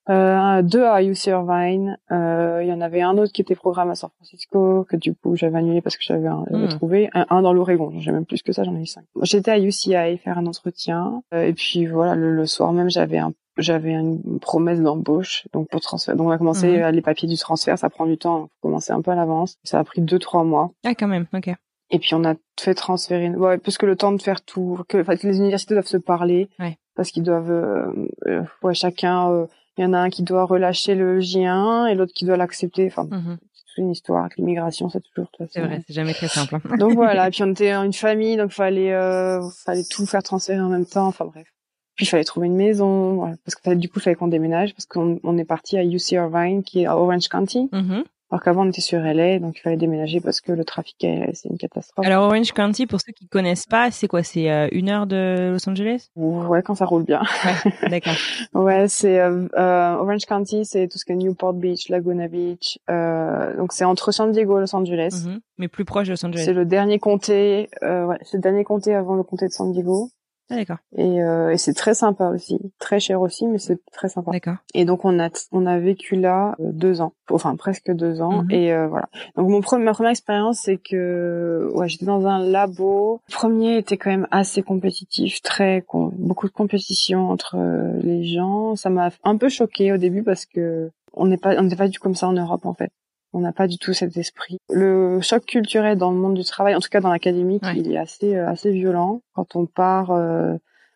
euh, 0.10 0.62
deux 0.64 0.84
à 0.86 1.04
UC 1.04 1.28
Irvine. 1.28 1.98
Euh, 2.12 2.62
il 2.64 2.68
y 2.70 2.74
en 2.74 2.82
avait 2.82 3.02
un 3.02 3.18
autre 3.18 3.32
qui 3.32 3.42
était 3.42 3.56
programme 3.56 3.92
à 3.92 3.96
San 3.96 4.10
Francisco 4.16 4.86
que 4.90 4.96
du 4.96 5.14
coup 5.14 5.36
j'avais 5.36 5.60
annulé 5.60 5.82
parce 5.82 5.98
que 5.98 6.04
j'avais 6.04 6.28
un- 6.28 6.46
j'avais 6.50 6.66
Mm. 6.66 6.70
trouvé 6.70 7.10
un, 7.14 7.26
un 7.30 7.42
dans 7.44 7.54
l'Oregon. 7.54 7.92
J'ai 8.00 8.12
même 8.12 8.26
plus 8.26 8.42
que 8.42 8.52
ça, 8.52 8.64
j'en 8.64 8.76
ai 8.76 8.82
eu 8.82 8.86
cinq. 8.88 9.04
J'étais 9.22 9.52
à 9.52 9.60
UCI 9.60 10.18
faire 10.18 10.38
un 10.40 10.48
entretien 10.48 11.22
euh, 11.34 11.44
et 11.46 11.54
puis 11.54 11.86
voilà 11.86 12.16
le, 12.16 12.34
le 12.34 12.46
soir 12.48 12.74
même 12.74 12.90
j'avais 12.90 13.20
un 13.20 13.34
j'avais 13.58 13.92
une 13.92 14.40
promesse 14.40 14.80
d'embauche 14.82 15.46
donc 15.54 15.68
pour 15.70 15.82
transfert. 15.82 16.16
Donc 16.16 16.28
on 16.28 16.32
a 16.32 16.38
commencé 16.38 16.82
euh, 16.82 16.92
les 16.92 17.02
papiers 17.02 17.28
du 17.28 17.38
transfert, 17.38 17.78
ça 17.78 17.90
prend 17.90 18.06
du 18.08 18.18
temps, 18.18 18.44
faut 18.62 18.70
commencer 18.70 18.94
un 18.94 19.02
peu 19.02 19.12
à 19.12 19.16
l'avance. 19.16 19.58
Ça 19.64 19.78
a 19.80 19.84
pris 19.84 20.02
deux 20.02 20.18
trois 20.18 20.44
mois. 20.46 20.72
Ah 20.86 20.96
quand 20.96 21.08
même, 21.10 21.28
ok. 21.34 21.52
Et 21.92 22.00
puis 22.00 22.14
on 22.16 22.24
a 22.24 22.36
fait 22.60 22.74
transférer, 22.76 23.30
ouais, 23.32 23.58
parce 23.58 23.78
que 23.80 23.86
le 23.88 23.96
temps 23.96 24.12
de 24.12 24.22
faire 24.22 24.42
tout, 24.46 24.80
que, 24.88 25.02
enfin, 25.02 25.16
les 25.24 25.38
universités 25.40 25.74
doivent 25.74 25.88
se 25.88 25.98
parler, 25.98 26.48
Ouais. 26.60 26.78
Parce 27.00 27.12
qu'ils 27.12 27.24
doivent, 27.24 27.50
euh, 27.52 27.86
euh, 28.28 28.44
ouais, 28.62 28.74
chacun, 28.74 29.32
euh, 29.32 29.46
Il 29.78 29.84
y 29.84 29.86
en 29.86 29.94
a 29.94 30.00
un 30.00 30.10
qui 30.10 30.24
doit 30.24 30.44
relâcher 30.44 30.94
le 30.94 31.22
J1 31.22 31.88
et 31.90 31.96
l'autre 31.96 32.12
qui 32.14 32.26
doit 32.26 32.36
l'accepter. 32.36 32.88
Enfin, 32.88 33.06
Mhm. 33.10 33.38
c'est 33.66 33.82
une 33.82 33.92
histoire 33.92 34.22
avec 34.26 34.36
l'immigration, 34.38 34.90
c'est 34.90 35.02
toujours. 35.02 35.32
C'est 35.50 35.62
vrai, 35.62 35.82
c'est 35.88 35.94
jamais 35.94 36.14
très 36.14 36.28
simple. 36.28 36.56
hein. 36.56 36.62
Donc 36.78 36.96
voilà, 36.96 37.30
puis 37.32 37.44
on 37.44 37.52
était 37.52 37.72
une 37.86 37.94
famille, 37.94 38.36
donc 38.36 38.52
fallait 38.52 38.92
euh, 38.94 39.40
fallait 39.66 39.86
tout 39.90 40.06
faire 40.06 40.22
transférer 40.22 40.60
en 40.60 40.68
même 40.68 40.86
temps. 40.86 41.08
Enfin 41.08 41.24
bref. 41.26 41.48
Puis 41.96 42.06
il 42.06 42.10
fallait 42.10 42.26
trouver 42.26 42.48
une 42.48 42.56
maison, 42.58 43.16
voilà. 43.16 43.36
parce 43.46 43.56
que 43.56 43.74
du 43.74 43.88
coup 43.88 44.00
il 44.00 44.02
fallait 44.02 44.16
qu'on 44.18 44.28
déménage 44.28 44.74
parce 44.74 44.86
qu'on 44.86 45.20
on 45.24 45.38
est 45.38 45.46
parti 45.46 45.78
à 45.78 45.84
UC 45.86 46.12
Irvine 46.14 46.64
qui 46.64 46.82
est 46.82 46.86
à 46.86 46.98
Orange 46.98 47.30
County, 47.30 47.70
Mhm. 47.72 48.04
Alors 48.32 48.44
qu'avant 48.44 48.66
on 48.66 48.70
était 48.70 48.82
sur 48.82 49.00
LA, 49.00 49.40
donc 49.40 49.58
il 49.58 49.62
fallait 49.62 49.78
déménager 49.78 50.20
parce 50.22 50.42
que 50.42 50.52
le 50.52 50.64
trafic 50.64 50.96
c'est 51.34 51.50
une 51.50 51.58
catastrophe. 51.58 52.06
Alors 52.06 52.26
Orange 52.26 52.52
County, 52.52 52.86
pour 52.86 53.02
ceux 53.02 53.12
qui 53.12 53.28
connaissent 53.28 53.66
pas, 53.66 53.90
c'est 53.92 54.08
quoi? 54.08 54.24
C'est 54.24 54.52
euh, 54.52 54.68
une 54.72 54.90
heure 54.90 55.08
de 55.08 55.52
Los 55.52 55.68
Angeles? 55.70 56.10
Ouais, 56.16 56.62
quand 56.62 56.76
ça 56.76 56.86
roule 56.86 57.04
bien. 57.04 57.22
Ouais, 57.46 57.90
d'accord. 57.90 58.14
Ouais, 58.54 58.88
c'est 58.88 59.20
euh, 59.20 59.48
euh, 59.58 59.96
Orange 59.96 60.26
County, 60.26 60.66
c'est 60.66 60.88
tout 60.88 60.98
ce 60.98 61.06
que 61.06 61.14
Newport 61.14 61.54
Beach, 61.54 61.90
Laguna 61.90 62.28
Beach. 62.28 62.80
Euh, 62.90 63.56
donc 63.58 63.74
c'est 63.74 63.86
entre 63.86 64.12
San 64.12 64.32
Diego 64.32 64.58
et 64.58 64.62
Los 64.62 64.76
Angeles. 64.76 65.24
Mhm. 65.26 65.40
Mais 65.58 65.68
plus 65.68 65.86
proche 65.86 66.08
de 66.08 66.14
Los 66.14 66.26
Angeles. 66.26 66.44
C'est 66.46 66.54
le 66.54 66.66
dernier 66.66 67.00
comté, 67.00 67.70
euh, 67.84 68.06
ouais, 68.06 68.18
c'est 68.24 68.38
le 68.38 68.42
dernier 68.42 68.64
comté 68.64 68.94
avant 68.94 69.16
le 69.16 69.24
comté 69.24 69.48
de 69.48 69.52
San 69.52 69.72
Diego. 69.72 70.10
Ah, 70.52 70.56
d'accord, 70.56 70.78
Et, 70.96 71.22
euh, 71.22 71.52
et 71.52 71.58
c'est 71.58 71.74
très 71.74 71.94
sympa 71.94 72.30
aussi, 72.30 72.60
très 72.80 73.00
cher 73.00 73.22
aussi, 73.22 73.46
mais 73.46 73.60
c'est 73.60 73.80
très 73.92 74.10
sympa. 74.10 74.32
d'accord. 74.32 74.56
Et 74.74 74.84
donc 74.84 75.06
on 75.06 75.20
a 75.20 75.30
on 75.52 75.66
a 75.68 75.78
vécu 75.78 76.16
là 76.16 76.56
euh, 76.60 76.72
deux 76.72 77.02
ans, 77.02 77.14
enfin 77.30 77.56
presque 77.56 77.92
deux 77.92 78.22
ans. 78.22 78.44
Mhm. 78.44 78.52
Et 78.52 78.74
euh, 78.74 78.88
voilà. 78.88 79.10
Donc 79.36 79.48
mon 79.50 79.60
pre- 79.60 79.78
ma 79.82 79.94
première 79.94 80.12
expérience, 80.12 80.60
c'est 80.64 80.78
que 80.78 81.70
ouais, 81.74 81.88
j'étais 81.88 82.06
dans 82.06 82.26
un 82.26 82.40
labo. 82.40 83.22
Le 83.30 83.34
premier 83.34 83.78
était 83.78 83.98
quand 83.98 84.10
même 84.10 84.28
assez 84.32 84.64
compétitif, 84.64 85.42
très 85.42 85.84
con- 85.88 86.12
beaucoup 86.18 86.48
de 86.48 86.54
compétition 86.54 87.30
entre 87.30 87.56
euh, 87.58 88.00
les 88.02 88.24
gens. 88.24 88.76
Ça 88.76 88.90
m'a 88.90 89.10
un 89.24 89.38
peu 89.38 89.50
choqué 89.50 89.92
au 89.94 89.98
début 89.98 90.24
parce 90.24 90.46
que 90.46 90.90
on 91.14 91.26
n'est 91.28 91.38
pas 91.38 91.56
on 91.60 91.64
n'est 91.64 91.76
pas 91.76 91.88
du 91.88 91.94
tout 91.94 92.02
comme 92.04 92.16
ça 92.16 92.28
en 92.28 92.34
Europe 92.34 92.66
en 92.66 92.74
fait. 92.74 92.92
On 93.34 93.40
n'a 93.42 93.52
pas 93.54 93.68
du 93.68 93.78
tout 93.78 93.94
cet 93.94 94.18
esprit. 94.18 94.58
Le 94.72 95.22
choc 95.22 95.46
culturel 95.46 95.98
dans 95.98 96.12
le 96.12 96.18
monde 96.18 96.34
du 96.34 96.44
travail, 96.44 96.76
en 96.76 96.80
tout 96.80 96.90
cas 96.90 97.00
dans 97.02 97.12
l'académique, 97.12 97.64
Ouais. 97.64 97.76
il 97.78 97.92
est 97.92 97.98
assez 97.98 98.36
euh, 98.36 98.48
assez 98.50 98.72
violent 98.72 99.22
quand 99.36 99.56
on 99.56 99.66
part. 99.68 100.12
euh, 100.12 100.56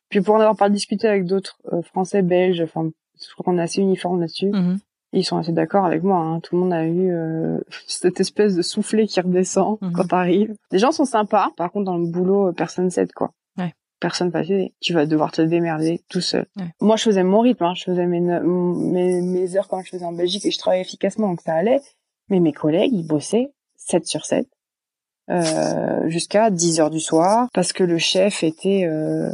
Puis 0.09 0.21
pour 0.21 0.35
en 0.35 0.39
avoir 0.39 0.55
pas 0.57 0.69
discuté 0.69 1.07
avec 1.07 1.25
d'autres 1.25 1.57
euh, 1.71 1.81
Français, 1.83 2.21
Belges, 2.23 2.61
enfin, 2.61 2.89
je 3.21 3.31
crois 3.33 3.43
qu'on 3.45 3.57
est 3.59 3.61
assez 3.61 3.81
uniforme 3.81 4.19
là-dessus. 4.21 4.49
Mhm. 4.49 4.79
Ils 5.15 5.23
sont 5.23 5.37
assez 5.37 5.51
d'accord 5.51 5.85
avec 5.85 6.01
moi. 6.01 6.17
Hein. 6.17 6.39
Tout 6.39 6.55
le 6.55 6.61
monde 6.61 6.73
a 6.73 6.85
eu 6.85 7.11
euh, 7.11 7.59
cette 7.87 8.19
espèce 8.19 8.55
de 8.55 8.63
soufflet 8.63 9.05
qui 9.05 9.21
redescend 9.21 9.77
Mhm. 9.81 9.91
quand 9.93 10.07
t'arrives. 10.07 10.55
Les 10.71 10.79
gens 10.79 10.91
sont 10.91 11.05
sympas. 11.05 11.49
Par 11.55 11.71
contre, 11.71 11.85
dans 11.85 11.97
le 11.97 12.07
boulot, 12.07 12.47
euh, 12.47 12.51
personne 12.51 12.89
s'aide 12.89 13.13
quoi. 13.13 13.31
Ouais. 13.59 13.73
Personne 13.99 14.29
va 14.29 14.41
t'aider. 14.41 14.73
Tu 14.81 14.93
vas 14.93 15.05
devoir 15.05 15.31
te 15.31 15.43
démerder 15.43 16.01
tout 16.09 16.19
seul. 16.21 16.47
Ouais. 16.57 16.65
Moi, 16.81 16.95
je 16.95 17.03
faisais 17.03 17.23
mon 17.23 17.41
rythme. 17.41 17.63
Hein. 17.63 17.73
Je 17.75 17.83
faisais 17.83 18.07
mes, 18.07 18.19
ne- 18.21 18.39
mes 18.41 19.21
mes 19.21 19.55
heures 19.55 19.67
quand 19.67 19.81
je 19.83 19.89
faisais 19.91 20.05
en 20.05 20.13
Belgique 20.13 20.45
et 20.47 20.51
je 20.51 20.57
travaillais 20.57 20.81
efficacement, 20.81 21.29
donc 21.29 21.41
ça 21.41 21.53
allait. 21.53 21.79
Mais 22.33 22.39
mes 22.39 22.51
collègues, 22.51 22.91
ils 22.93 23.05
bossaient 23.05 23.51
7 23.75 24.07
sur 24.07 24.25
7 24.25 24.47
euh, 25.29 26.09
jusqu'à 26.09 26.49
10 26.49 26.79
heures 26.81 26.89
du 26.89 26.99
soir 26.99 27.47
parce 27.53 27.71
que 27.73 27.83
le 27.83 27.97
chef 27.97 28.43
était 28.43 28.83
euh, 28.85 29.29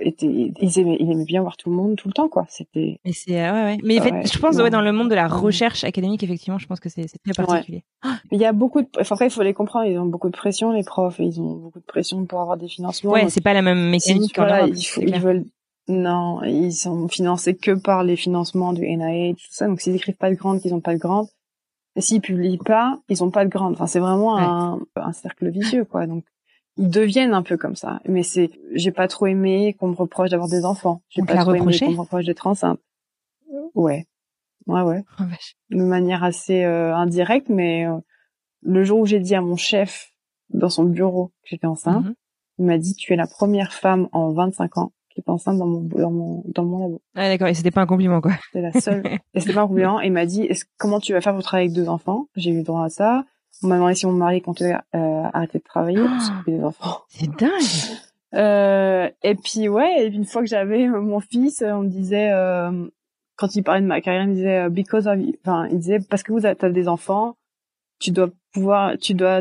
était 0.00 0.26
il 0.26 0.78
aimait, 0.78 0.96
il 1.00 1.10
aimait 1.10 1.24
bien 1.26 1.42
voir 1.42 1.56
tout 1.58 1.68
le 1.68 1.76
monde 1.76 1.96
tout 1.96 2.08
le 2.08 2.14
temps 2.14 2.28
quoi 2.28 2.46
c'était 2.48 2.98
Mais 3.04 3.12
c'est 3.12 3.38
euh, 3.44 3.52
ouais, 3.52 3.62
ouais. 3.64 3.78
Mais 3.82 3.98
en 4.00 4.02
fait, 4.04 4.10
Ouais, 4.12 4.22
je 4.32 4.38
pense 4.38 4.56
ouais, 4.56 4.70
dans 4.70 4.80
le 4.80 4.92
monde 4.92 5.10
de 5.10 5.14
la 5.14 5.26
recherche 5.28 5.84
académique, 5.84 6.22
effectivement, 6.22 6.58
je 6.58 6.66
pense 6.66 6.80
que 6.80 6.88
c'est 6.88 7.06
très 7.06 7.34
particulier. 7.44 7.82
il 8.30 8.40
y 8.40 8.46
a 8.46 8.52
beaucoup 8.52 8.80
de 8.82 8.88
enfin, 8.98 9.16
après 9.16 9.26
il 9.26 9.30
faut 9.30 9.42
les 9.42 9.52
comprendre 9.52 9.84
ils 9.86 9.98
ont 9.98 10.06
beaucoup 10.06 10.30
de 10.30 10.36
pression 10.36 10.70
les 10.72 10.84
profs 10.84 11.18
ils 11.18 11.40
ont 11.40 11.56
beaucoup 11.56 11.80
de 11.80 11.84
pression 11.84 12.24
pour 12.24 12.40
avoir 12.40 12.56
des 12.56 12.68
financements 12.68 13.10
Ouais, 13.12 13.28
c'est 13.28 13.42
pas 13.42 13.52
la 13.52 13.62
même 13.62 13.90
mécanique 13.90 14.32
qu'en 14.34 14.42
voilà, 14.42 14.60
Europe. 14.62 14.72
il 14.76 14.82
faut- 14.86 15.00
c'est 15.02 15.08
ils 15.08 15.20
veulent 15.20 15.44
non 15.88 16.42
ils 16.44 16.72
sont 16.72 17.06
financés 17.08 17.54
que 17.54 17.72
par 17.72 18.02
les 18.02 18.16
financements 18.16 18.72
du 18.72 18.84
NIH 18.86 19.34
tout 19.34 19.42
ça 19.50 19.66
donc 19.66 19.80
s'ils 19.82 19.94
écrivent 19.96 20.16
pas 20.16 20.30
de 20.30 20.36
grande 20.36 20.60
qu'ils 20.62 20.72
ont 20.74 20.80
pas 20.80 20.94
de 20.94 20.98
grande 21.00 21.26
et 21.98 22.00
s'ils 22.00 22.20
publient 22.22 22.58
pas 22.58 22.98
ils 23.08 23.22
ont 23.24 23.30
pas 23.30 23.44
de 23.44 23.50
grande 23.50 23.74
enfin 23.74 23.86
c'est 23.86 23.98
vraiment 23.98 24.36
Ouais. 24.36 24.42
un, 24.42 24.78
un 24.96 25.12
cercle 25.12 25.50
vicieux 25.50 25.84
quoi. 25.84 26.06
Donc 26.06 26.24
ils 26.80 26.88
deviennent 26.88 27.34
un 27.34 27.42
peu 27.42 27.56
comme 27.56 27.74
ça. 27.76 28.00
Mais 28.06 28.22
c'est 28.22 28.50
j'ai 28.72 28.92
pas 28.92 29.08
trop 29.08 29.26
aimé 29.26 29.74
qu'on 29.78 29.88
me 29.88 29.96
reproche 29.96 30.30
d'avoir 30.30 30.48
des 30.48 30.64
enfants. 30.64 31.02
J'ai 31.08 31.22
pas 31.22 31.36
trop 31.42 31.54
aimé 31.54 31.76
qu'on 31.78 31.90
me 31.92 31.98
reproche 32.00 32.24
d'être 32.24 32.46
enceinte. 32.46 32.78
Ouais. 33.74 34.06
Ouais 34.66 34.82
ouais. 34.82 35.02
Oh, 35.18 35.22
de 35.70 35.82
manière 35.82 36.22
assez 36.24 36.62
euh, 36.64 36.94
indirecte 36.94 37.48
mais 37.48 37.86
euh, 37.86 37.96
le 38.62 38.84
jour 38.84 39.00
où 39.00 39.06
j'ai 39.06 39.18
dit 39.20 39.34
à 39.34 39.40
mon 39.40 39.56
chef 39.56 40.12
dans 40.50 40.68
son 40.68 40.84
bureau 40.84 41.28
que 41.42 41.48
j'étais 41.50 41.66
enceinte 41.66 42.04
Mhm. 42.04 42.14
il 42.58 42.64
m'a 42.66 42.78
dit 42.78 42.94
tu 42.94 43.12
es 43.12 43.16
la 43.16 43.26
première 43.26 43.72
femme 43.72 44.08
en 44.12 44.32
25 44.32 44.78
ans 44.78 44.92
est 45.20 45.28
enceinte 45.28 45.58
dans 45.58 45.66
mon 45.66 45.80
dans 45.80 46.10
mon 46.10 46.42
dans 46.46 46.64
mon 46.64 46.78
labo. 46.78 47.02
Ah 47.14 47.28
d'accord, 47.28 47.48
et 47.48 47.54
c'était 47.54 47.70
pas 47.70 47.82
un 47.82 47.86
compliment 47.86 48.20
quoi. 48.20 48.32
C'est 48.52 48.60
la 48.60 48.72
seule. 48.72 49.02
et 49.34 49.40
c'était 49.40 49.52
pas 49.54 49.62
un 49.62 49.68
compliment. 49.68 50.00
Et 50.00 50.06
il 50.06 50.12
m'a 50.12 50.26
dit 50.26 50.42
est-ce 50.42 50.64
comment 50.78 51.00
tu 51.00 51.12
vas 51.12 51.20
faire 51.20 51.34
pour 51.34 51.42
travailler 51.42 51.68
avec 51.70 51.76
deux 51.76 51.88
enfants? 51.88 52.26
J'ai 52.36 52.50
eu 52.50 52.62
droit 52.62 52.84
à 52.84 52.88
ça. 52.88 53.24
On 53.62 53.66
m'a 53.68 53.76
demandé 53.76 53.94
si 53.94 54.06
mon 54.06 54.12
mari 54.12 54.40
comptait 54.40 54.74
euh, 54.94 55.22
arrêter 55.32 55.58
de 55.58 55.64
travailler 55.64 55.98
pour 56.00 56.20
s'occuper 56.20 56.52
des 56.52 56.64
enfants. 56.64 57.00
C'est 57.08 57.30
dingue. 57.36 57.50
Euh, 58.34 59.08
et 59.22 59.34
puis 59.34 59.70
ouais, 59.70 60.04
et 60.04 60.08
puis 60.10 60.18
une 60.18 60.26
fois 60.26 60.42
que 60.42 60.48
j'avais 60.48 60.86
euh, 60.86 61.00
mon 61.00 61.18
fils, 61.18 61.64
on 61.66 61.84
me 61.84 61.88
disait 61.88 62.30
euh, 62.30 62.86
quand 63.36 63.56
il 63.56 63.62
parlait 63.62 63.80
de 63.80 63.86
ma 63.86 64.02
carrière, 64.02 64.24
il 64.24 64.28
me 64.28 64.34
disait 64.34 64.64
euh, 64.64 64.68
because 64.68 65.06
of, 65.06 65.18
enfin 65.40 65.66
il 65.70 65.78
disait 65.78 65.98
parce 66.00 66.22
que 66.22 66.32
vous 66.32 66.44
avez 66.44 66.72
des 66.72 66.88
enfants, 66.88 67.36
tu 67.98 68.10
dois 68.10 68.28
pouvoir, 68.52 68.98
tu 68.98 69.14
dois 69.14 69.40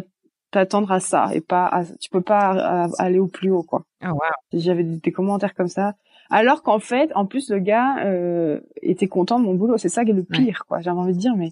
t'attendre 0.52 0.90
à 0.94 1.02
ça 1.02 1.28
et 1.34 1.42
pas, 1.42 1.66
à, 1.66 1.84
tu 1.84 2.10
peux 2.10 2.22
pas 2.22 2.86
à- 2.86 2.88
aller 2.98 3.20
au 3.20 3.28
plus 3.28 3.52
haut 3.52 3.64
quoi. 3.64 3.84
Ah 4.02 4.14
wow. 4.14 4.20
J'avais 4.54 4.84
des, 4.84 5.12
commentaires 5.12 5.54
comme 5.56 5.68
ça. 5.68 5.96
Alors 6.30 6.62
qu'en 6.62 6.80
fait, 6.80 7.10
en 7.16 7.26
plus, 7.26 7.50
le 7.50 7.60
gars 7.60 8.06
euh, 8.06 8.60
était 8.82 9.08
content 9.08 9.40
de 9.40 9.46
mon 9.46 9.56
boulot. 9.56 9.78
C'est 9.78 9.90
ça 9.90 10.04
qui 10.06 10.12
est 10.12 10.14
le 10.14 10.24
pire, 10.24 10.64
quoi. 10.68 10.82
J'avais 10.82 10.98
envie 11.00 11.14
de 11.14 11.20
dire, 11.20 11.36
mais 11.36 11.52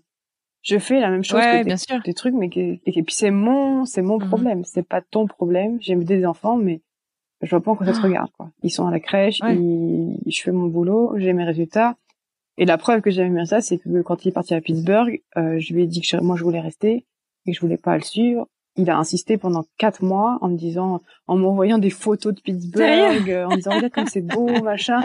je 0.61 0.77
fais 0.77 0.99
la 0.99 1.09
même 1.09 1.23
chose 1.23 1.39
Ouais, 1.39 1.61
que 1.61 1.65
bien 1.65 1.77
sûr. 1.77 2.01
des 2.03 2.13
trucs, 2.13 2.33
mais 2.35 2.49
que, 2.49 2.59
et, 2.59 3.03
puis 3.03 3.15
c'est 3.15 3.31
mon, 3.31 3.85
c'est 3.85 4.01
mon 4.01 4.19
Mhm. 4.19 4.27
problème. 4.27 4.63
C'est 4.63 4.87
pas 4.87 5.01
ton 5.01 5.27
problème. 5.27 5.77
J'ai 5.81 5.95
des 5.95 6.25
enfants, 6.25 6.57
mais 6.57 6.81
je 7.41 7.49
vois 7.49 7.61
pas 7.61 7.71
en 7.71 7.75
quoi 7.75 7.85
ça 7.87 7.93
te 7.93 7.97
Ah. 7.99 8.03
regarde, 8.03 8.31
quoi. 8.37 8.51
Ils 8.63 8.69
sont 8.71 8.85
à 8.87 8.91
la 8.91 8.99
crèche, 8.99 9.39
Ouais. 9.41 9.55
ils- 9.55 10.19
je 10.27 10.41
fais 10.41 10.51
mon 10.51 10.67
boulot, 10.67 11.13
j'ai 11.17 11.33
mes 11.33 11.43
résultats. 11.45 11.95
Et 12.57 12.65
la 12.65 12.77
preuve 12.77 13.01
que 13.01 13.11
j'avais 13.11 13.29
mis 13.29 13.45
ça, 13.47 13.59
c'est 13.61 13.77
que 13.77 14.01
quand 14.01 14.23
il 14.23 14.29
est 14.29 14.31
parti 14.31 14.53
à 14.53 14.61
Pittsburgh, 14.61 15.21
euh, 15.37 15.59
je 15.59 15.73
lui 15.73 15.83
ai 15.83 15.87
dit 15.87 15.99
que 16.01 16.07
je- 16.07 16.17
moi 16.17 16.35
je 16.37 16.43
voulais 16.43 16.61
rester 16.61 17.05
et 17.45 17.51
que 17.51 17.55
je 17.55 17.59
voulais 17.61 17.77
pas 17.77 17.95
le 17.97 18.03
suivre. 18.03 18.47
Il 18.77 18.89
a 18.89 18.97
insisté 18.97 19.37
pendant 19.37 19.63
quatre 19.77 20.03
mois 20.03 20.37
en 20.41 20.49
me 20.49 20.57
disant, 20.57 21.01
en 21.27 21.37
m'envoyant 21.37 21.77
des 21.77 21.89
photos 21.89 22.33
de 22.35 22.41
Pittsburgh, 22.41 23.29
euh, 23.31 23.45
en 23.45 23.51
me 23.51 23.55
disant 23.55 23.73
regarde 23.75 23.93
comme 23.93 24.05
c'est 24.05 24.21
beau, 24.21 24.47
machin. 24.63 25.01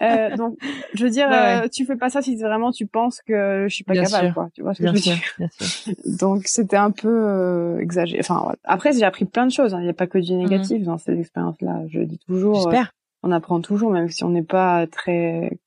Euh, 0.00 0.36
donc, 0.36 0.56
je 0.94 1.04
veux 1.04 1.10
dire, 1.10 1.28
Ouais, 1.28 1.60
euh, 1.64 1.68
tu 1.72 1.84
fais 1.84 1.94
pas 1.96 2.10
ça 2.10 2.20
si 2.20 2.34
vraiment 2.36 2.72
tu 2.72 2.86
penses 2.86 3.20
que 3.24 3.66
je 3.68 3.74
suis 3.74 3.84
pas 3.84 3.92
Bien 3.92 4.02
capable, 4.02 4.26
sûr. 4.26 4.34
quoi. 4.34 4.48
Tu 4.54 4.62
vois 4.62 4.74
ce 4.74 4.78
que 4.78 4.84
Bien 4.84 4.92
je 4.94 4.96
veux 4.96 5.02
dire 5.02 5.18
bien 5.38 5.48
sûr. 5.52 5.92
donc 6.18 6.42
c'était 6.46 6.76
un 6.76 6.90
peu 6.90 7.08
euh, 7.08 7.78
exagéré. 7.78 8.20
Enfin 8.20 8.54
après 8.64 8.92
j'ai 8.92 9.04
appris 9.04 9.24
plein 9.24 9.46
de 9.46 9.52
choses. 9.52 9.72
hein. 9.72 9.78
Il 9.80 9.84
n'y 9.84 9.90
a 9.90 9.94
pas 9.94 10.08
que 10.08 10.18
du 10.18 10.32
négatif 10.34 10.82
dans 10.82 10.98
cette 10.98 11.18
expérience-là. 11.18 11.82
Je 11.90 12.00
dis 12.00 12.18
toujours, 12.26 12.56
euh, 12.66 12.70
J'espère. 12.70 12.92
on 13.22 13.30
apprend 13.30 13.60
toujours, 13.60 13.92
même 13.92 14.08
si 14.08 14.24
on 14.24 14.30
n'est 14.30 14.42
pas 14.42 14.86
très 14.88 15.58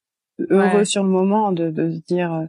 heureux 0.49 0.79
Ouais. 0.79 0.85
sur 0.85 1.03
le 1.03 1.09
moment, 1.09 1.53
de, 1.53 1.71
de 1.71 1.91
se 1.91 1.99
dire. 2.05 2.47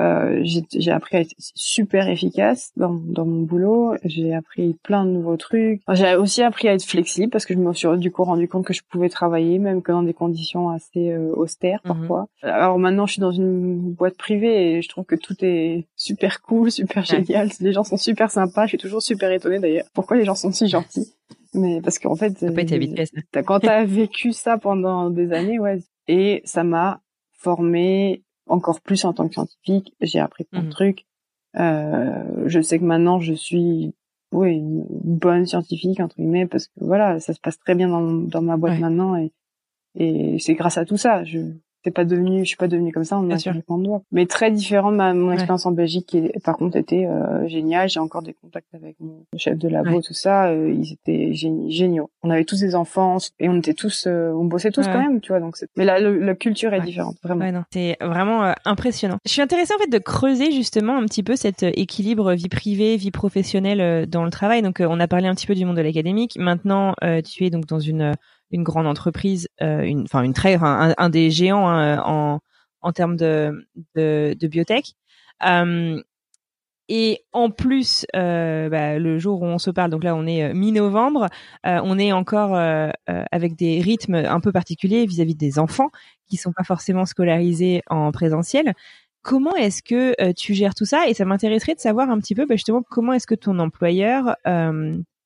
Euh, 0.00 0.42
j'ai 0.44 0.90
appris 0.90 1.16
à 1.18 1.20
être 1.20 1.34
super 1.38 2.08
efficace 2.08 2.72
dans, 2.76 2.94
dans 2.94 3.26
mon 3.26 3.42
boulot. 3.42 3.94
J'ai 4.04 4.34
appris 4.34 4.76
plein 4.82 5.04
de 5.04 5.10
nouveaux 5.10 5.36
trucs. 5.36 5.82
J'ai 5.92 6.14
aussi 6.16 6.42
appris 6.42 6.68
à 6.68 6.74
être 6.74 6.84
flexible 6.84 7.30
parce 7.30 7.44
que 7.44 7.54
je 7.54 7.58
me 7.58 7.72
suis 7.74 7.86
du 7.98 8.10
coup 8.10 8.24
rendu 8.24 8.48
compte 8.48 8.64
que 8.64 8.72
je 8.72 8.82
pouvais 8.88 9.08
travailler 9.10 9.58
même 9.58 9.82
que 9.82 9.92
dans 9.92 10.02
des 10.02 10.14
conditions 10.14 10.70
assez 10.70 11.10
euh, 11.10 11.32
austères 11.34 11.80
Mhm. 11.84 11.88
parfois. 11.94 12.26
Alors 12.42 12.78
maintenant, 12.78 13.06
je 13.06 13.12
suis 13.12 13.20
dans 13.20 13.30
une 13.32 13.92
boîte 13.92 14.16
privée 14.16 14.76
et 14.76 14.82
je 14.82 14.88
trouve 14.88 15.04
que 15.04 15.16
tout 15.16 15.34
est 15.42 15.86
super 15.96 16.40
cool, 16.42 16.70
super 16.80 17.04
Ouais. 17.10 17.24
génial. 17.24 17.48
Les 17.60 17.72
gens 17.72 17.84
sont 17.84 17.96
super 17.98 18.30
sympas. 18.30 18.64
Je 18.64 18.70
suis 18.70 18.78
toujours 18.78 19.02
super 19.02 19.30
étonnée 19.30 19.58
d'ailleurs. 19.58 19.86
Pourquoi 19.94 20.16
les 20.16 20.24
gens 20.24 20.34
sont 20.34 20.50
si 20.52 20.66
gentils? 20.68 21.12
Mais 21.52 21.80
parce 21.82 21.98
qu'en 21.98 22.14
fait, 22.16 22.42
euh, 22.44 23.42
quand 23.44 23.58
t'as 23.60 23.84
vécu 23.84 24.32
ça 24.32 24.56
pendant 24.56 25.10
des 25.10 25.32
années, 25.32 25.58
ouais. 25.58 25.78
Et 26.06 26.42
ça 26.44 26.62
m'a 26.64 27.00
formé 27.32 28.22
encore 28.50 28.80
plus 28.80 29.04
en 29.04 29.12
tant 29.12 29.26
que 29.28 29.34
scientifique. 29.34 29.94
J'ai 30.00 30.18
appris 30.20 30.44
plein 30.44 30.60
Mhm. 30.60 30.66
de 30.66 30.70
trucs. 30.72 31.06
Euh, 31.58 32.44
je 32.46 32.60
sais 32.60 32.78
que 32.78 32.84
maintenant 32.84 33.18
je 33.18 33.32
suis, 33.32 33.92
oui, 34.32 34.56
une 34.56 34.84
bonne 34.90 35.46
scientifique 35.46 35.98
entre 36.00 36.16
guillemets 36.16 36.46
parce 36.46 36.66
que 36.68 36.72
voilà, 36.80 37.18
ça 37.20 37.34
se 37.34 37.40
passe 37.40 37.58
très 37.58 37.74
bien 37.74 37.88
dans, 37.88 38.02
dans 38.02 38.42
ma 38.42 38.56
boîte 38.56 38.74
Ouais. 38.74 38.80
maintenant 38.80 39.16
et 39.16 39.32
et 39.98 40.38
c'est 40.38 40.54
grâce 40.54 40.78
à 40.78 40.84
tout 40.84 40.96
ça. 40.96 41.24
Je 41.24 41.40
c'est 41.84 41.90
pas 41.90 42.04
devenu, 42.04 42.40
je 42.40 42.44
suis 42.48 42.56
pas 42.56 42.68
devenue 42.68 42.92
comme 42.92 43.04
ça 43.04 43.16
en 43.16 43.22
Bien 43.22 43.36
un 43.36 43.78
doigts. 43.82 44.02
Mais 44.12 44.26
très 44.26 44.50
différent 44.50 44.92
de 44.92 44.96
ma, 44.96 45.14
mon 45.14 45.28
Ouais. 45.28 45.34
expérience 45.34 45.66
en 45.66 45.72
Belgique 45.72 46.06
qui 46.06 46.28
par 46.44 46.56
contre 46.56 46.76
était 46.76 47.06
euh, 47.06 47.46
géniale. 47.48 47.88
J'ai 47.88 48.00
encore 48.00 48.22
des 48.22 48.34
contacts 48.34 48.74
avec 48.74 48.96
mon 49.00 49.24
chef 49.36 49.56
de 49.58 49.68
labo, 49.68 49.90
Ouais. 49.96 50.00
tout 50.02 50.14
ça. 50.14 50.48
euh, 50.48 50.70
ils 50.70 50.92
étaient 50.92 51.32
géni- 51.32 51.70
géniaux. 51.70 52.10
On 52.22 52.30
avait 52.30 52.44
tous 52.44 52.60
des 52.60 52.74
enfants 52.74 53.16
et 53.38 53.48
on 53.48 53.56
était 53.58 53.74
tous, 53.74 54.04
euh, 54.06 54.32
on 54.32 54.44
bossait 54.44 54.70
tous 54.70 54.86
Ouais. 54.86 54.92
quand 54.92 55.00
même, 55.02 55.20
tu 55.20 55.28
vois. 55.32 55.40
Donc, 55.40 55.56
mais 55.76 55.84
là, 55.84 55.98
le- 56.00 56.18
la 56.18 56.34
culture 56.34 56.74
est 56.74 56.80
différente, 56.80 57.16
vraiment. 57.22 57.62
C'est 57.72 57.96
vraiment 58.00 58.44
euh, 58.44 58.52
impressionnant. 58.64 59.16
Je 59.26 59.30
suis 59.32 59.42
intéressée 59.42 59.72
en 59.74 59.78
fait 59.82 59.90
de 59.90 59.98
creuser 59.98 60.50
justement 60.52 60.96
un 60.96 61.04
petit 61.06 61.22
peu 61.22 61.36
cet 61.36 61.62
euh, 61.62 61.70
équilibre 61.74 62.32
vie 62.34 62.48
privée, 62.48 62.96
vie 62.96 63.10
professionnelle 63.10 64.06
dans 64.08 64.24
le 64.24 64.30
travail. 64.30 64.62
Donc, 64.62 64.80
euh, 64.80 64.86
on 64.90 65.00
a 65.00 65.08
parlé 65.08 65.26
un 65.28 65.34
petit 65.34 65.46
peu 65.46 65.54
du 65.54 65.64
monde 65.64 65.76
de 65.76 65.82
l'académique. 65.82 66.36
Maintenant, 66.38 66.94
euh, 67.04 67.22
tu 67.22 67.44
es 67.44 67.50
donc 67.50 67.66
dans 67.66 67.78
une 67.80 68.02
euh, 68.02 68.12
une 68.50 68.62
grande 68.62 68.86
entreprise, 68.86 69.48
euh, 69.62 69.82
une, 69.82 70.02
enfin 70.02 70.22
une 70.22 70.34
très, 70.34 70.54
un, 70.54 70.94
un 70.96 71.10
des 71.10 71.30
géants 71.30 71.68
hein, 71.68 72.02
en 72.04 72.40
en 72.82 72.92
termes 72.92 73.16
de, 73.16 73.66
de, 73.94 74.34
de 74.38 74.48
biotech. 74.48 74.94
Et 76.92 77.20
en 77.32 77.50
plus, 77.50 78.04
euh, 78.16 78.68
bah, 78.68 78.98
le 78.98 79.16
jour 79.20 79.42
où 79.42 79.44
on 79.44 79.58
se 79.58 79.70
parle, 79.70 79.90
donc 79.92 80.02
là 80.02 80.16
on 80.16 80.26
est 80.26 80.42
euh, 80.42 80.54
mi-novembre, 80.54 81.28
euh, 81.64 81.80
on 81.84 82.00
est 82.00 82.10
encore 82.10 82.56
avec 82.56 83.54
des 83.54 83.80
rythmes 83.80 84.16
un 84.16 84.40
peu 84.40 84.50
particuliers 84.50 85.06
vis-à-vis 85.06 85.36
des 85.36 85.60
enfants 85.60 85.90
qui 86.28 86.36
sont 86.36 86.52
pas 86.52 86.64
forcément 86.64 87.06
scolarisés 87.06 87.82
en 87.88 88.10
présentiel. 88.10 88.74
Comment 89.22 89.54
est-ce 89.54 89.82
que 89.84 90.32
tu 90.32 90.54
gères 90.54 90.74
tout 90.74 90.84
ça? 90.84 91.06
Et 91.06 91.14
ça 91.14 91.24
m'intéresserait 91.24 91.76
de 91.76 91.80
savoir 91.80 92.10
un 92.10 92.18
petit 92.18 92.34
peu 92.34 92.44
bah, 92.44 92.56
justement 92.56 92.82
comment 92.82 93.12
est-ce 93.12 93.26
que 93.28 93.36
ton 93.36 93.60
employeur 93.60 94.34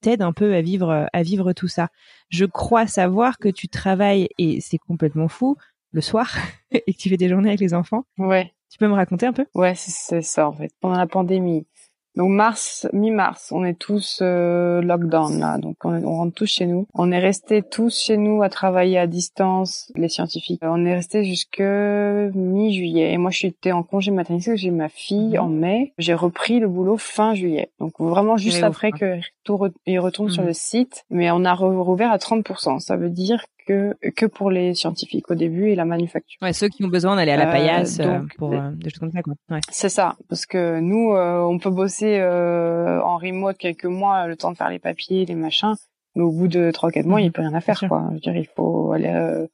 t'aide 0.05 0.23
un 0.23 0.33
peu 0.33 0.55
à 0.55 0.61
vivre 0.61 1.09
à 1.13 1.23
vivre 1.23 1.53
tout 1.55 1.69
ça. 1.69 1.89
Je 2.29 2.45
crois 2.45 2.87
savoir 2.87 3.39
que 3.39 3.49
tu 3.49 3.69
travailles 3.69 4.29
et 4.37 4.61
c'est 4.61 4.79
complètement 4.79 5.29
fou 5.29 5.57
le 5.93 6.03
soir 6.03 6.37
et 6.71 6.93
que 6.93 6.99
tu 6.99 7.09
fais 7.09 7.17
des 7.17 7.29
journées 7.29 7.49
avec 7.49 7.61
les 7.61 7.73
enfants. 7.73 8.05
Ouais. 8.19 8.53
Tu 8.71 8.79
peux 8.79 8.89
me 8.89 8.95
raconter 8.95 9.27
un 9.27 9.33
peu? 9.33 9.47
Ouais, 9.55 9.75
c'est 9.75 10.21
ça 10.21 10.49
en 10.49 10.53
fait. 10.53 10.73
Pendant 10.81 10.99
la 10.99 11.07
pandémie, 11.07 11.67
donc 12.17 12.31
mars, 12.31 12.87
mi-mars, 12.93 13.51
on 13.51 13.65
est 13.65 13.79
tous 13.79 14.21
euh, 14.23 14.81
lockdown 14.83 15.41
là, 15.41 15.59
donc 15.59 15.77
on, 15.85 15.95
on, 16.05 16.17
rentre 16.19 16.35
tous 16.35 16.47
chez 16.47 16.67
nous. 16.67 16.87
On 16.95 17.11
est 17.11 17.19
restés 17.19 17.63
tous 17.63 17.99
chez 17.99 18.17
nous 18.17 18.43
à 18.43 18.49
travailler 18.49 18.99
à 18.99 19.09
distance, 19.09 19.91
les 19.97 20.09
scientifiques. 20.09 20.61
On 20.63 20.85
est 20.85 20.95
restés 20.95 21.25
jusque 21.25 21.61
mi-juillet. 21.61 23.13
Et 23.13 23.19
moi, 23.19 23.33
je 23.33 23.39
suis 23.39 23.55
en 23.73 23.83
congé 23.83 24.13
maternité, 24.13 24.57
j'ai 24.57 24.71
ma 24.71 24.89
fille 24.89 25.35
mhm. 25.35 25.41
en 25.41 25.49
mai. 25.49 25.93
J'ai 25.99 26.15
repris 26.15 26.61
le 26.61 26.69
boulot 26.69 26.99
fin 26.99 27.35
juillet. 27.35 27.71
Donc 27.81 27.95
vraiment 27.99 28.37
juste 28.37 28.63
après 28.63 28.93
que 28.93 29.19
tout 29.43 29.59
il 29.87 29.99
retourne 29.99 30.31
sur 30.31 30.43
mhm. 30.43 30.49
le 30.49 30.55
site, 30.55 31.05
mais 31.11 31.31
on 31.33 31.45
a 31.45 31.55
rouvert 31.55 32.13
à 32.13 32.19
30%. 32.19 32.79
Ça 32.79 32.97
veut 32.97 33.11
dire 33.11 33.45
que 33.67 33.95
que 34.11 34.27
pour 34.27 34.51
les 34.51 34.75
scientifiques 34.75 35.31
au 35.31 35.35
début 35.35 35.71
et 35.71 35.75
la 35.75 35.85
manufacture. 35.85 36.39
Ouais, 36.43 36.53
ceux 36.53 36.69
qui 36.69 36.85
ont 36.85 36.89
besoin 36.89 37.17
d'aller 37.17 37.33
à 37.33 37.37
la 37.37 37.49
euh, 37.49 37.53
paillasse 37.53 38.01
euh, 38.01 38.21
pour 38.39 38.53
euh, 38.53 38.71
des 38.73 38.91
choses 38.91 39.01
comme 39.01 39.13
ça. 39.13 39.23
Quoi. 39.23 39.35
Ouais. 39.51 39.61
C'est 39.71 39.89
ça, 39.89 40.17
parce 40.29 40.47
que 40.47 40.81
nous, 40.81 41.15
on 41.15 41.59
peut 41.59 41.71
bosser 41.71 42.23
en 42.23 43.17
remote 43.17 43.57
quelques 43.59 43.85
mois, 43.85 44.27
le 44.27 44.37
temps 44.37 44.53
de 44.53 44.57
faire 44.57 44.71
les 44.71 44.79
papiers, 44.79 45.25
les 45.25 45.35
machins, 45.35 45.75
mais 46.15 46.23
au 46.23 46.33
bout 46.33 46.49
de 46.49 46.71
trois 46.71 46.91
quatre 46.91 47.07
mois, 47.07 47.21
il 47.21 47.25
n'y 47.25 47.29
a 47.29 47.33
plus 47.33 47.43
rien 47.43 47.55
à 47.55 47.61
faire. 47.61 47.83
Quoi. 47.89 48.05
Je 48.11 48.15
veux 48.15 48.21
dire, 48.21 48.37
il 48.37 48.47
faut 48.47 48.93
aller 48.93 49.47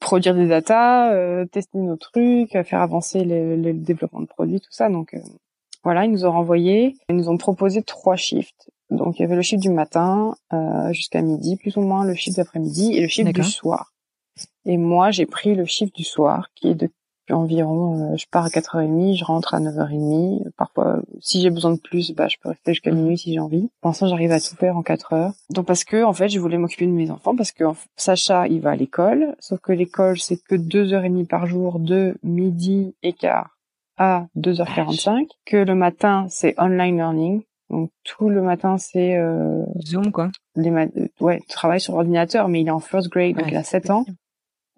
produire 0.00 0.34
des 0.34 0.48
datas, 0.48 1.46
tester 1.46 1.78
nos 1.78 1.96
trucs, 1.96 2.52
faire 2.52 2.80
avancer 2.80 3.24
le, 3.24 3.56
le, 3.56 3.72
développement 3.74 4.20
de 4.20 4.26
produits, 4.26 4.60
tout 4.60 4.72
ça. 4.72 4.88
Donc 4.88 5.14
voilà, 5.84 6.04
ils 6.04 6.10
nous 6.10 6.24
ont 6.24 6.32
renvoyé, 6.32 6.96
ils 7.08 7.16
nous 7.16 7.28
ont 7.28 7.36
proposé 7.36 7.82
trois 7.82 8.16
shifts. 8.16 8.70
Donc 8.90 9.18
il 9.18 9.22
y 9.22 9.24
avait 9.24 9.36
le 9.36 9.42
chiffre 9.42 9.62
du 9.62 9.70
matin 9.70 10.34
euh, 10.52 10.92
jusqu'à 10.92 11.22
midi, 11.22 11.56
plus 11.56 11.76
ou 11.76 11.80
moins 11.80 12.04
le 12.04 12.14
chiffre 12.14 12.36
d'après-midi 12.36 12.94
et 12.94 13.00
le 13.00 13.08
chiffre 13.08 13.32
du 13.32 13.44
soir. 13.44 13.92
Et 14.64 14.76
moi, 14.76 15.10
j'ai 15.10 15.26
pris 15.26 15.54
le 15.54 15.64
chiffre 15.64 15.92
du 15.94 16.04
soir 16.04 16.48
qui 16.54 16.68
est 16.68 16.74
de 16.74 16.90
environ, 17.32 18.12
euh, 18.12 18.16
je 18.16 18.26
pars 18.30 18.44
à 18.44 18.48
4h30, 18.48 19.16
je 19.16 19.24
rentre 19.24 19.54
à 19.54 19.60
9h30. 19.60 20.50
Parfois, 20.56 21.00
si 21.20 21.40
j'ai 21.40 21.50
besoin 21.50 21.72
de 21.72 21.78
plus, 21.78 22.12
bah, 22.12 22.28
je 22.28 22.36
peux 22.42 22.48
rester 22.48 22.72
jusqu'à 22.72 22.90
minuit 22.90 23.18
si 23.18 23.32
j'ai 23.32 23.40
envie. 23.40 23.70
Pour 23.80 23.90
l'instant, 23.90 24.08
j'arrive 24.08 24.32
à 24.32 24.40
tout 24.40 24.56
faire 24.56 24.76
en 24.76 24.82
4 24.82 25.12
heures. 25.12 25.32
Donc, 25.50 25.66
parce 25.66 25.84
que, 25.84 26.02
en 26.02 26.12
fait, 26.12 26.28
je 26.28 26.38
voulais 26.38 26.58
m'occuper 26.58 26.86
de 26.86 26.92
mes 26.92 27.10
enfants 27.10 27.36
parce 27.36 27.52
que 27.52 27.64
Sacha, 27.96 28.46
il 28.48 28.60
va 28.60 28.70
à 28.70 28.76
l'école. 28.76 29.34
Sauf 29.38 29.60
que 29.60 29.72
l'école, 29.72 30.18
c'est 30.18 30.42
que 30.42 30.54
2h30 30.54 31.26
par 31.26 31.46
jour 31.46 31.78
de 31.78 32.16
midi 32.22 32.94
et 33.02 33.12
quart 33.12 33.56
à 33.96 34.26
2h45. 34.36 35.26
Que 35.44 35.58
le 35.58 35.74
matin, 35.74 36.26
c'est 36.30 36.54
online 36.58 36.96
learning. 36.96 37.42
Donc 37.70 37.90
tout 38.04 38.28
le 38.28 38.42
matin 38.42 38.78
c'est 38.78 39.16
euh, 39.16 39.64
Zoom 39.84 40.12
quoi. 40.12 40.30
Les 40.56 40.72
ouais, 41.20 41.40
travaille 41.48 41.80
sur 41.80 41.94
ordinateur 41.94 42.48
mais 42.48 42.60
il 42.60 42.68
est 42.68 42.72
en 42.72 42.80
first 42.80 43.08
grade 43.08 43.36
donc 43.36 43.46
il 43.48 43.56
a 43.56 43.62
7 43.62 43.90
ans. 43.90 44.04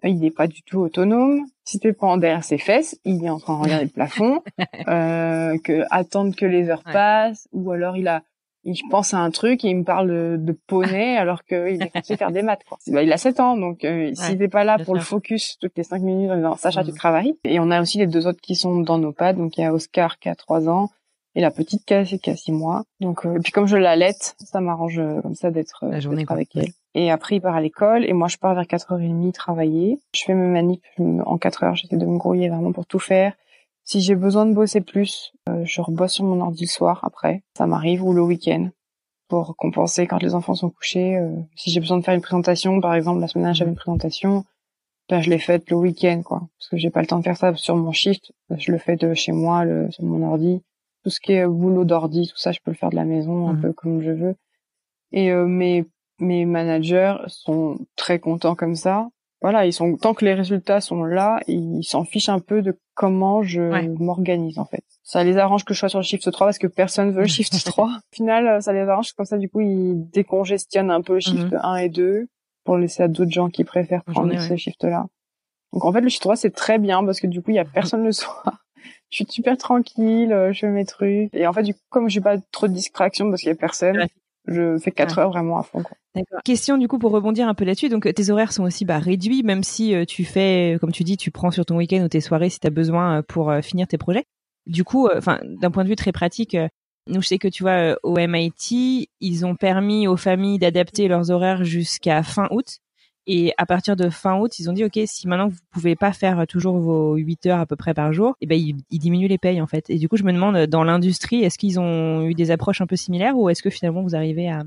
Il 0.05 0.19
n'est 0.19 0.31
pas 0.31 0.47
du 0.47 0.61
tout 0.63 0.79
autonome. 0.79 1.45
Si 1.63 1.79
tu 1.79 1.93
prends 1.93 2.17
derrière 2.17 2.43
ses 2.43 2.57
fesses, 2.57 2.99
il 3.05 3.23
est 3.23 3.29
en 3.29 3.39
train 3.39 3.57
de 3.57 3.63
regarder 3.63 3.85
le 3.85 3.89
plafond, 3.89 4.41
euh, 4.89 5.57
que 5.63 5.85
attendre 5.91 6.35
que 6.35 6.45
les 6.45 6.69
heures 6.69 6.83
passent, 6.83 7.47
ou 7.53 7.71
alors 7.71 7.95
il 7.95 8.09
a, 8.09 8.21
il 8.65 8.77
pense 8.89 9.13
à 9.13 9.19
un 9.19 9.31
truc 9.31 9.63
et 9.63 9.69
il 9.69 9.77
me 9.77 9.83
parle 9.83 10.43
de, 10.43 10.57
poney 10.67 11.17
alors 11.17 11.43
qu'il 11.43 11.81
est 11.81 11.91
censé 11.93 12.17
faire 12.17 12.31
des 12.31 12.41
maths. 12.41 12.63
Quoi. 12.67 12.77
Bah, 12.87 13.01
il 13.03 13.11
a 13.13 13.17
7 13.17 13.39
ans, 13.39 13.57
donc 13.57 13.83
euh, 13.83 14.13
s'il 14.13 14.39
n'est 14.39 14.47
pas 14.47 14.63
là 14.63 14.77
pour 14.77 14.93
le 14.95 15.01
focus 15.01 15.57
toutes 15.59 15.77
les 15.77 15.83
5 15.83 16.01
minutes 16.01 16.31
en 16.31 16.35
disant 16.35 16.55
Sacha, 16.55 16.83
tu 16.83 16.91
mm. 16.91 16.95
travailles. 16.95 17.33
Et 17.45 17.59
on 17.59 17.71
a 17.71 17.81
aussi 17.81 17.97
les 17.97 18.07
deux 18.07 18.27
autres 18.27 18.41
qui 18.41 18.55
sont 18.55 18.79
dans 18.79 18.97
nos 18.97 19.13
pads. 19.13 19.33
Donc 19.33 19.57
il 19.57 19.61
y 19.61 19.63
a 19.65 19.73
Oscar 19.73 20.19
qui 20.19 20.29
a 20.29 20.35
3 20.35 20.69
ans 20.69 20.89
et 21.35 21.41
la 21.41 21.51
petite 21.51 21.85
qui 21.85 21.93
a, 21.93 22.03
qui 22.03 22.29
a 22.29 22.35
six 22.35 22.51
mois. 22.51 22.83
Donc, 22.99 23.25
euh, 23.25 23.35
et 23.35 23.39
puis 23.39 23.51
comme 23.51 23.65
je 23.65 23.77
l'allaite, 23.77 24.35
ça 24.39 24.61
m'arrange 24.61 24.99
euh, 24.99 25.21
comme 25.21 25.35
ça 25.35 25.51
d'être 25.51 25.83
euh, 25.83 26.25
avec 26.27 26.55
elle. 26.55 26.69
Et 26.95 27.09
après, 27.09 27.37
il 27.37 27.41
part 27.41 27.55
à 27.55 27.61
l'école 27.61 28.05
et 28.05 28.13
moi, 28.13 28.27
je 28.27 28.37
pars 28.37 28.53
vers 28.53 28.65
4h30 28.65 29.31
travailler. 29.31 29.99
Je 30.13 30.23
fais 30.23 30.35
mes 30.35 30.47
manips 30.47 30.83
en 30.99 31.37
4 31.37 31.63
heures. 31.63 31.75
J'essaie 31.75 31.97
de 31.97 32.05
me 32.05 32.17
grouiller 32.17 32.49
vraiment 32.49 32.71
pour 32.71 32.85
tout 32.85 32.99
faire. 32.99 33.33
Si 33.83 33.99
j'ai 33.99 34.15
besoin 34.15 34.45
de 34.45 34.53
bosser 34.53 34.79
plus, 34.79 35.33
je 35.63 35.81
rebosse 35.81 36.13
sur 36.13 36.23
mon 36.23 36.39
ordi 36.39 36.65
le 36.65 36.69
soir 36.69 37.01
après. 37.03 37.41
Ça 37.57 37.65
m'arrive 37.65 38.03
ou 38.03 38.13
le 38.13 38.21
week-end 38.21 38.69
pour 39.27 39.55
compenser 39.57 40.05
quand 40.05 40.21
les 40.21 40.35
enfants 40.35 40.53
sont 40.53 40.69
couchés. 40.69 41.19
si 41.55 41.71
j'ai 41.71 41.79
besoin 41.79 41.97
de 41.97 42.03
faire 42.03 42.13
une 42.13 42.21
présentation, 42.21 42.79
par 42.79 42.93
exemple, 42.93 43.19
la 43.19 43.27
semaine 43.27 43.45
dernière, 43.45 43.55
j'avais 43.55 43.71
une 43.71 43.75
présentation. 43.75 44.45
Ben, 45.09 45.19
je 45.19 45.31
l'ai 45.31 45.39
faite 45.39 45.69
le 45.71 45.75
week-end, 45.77 46.21
quoi. 46.23 46.43
Parce 46.59 46.69
que 46.69 46.77
j'ai 46.77 46.91
pas 46.91 47.01
le 47.01 47.07
temps 47.07 47.17
de 47.17 47.23
faire 47.23 47.35
ça 47.35 47.53
sur 47.55 47.75
mon 47.75 47.91
shift. 47.91 48.31
Je 48.55 48.71
le 48.71 48.77
fais 48.77 48.95
de 48.95 49.15
chez 49.15 49.31
moi, 49.31 49.65
le, 49.65 49.91
sur 49.91 50.03
mon 50.03 50.25
ordi 50.25 50.61
tout 51.03 51.09
ce 51.09 51.19
qui 51.19 51.33
est 51.33 51.45
boulot 51.45 51.83
d'ordi, 51.83 52.27
tout 52.27 52.37
ça, 52.37 52.51
je 52.51 52.59
peux 52.63 52.71
le 52.71 52.77
faire 52.77 52.89
de 52.89 52.95
la 52.95 53.05
maison 53.05 53.49
un 53.49 53.53
mhm. 53.53 53.61
peu 53.61 53.73
comme 53.73 54.01
je 54.01 54.11
veux. 54.11 54.35
Et 55.11 55.31
euh, 55.31 55.45
mes 55.45 55.85
mes 56.19 56.45
managers 56.45 57.15
sont 57.27 57.77
très 57.95 58.19
contents 58.19 58.55
comme 58.55 58.75
ça. 58.75 59.09
Voilà, 59.41 59.65
ils 59.65 59.73
sont 59.73 59.97
tant 59.97 60.13
que 60.13 60.23
les 60.23 60.33
résultats 60.33 60.79
sont 60.79 61.03
là, 61.03 61.41
ils 61.47 61.83
s'en 61.83 62.05
fichent 62.05 62.29
un 62.29 62.39
peu 62.39 62.61
de 62.61 62.79
comment 62.95 63.43
je 63.43 63.61
m'organise 63.99 64.57
en 64.57 64.63
fait. 64.63 64.85
Ça 65.03 65.21
les 65.25 65.37
arrange 65.37 65.65
que 65.65 65.73
je 65.73 65.79
sois 65.79 65.89
sur 65.89 65.99
le 65.99 66.03
shift 66.03 66.31
3 66.31 66.47
parce 66.47 66.57
que 66.57 66.67
personne 66.67 67.11
veut 67.11 67.23
le 67.23 67.27
shift 67.27 67.53
3. 67.65 67.85
Au 67.85 68.15
final, 68.15 68.61
ça 68.61 68.71
les 68.71 68.79
arrange 68.79 69.11
comme 69.11 69.25
ça 69.25 69.37
du 69.37 69.49
coup 69.49 69.59
ils 69.59 70.09
décongestionnent 70.11 70.91
un 70.91 71.01
peu 71.01 71.15
le 71.15 71.19
shift 71.19 71.53
1 71.61 71.73
mhm. 71.73 71.79
et 71.79 71.89
2 71.89 72.27
pour 72.63 72.77
laisser 72.77 73.03
à 73.03 73.09
d'autres 73.09 73.31
gens 73.31 73.49
qui 73.49 73.65
préfèrent 73.65 74.05
prendre 74.05 74.39
ce 74.39 74.55
shift 74.55 74.81
là. 74.85 75.07
Donc 75.73 75.83
en 75.83 75.91
fait 75.91 75.99
le 75.99 76.07
shift 76.07 76.23
3 76.23 76.37
c'est 76.37 76.55
très 76.55 76.79
bien 76.79 77.03
parce 77.03 77.19
que 77.19 77.27
du 77.27 77.41
coup 77.41 77.51
il 77.51 77.55
y 77.55 77.59
a 77.59 77.65
personne 77.73 78.05
le 78.05 78.13
soir 78.13 78.62
je 79.13 79.23
suis 79.23 79.25
super 79.29 79.57
tranquille, 79.57 80.33
euh, 80.33 80.51
je 80.51 80.61
fais 80.61 80.69
mes 80.69 80.85
trucs. 80.85 81.29
Et 81.33 81.45
en 81.45 81.53
fait, 81.53 81.61
du 81.61 81.73
coup, 81.75 81.79
comme 81.89 82.09
j'ai 82.09 82.19
pas 82.19 82.37
trop 82.51 82.67
de 82.67 82.73
distraction 82.73 83.29
parce 83.29 83.41
qu'il 83.41 83.49
y 83.49 83.53
a 83.53 83.55
personne, 83.55 84.07
je 84.47 84.77
fais 84.79 84.91
quatre 84.91 85.19
heures 85.19 85.29
vraiment 85.29 85.59
à 85.59 85.63
fond. 85.63 85.83
Quoi. 85.83 85.95
Question 86.43 86.77
du 86.77 86.87
coup 86.87 86.97
pour 86.97 87.11
rebondir 87.11 87.47
un 87.47 87.53
peu 87.53 87.63
là-dessus. 87.63 87.89
Donc 87.89 88.11
tes 88.11 88.29
horaires 88.31 88.51
sont 88.51 88.63
aussi 88.63 88.85
bah, 88.85 88.97
réduits, 88.97 89.43
même 89.43 89.63
si 89.63 89.93
euh, 89.93 90.03
tu 90.05 90.25
fais, 90.25 90.77
comme 90.81 90.91
tu 90.91 91.03
dis, 91.03 91.15
tu 91.15 91.29
prends 91.29 91.51
sur 91.51 91.63
ton 91.63 91.77
week-end 91.77 92.03
ou 92.03 92.07
tes 92.07 92.21
soirées 92.21 92.49
si 92.49 92.59
tu 92.59 92.65
as 92.65 92.71
besoin 92.71 93.19
euh, 93.19 93.21
pour 93.21 93.53
finir 93.61 93.87
tes 93.87 93.99
projets. 93.99 94.25
Du 94.65 94.83
coup, 94.83 95.07
enfin, 95.15 95.39
d'un 95.43 95.69
point 95.69 95.83
de 95.83 95.89
vue 95.89 95.95
très 95.95 96.11
pratique, 96.11 96.57
nous 97.07 97.21
je 97.21 97.27
sais 97.27 97.37
que 97.37 97.49
tu 97.49 97.63
vois 97.63 97.97
au 98.01 98.17
MIT, 98.17 99.09
ils 99.19 99.45
ont 99.45 99.55
permis 99.55 100.07
aux 100.07 100.17
familles 100.17 100.57
d'adapter 100.57 101.07
leurs 101.07 101.29
horaires 101.29 101.63
jusqu'à 101.63 102.23
fin 102.23 102.47
août. 102.49 102.79
Et 103.25 103.53
à 103.57 103.65
partir 103.65 103.95
de 103.95 104.09
fin 104.09 104.37
août, 104.37 104.59
ils 104.59 104.69
ont 104.69 104.73
dit, 104.73 104.83
OK, 104.83 104.99
si 105.05 105.27
maintenant 105.27 105.47
vous 105.47 105.57
pouvez 105.71 105.95
pas 105.95 106.11
faire 106.11 106.45
toujours 106.47 106.77
vos 106.77 107.15
8 107.15 107.45
heures 107.45 107.59
à 107.59 107.65
peu 107.65 107.75
près 107.75 107.93
par 107.93 108.11
jour, 108.11 108.31
et 108.41 108.43
eh 108.43 108.47
ben, 108.47 108.59
ils, 108.59 108.99
diminuent 108.99 109.27
les 109.27 109.37
payes, 109.37 109.61
en 109.61 109.67
fait. 109.67 109.89
Et 109.89 109.97
du 109.97 110.09
coup, 110.09 110.17
je 110.17 110.23
me 110.23 110.33
demande, 110.33 110.57
dans 110.65 110.83
l'industrie, 110.83 111.43
est-ce 111.43 111.57
qu'ils 111.57 111.79
ont 111.79 112.23
eu 112.23 112.33
des 112.33 112.51
approches 112.51 112.81
un 112.81 112.87
peu 112.87 112.95
similaires 112.95 113.37
ou 113.37 113.49
est-ce 113.49 113.63
que 113.63 113.69
finalement 113.69 114.01
vous 114.01 114.15
arrivez 114.15 114.49
à, 114.49 114.63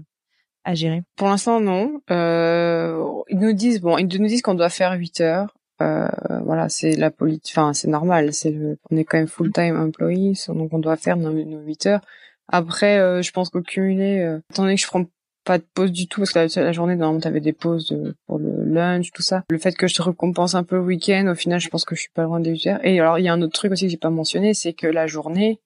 à 0.65 0.75
gérer? 0.75 1.03
Pour 1.17 1.29
l'instant, 1.29 1.61
non. 1.61 2.01
Euh, 2.11 3.03
ils 3.29 3.39
nous 3.39 3.53
disent, 3.53 3.81
bon, 3.81 3.99
ils 3.99 4.07
nous 4.07 4.29
disent 4.29 4.43
qu'on 4.43 4.55
doit 4.55 4.71
faire 4.71 4.93
8 4.93 5.21
heures. 5.21 5.57
Euh, 5.83 6.09
voilà, 6.45 6.69
c'est 6.71 6.93
la 6.93 7.11
politique, 7.11 7.55
enfin, 7.55 7.75
c'est 7.75 7.89
normal, 7.89 8.33
c'est 8.33 8.51
le, 8.51 8.79
on 8.91 8.97
est 8.97 9.05
quand 9.05 9.19
même 9.19 9.27
full-time 9.27 9.79
employees, 9.79 10.47
donc 10.49 10.73
on 10.73 10.79
doit 10.79 10.97
faire 10.97 11.19
nos, 11.19 11.31
nos 11.33 11.61
8 11.61 11.87
heures. 11.87 12.01
Après, 12.49 12.99
euh, 12.99 13.23
je 13.23 13.31
pense 13.33 13.51
qu'au 13.51 13.61
cumulé, 13.61 14.21
euh, 14.21 14.39
étant 14.51 14.63
donné 14.63 14.77
que 14.77 14.81
je 14.81 14.87
prends 14.87 15.05
pas 15.47 15.59
de 15.59 15.65
pause 15.75 15.93
du 15.93 16.09
tout 16.09 16.21
parce 16.21 16.33
que 16.33 16.61
la, 16.61 16.73
journée 16.73 16.97
normalement 16.97 17.21
t'avais 17.21 17.41
des 17.41 17.53
pauses 17.53 17.97
pour 18.27 18.39
le 18.39 18.65
lunch 18.65 19.13
tout 19.13 19.23
ça. 19.23 19.45
Le 19.49 19.59
fait 19.59 19.75
que 19.77 19.87
je 19.87 19.95
te 19.95 20.03
récompense 20.03 20.55
un 20.55 20.65
peu 20.65 20.77
le 20.77 20.83
week-end 20.83 21.29
au 21.29 21.35
final 21.35 21.61
je 21.61 21.69
pense 21.69 21.85
que 21.85 21.95
je 21.95 22.01
suis 22.01 22.11
pas 22.11 22.25
loin 22.25 22.41
des 22.41 22.51
8 22.51 22.67
heures 22.67 22.85
et 22.85 23.01
alors 23.01 23.19
il 23.19 23.25
y 23.25 23.29
a 23.29 23.33
un 23.33 23.41
autre 23.41 23.55
truc 23.55 23.73
aussi 23.73 23.87
que 23.87 23.91
j'ai 23.91 23.97
pas 23.97 24.11
mentionné 24.11 24.53
c'est 24.53 24.73
que 24.73 24.89
la 24.89 25.07
journée 25.07 25.61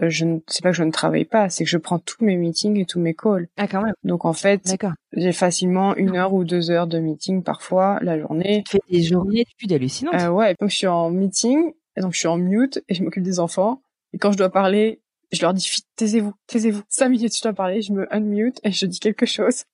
euh, 0.00 0.08
je 0.08 0.24
ne 0.24 0.38
c'est 0.46 0.62
pas 0.62 0.70
que 0.70 0.76
je 0.76 0.84
ne 0.84 0.92
travaille 0.92 1.24
pas 1.24 1.48
c'est 1.48 1.64
que 1.64 1.70
je 1.70 1.78
prends 1.78 1.98
tous 1.98 2.24
mes 2.24 2.36
meetings 2.36 2.78
et 2.78 2.84
tous 2.84 3.00
mes 3.00 3.14
calls. 3.14 3.48
Ah 3.56 3.66
quand 3.66 3.82
même. 3.82 3.94
Donc 4.04 4.24
en 4.24 4.32
fait 4.32 4.62
j'ai 5.12 5.32
facilement 5.32 5.96
une 5.96 6.16
heure 6.16 6.32
ou 6.32 6.44
deux 6.44 6.70
heures 6.70 6.86
de 6.86 7.00
meeting 7.00 7.42
parfois 7.42 7.98
la 8.02 8.18
journée. 8.18 8.62
Tu 8.68 8.76
fais 8.76 8.96
des 8.96 9.02
journées 9.02 9.44
plus 9.58 9.74
hallucinantes. 9.74 10.14
Euh, 10.14 10.28
ouais. 10.28 10.54
Donc 10.60 10.70
je 10.70 10.76
suis 10.76 10.86
en 10.86 11.10
meeting 11.10 11.72
et 11.96 12.00
donc 12.00 12.12
je 12.12 12.18
suis 12.18 12.28
en 12.28 12.36
mute 12.36 12.82
et 12.88 12.94
je 12.94 13.02
m'occupe 13.02 13.24
des 13.24 13.40
enfants. 13.40 13.82
Et 14.12 14.18
quand 14.18 14.32
je 14.32 14.38
dois 14.38 14.50
parler 14.50 15.00
je 15.32 15.42
leur 15.42 15.54
dis 15.54 15.70
taisez-vous, 15.96 16.32
taisez-vous. 16.46 16.82
Cinq 16.88 17.08
minutes, 17.10 17.36
je 17.36 17.42
dois 17.42 17.52
parler, 17.52 17.82
je 17.82 17.92
me 17.92 18.12
unmute 18.14 18.60
et 18.64 18.72
je 18.72 18.86
dis 18.86 19.00
quelque 19.00 19.26
chose. 19.26 19.64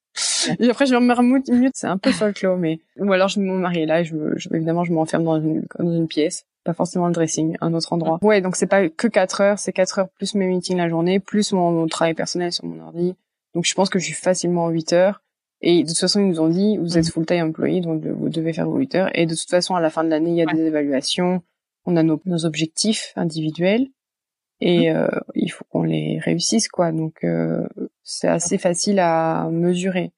Et 0.61 0.69
après, 0.69 0.87
je 0.87 0.95
me 0.95 1.13
remute, 1.13 1.49
mute, 1.49 1.75
c'est 1.75 1.87
un 1.87 1.99
peu 1.99 2.13
folklore, 2.13 2.57
mais, 2.57 2.81
ou 2.99 3.13
alors 3.13 3.29
je 3.29 3.41
me 3.41 3.53
marie 3.57 3.87
là 3.87 4.01
et 4.01 4.05
je, 4.05 4.15
je 4.37 4.49
évidemment, 4.53 4.85
je 4.85 4.93
m'enferme 4.93 5.25
dans 5.25 5.41
une, 5.41 5.65
dans 5.79 5.93
une 5.93 6.07
pièce. 6.07 6.45
Pas 6.65 6.73
forcément 6.73 7.09
le 7.09 7.13
dressing, 7.13 7.57
un 7.61 7.75
autre 7.75 7.93
endroit. 7.93 8.19
Ouais, 8.23 8.41
donc 8.41 8.57
c'est 8.57 8.67
pas 8.67 8.89
que 8.89 9.07
4 9.07 9.41
heures, 9.41 9.59
c'est 9.59 9.73
4 9.73 9.99
heures 9.99 10.09
plus 10.17 10.35
mes 10.35 10.47
meetings 10.47 10.79
la 10.79 10.89
journée, 10.89 11.21
plus 11.21 11.53
mon, 11.53 11.87
travail 11.89 12.15
personnel 12.15 12.53
sur 12.53 12.65
mon 12.65 12.81
ordi. 12.83 13.15
Donc 13.55 13.67
je 13.67 13.75
pense 13.75 13.91
que 13.91 13.99
je 13.99 14.05
suis 14.05 14.15
facilement 14.15 14.69
8 14.69 14.93
heures. 14.95 15.21
Et 15.61 15.83
de 15.83 15.89
toute 15.89 15.99
façon, 15.99 16.21
ils 16.21 16.29
nous 16.29 16.41
ont 16.41 16.49
dit, 16.49 16.79
vous 16.79 16.97
êtes 16.97 17.07
mm. 17.07 17.11
full-time 17.11 17.49
employé, 17.49 17.81
donc 17.81 18.03
vous 18.05 18.29
devez 18.29 18.53
faire 18.53 18.69
vos 18.69 18.79
8 18.79 18.95
heures. 18.95 19.11
Et 19.15 19.27
de 19.27 19.35
toute 19.35 19.51
façon, 19.51 19.75
à 19.75 19.81
la 19.81 19.91
fin 19.91 20.05
de 20.05 20.09
l'année, 20.09 20.31
il 20.31 20.37
y 20.37 20.43
a 20.43 20.47
des 20.47 20.63
évaluations 20.63 21.43
on 21.87 21.97
a 21.97 22.03
nos, 22.03 22.21
nos 22.25 22.45
objectifs 22.45 23.13
individuels 23.17 23.89
et 24.61 24.91
euh, 24.91 25.07
il 25.35 25.49
faut 25.51 25.65
qu'on 25.71 25.83
les 25.83 26.19
réussisse 26.21 26.69
quoi. 26.69 26.93
Donc 26.93 27.25
euh, 27.25 27.67
c'est 28.03 28.29
assez 28.29 28.59
facile 28.59 28.99
à 29.01 29.49
mesurer. 29.51 30.13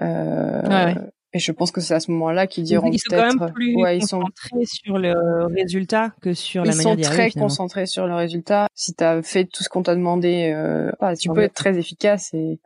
Euh, 0.00 0.62
Ouais, 0.62 0.84
ouais. 0.86 0.94
Et 1.32 1.38
je 1.38 1.52
pense 1.52 1.70
que 1.70 1.80
c'est 1.82 1.92
à 1.94 2.00
ce 2.00 2.10
moment-là 2.12 2.46
qu'ils 2.46 2.64
diront 2.64 2.90
Ils 2.90 2.98
sont 2.98 3.10
quand 3.10 3.16
même 3.26 3.38
peut-être. 3.38 3.52
plus 3.52 3.74
ouais, 3.76 3.98
ils 3.98 4.06
sont 4.06 4.20
concentrés 4.20 4.64
sur 4.64 4.98
le 4.98 5.46
résultat 5.54 6.12
que 6.22 6.32
sur 6.32 6.64
la 6.64 6.72
ils 6.72 6.76
manière 6.76 6.92
sont 6.92 6.94
d'y 6.96 7.02
très 7.02 7.22
arriver. 7.22 7.40
concentrés 7.40 7.86
sur 7.86 8.06
le 8.06 8.14
résultat. 8.14 8.68
Si 8.74 8.94
tu 8.94 9.04
as 9.04 9.22
fait 9.22 9.44
tout 9.44 9.62
ce 9.62 9.68
qu'on 9.68 9.82
t'a 9.82 9.94
demandé, 9.94 10.52
euh, 10.54 10.90
bah, 11.00 11.14
tu 11.14 11.28
peux 11.28 11.40
être 11.42 11.52
très 11.54 11.76
efficace 11.78 12.32
et 12.32 12.58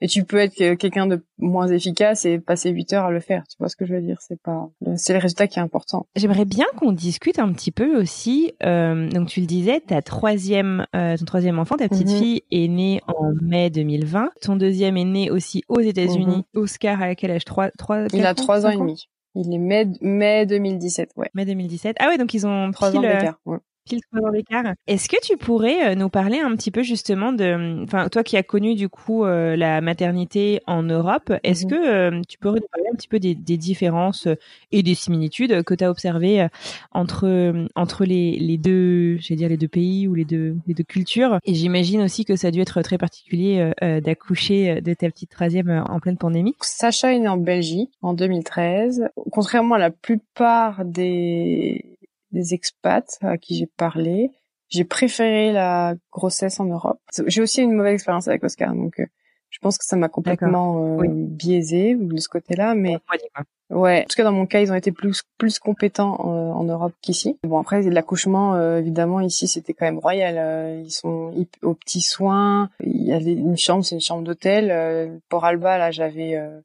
et 0.00 0.08
tu 0.08 0.24
peux 0.24 0.38
être 0.38 0.54
que- 0.54 0.74
quelqu'un 0.74 1.06
de 1.06 1.24
moins 1.38 1.66
efficace 1.68 2.24
et 2.24 2.38
passer 2.38 2.70
8 2.70 2.92
heures 2.92 3.04
à 3.06 3.10
le 3.10 3.20
faire. 3.20 3.44
Tu 3.48 3.56
vois 3.58 3.68
ce 3.68 3.76
que 3.76 3.84
je 3.86 3.94
veux 3.94 4.00
dire 4.00 4.18
C'est 4.20 4.40
pas 4.40 4.68
c'est 4.96 5.12
le 5.12 5.18
résultat 5.18 5.46
qui 5.46 5.58
est 5.58 5.62
important. 5.62 6.06
J'aimerais 6.16 6.44
bien 6.44 6.66
qu'on 6.78 6.92
discute 6.92 7.38
un 7.38 7.52
petit 7.52 7.70
peu 7.70 8.00
aussi. 8.00 8.52
euh, 8.64 9.08
donc 9.10 9.28
tu 9.28 9.40
le 9.40 9.46
disais, 9.46 9.80
ta 9.80 10.02
troisième, 10.02 10.86
euh, 10.94 11.16
ton 11.16 11.24
troisième 11.24 11.58
enfant, 11.58 11.76
ta 11.76 11.88
petite 11.88 12.08
Mhm. 12.10 12.18
fille 12.18 12.42
est 12.50 12.68
née 12.68 13.00
en 13.08 13.32
mai 13.42 13.70
2020. 13.70 14.30
Ton 14.42 14.56
deuxième 14.56 14.96
est 14.96 15.04
né 15.04 15.30
aussi 15.30 15.62
aux 15.68 15.80
États-Unis. 15.80 16.44
Oscar 16.54 17.00
à 17.02 17.14
quel 17.14 17.30
âge? 17.30 17.44
Trois, 17.44 17.70
trois. 17.78 18.00
Mhm. 18.02 18.08
Il 18.12 18.20
quatre 18.22 18.26
a 18.26 18.34
3 18.34 18.66
ans 18.66 18.70
et 18.70 18.76
demi. 18.76 19.08
Il 19.36 19.52
est 19.52 19.58
mai 19.58 19.86
mai 20.00 20.46
2017, 20.46 21.10
ouais. 21.16 21.28
Mai 21.34 21.44
2017. 21.44 21.96
Ah 21.98 22.08
ouais, 22.08 22.18
donc 22.18 22.34
ils 22.34 22.46
ont 22.46 22.70
3 22.70 22.96
ans 22.96 23.00
d'écart. 23.00 23.40
ouais. 23.46 23.58
Pile 23.84 24.00
trois 24.10 24.28
ans 24.28 24.32
d'écart. 24.32 24.74
Est-ce 24.86 25.08
que 25.08 25.16
tu 25.22 25.36
pourrais 25.36 25.92
euh, 25.92 25.94
nous 25.94 26.08
parler 26.08 26.38
un 26.40 26.54
petit 26.56 26.70
peu 26.70 26.82
justement 26.82 27.32
de, 27.32 27.82
enfin 27.84 28.08
toi 28.08 28.22
qui 28.22 28.36
as 28.36 28.42
connu 28.42 28.74
du 28.74 28.88
coup 28.88 29.24
euh, 29.24 29.56
la 29.56 29.80
maternité 29.80 30.60
en 30.66 30.82
Europe, 30.82 31.32
est-ce 31.42 31.64
Mhm. 31.66 31.70
que 31.70 31.74
euh, 31.88 32.20
tu 32.28 32.38
pourrais 32.38 32.60
nous 32.60 32.66
parler 32.70 32.86
un 32.92 32.96
petit 32.96 33.08
peu 33.08 33.18
des, 33.18 33.34
des 33.34 33.56
différences 33.56 34.26
euh, 34.26 34.36
et 34.72 34.82
des 34.82 34.94
similitudes 34.94 35.62
que 35.64 35.74
tu 35.74 35.84
as 35.84 35.90
observées 35.90 36.42
euh, 36.42 36.48
entre 36.92 37.66
entre 37.76 38.04
les, 38.04 38.38
les 38.38 38.58
deux, 38.58 39.18
je 39.18 39.28
vais 39.28 39.36
dire 39.36 39.48
les 39.48 39.56
deux 39.56 39.68
pays 39.68 40.08
ou 40.08 40.14
les 40.14 40.24
deux 40.24 40.56
les 40.66 40.74
deux 40.74 40.84
cultures? 40.84 41.38
Et 41.44 41.54
j'imagine 41.54 42.02
aussi 42.02 42.24
que 42.24 42.36
ça 42.36 42.48
a 42.48 42.50
dû 42.50 42.60
être 42.60 42.80
très 42.82 42.98
particulier 42.98 43.72
euh, 43.82 44.00
d'accoucher 44.00 44.80
de 44.80 44.94
ta 44.94 45.08
petite 45.10 45.30
troisième 45.30 45.84
en 45.88 46.00
pleine 46.00 46.16
pandémie. 46.16 46.54
Sacha 46.60 47.12
est 47.14 47.18
né 47.18 47.28
en 47.28 47.36
Belgique 47.36 47.90
en 48.02 48.14
2013. 48.14 49.08
Contrairement 49.30 49.74
à 49.74 49.78
la 49.78 49.90
plupart 49.90 50.84
des, 50.84 51.84
des 52.34 52.52
expats 52.52 53.18
à 53.22 53.38
qui 53.38 53.56
j'ai 53.56 53.66
parlé, 53.66 54.30
j'ai 54.68 54.84
préféré 54.84 55.52
la 55.52 55.94
grossesse 56.12 56.60
en 56.60 56.64
Europe. 56.66 56.98
J'ai 57.26 57.40
aussi 57.40 57.62
une 57.62 57.72
mauvaise 57.72 57.94
expérience 57.94 58.28
avec 58.28 58.44
Oscar, 58.44 58.74
donc 58.74 59.00
euh, 59.00 59.06
je 59.50 59.58
pense 59.60 59.78
que 59.78 59.84
ça 59.84 59.96
m'a 59.96 60.08
complètement 60.08 60.82
euh, 60.84 60.96
Oui. 60.96 61.08
biaisé 61.10 61.94
de 61.94 62.16
ce 62.18 62.28
côté-là. 62.28 62.74
Mais 62.74 62.96
ouais, 63.70 64.00
en 64.00 64.04
tout 64.04 64.16
cas 64.16 64.24
dans 64.24 64.32
mon 64.32 64.46
cas, 64.46 64.60
ils 64.60 64.72
ont 64.72 64.74
été 64.74 64.90
plus 64.90 65.22
plus 65.38 65.58
compétents 65.60 66.14
euh, 66.24 66.52
en 66.52 66.64
Europe 66.64 66.92
qu'ici. 67.02 67.38
Bon 67.44 67.58
après 67.60 67.82
l'accouchement, 67.82 68.54
euh, 68.56 68.78
évidemment 68.80 69.20
ici 69.20 69.46
c'était 69.46 69.72
quand 69.74 69.86
même 69.86 69.98
royal. 69.98 70.34
Euh, 70.38 70.82
ils 70.84 70.90
sont 70.90 71.32
aux 71.62 71.74
petits 71.74 72.00
soins. 72.00 72.68
Il 72.80 73.02
y 73.04 73.12
a 73.12 73.20
des- 73.20 73.32
une 73.32 73.56
chambre, 73.56 73.84
c'est 73.84 73.94
une 73.94 74.00
chambre 74.00 74.24
d'hôtel. 74.24 74.70
Euh, 74.72 75.18
pour 75.28 75.44
Alba 75.44 75.78
là, 75.78 75.90
j'avais 75.92 76.36
euh, 76.36 76.60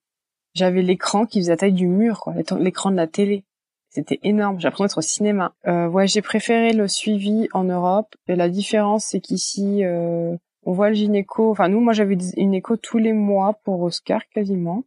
j'avais 0.55 0.81
l'écran 0.81 1.25
qui 1.27 1.39
faisait 1.41 1.51
la 1.51 1.57
taille 1.57 1.73
du 1.73 1.87
mur, 1.87 2.21
quoi, 2.21 2.33
l'écran 2.59 2.89
de 2.89 2.95
la 2.95 3.05
télé. 3.07 3.43
C'était 3.89 4.19
énorme. 4.23 4.59
J'ai 4.59 4.65
l'impression 4.65 4.85
d'être 4.85 4.97
au 4.97 5.01
cinéma. 5.01 5.53
Euh, 5.67 5.87
ouais, 5.87 6.07
j'ai 6.07 6.21
préféré 6.21 6.73
le 6.73 6.87
suivi 6.87 7.47
en 7.53 7.63
Europe. 7.63 8.15
Et 8.27 8.35
la 8.35 8.47
différence, 8.49 9.05
c'est 9.05 9.19
qu'ici, 9.19 9.83
euh, 9.83 10.35
on 10.63 10.73
voit 10.73 10.89
le 10.89 10.95
gynéco. 10.95 11.49
Enfin, 11.51 11.69
nous, 11.69 11.79
moi, 11.79 11.93
j'avais 11.93 12.17
une 12.37 12.53
écho 12.53 12.77
tous 12.77 12.99
les 12.99 13.13
mois 13.13 13.53
pour 13.63 13.81
Oscar, 13.81 14.21
quasiment. 14.33 14.83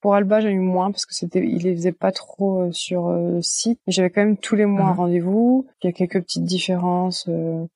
Pour 0.00 0.14
Alba, 0.14 0.40
j'ai 0.40 0.50
eu 0.50 0.58
moins 0.58 0.90
parce 0.90 1.04
que 1.04 1.14
c'était, 1.14 1.44
il 1.44 1.64
les 1.64 1.74
faisait 1.74 1.92
pas 1.92 2.12
trop 2.12 2.62
euh, 2.62 2.72
sur 2.72 3.08
euh, 3.08 3.32
le 3.36 3.42
site. 3.42 3.78
Mais 3.86 3.92
j'avais 3.92 4.10
quand 4.10 4.22
même 4.22 4.36
tous 4.38 4.56
les 4.56 4.66
mois 4.66 4.86
un 4.86 4.90
Mhm. 4.92 4.96
rendez-vous. 4.98 5.66
Il 5.82 5.86
y 5.86 5.90
a 5.90 5.92
quelques 5.92 6.22
petites 6.22 6.44
différences. 6.44 7.26
Euh, 7.28 7.66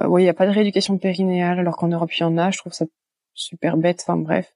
euh, 0.00 0.06
ouais, 0.08 0.22
il 0.22 0.26
y 0.26 0.30
a 0.30 0.34
pas 0.34 0.46
de 0.46 0.52
rééducation 0.52 0.96
périnéale 0.98 1.58
alors 1.60 1.76
qu'en 1.76 1.88
Europe, 1.88 2.12
il 2.16 2.20
y 2.20 2.24
en 2.24 2.36
a. 2.38 2.50
Je 2.50 2.58
trouve 2.58 2.72
ça 2.72 2.86
super 3.34 3.76
bête. 3.76 4.02
Enfin, 4.02 4.16
bref. 4.16 4.52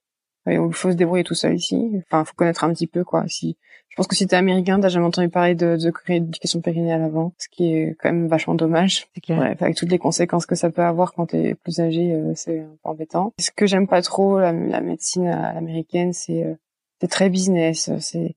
Il 0.51 0.73
faut 0.73 0.91
se 0.91 0.95
débrouiller 0.95 1.23
tout 1.23 1.35
seul 1.35 1.55
ici. 1.55 1.91
Enfin, 2.07 2.25
faut 2.25 2.33
connaître 2.35 2.63
un 2.63 2.73
petit 2.73 2.87
peu, 2.87 3.03
quoi. 3.03 3.23
Si, 3.27 3.57
je 3.89 3.95
pense 3.95 4.07
que 4.07 4.15
si 4.15 4.27
t'es 4.27 4.35
américain, 4.35 4.79
t'as 4.79 4.87
jamais 4.89 5.05
entendu 5.05 5.29
parler 5.29 5.55
de, 5.55 5.75
de 5.75 5.91
rééducation 6.05 6.61
périnéale 6.61 7.01
avant, 7.01 7.33
ce 7.37 7.47
qui 7.49 7.73
est 7.73 7.95
quand 7.99 8.09
même 8.11 8.27
vachement 8.27 8.55
dommage. 8.55 9.07
Bref, 9.35 9.61
avec 9.61 9.75
toutes 9.75 9.91
les 9.91 9.97
conséquences 9.97 10.45
que 10.45 10.55
ça 10.55 10.69
peut 10.69 10.83
avoir 10.83 11.13
quand 11.13 11.27
t'es 11.27 11.55
plus 11.55 11.79
âgé, 11.79 12.13
euh, 12.13 12.33
c'est 12.35 12.59
un 12.59 12.63
peu 12.83 12.89
embêtant. 12.89 13.33
Ce 13.39 13.51
que 13.55 13.65
j'aime 13.65 13.87
pas 13.87 14.01
trop, 14.01 14.39
la, 14.39 14.51
la 14.53 14.81
médecine 14.81 15.27
à 15.27 15.53
l'américaine, 15.53 16.13
c'est 16.13 16.43
euh, 16.43 16.53
c'est 17.01 17.07
très 17.07 17.29
business. 17.29 17.89
C'est 17.99 18.35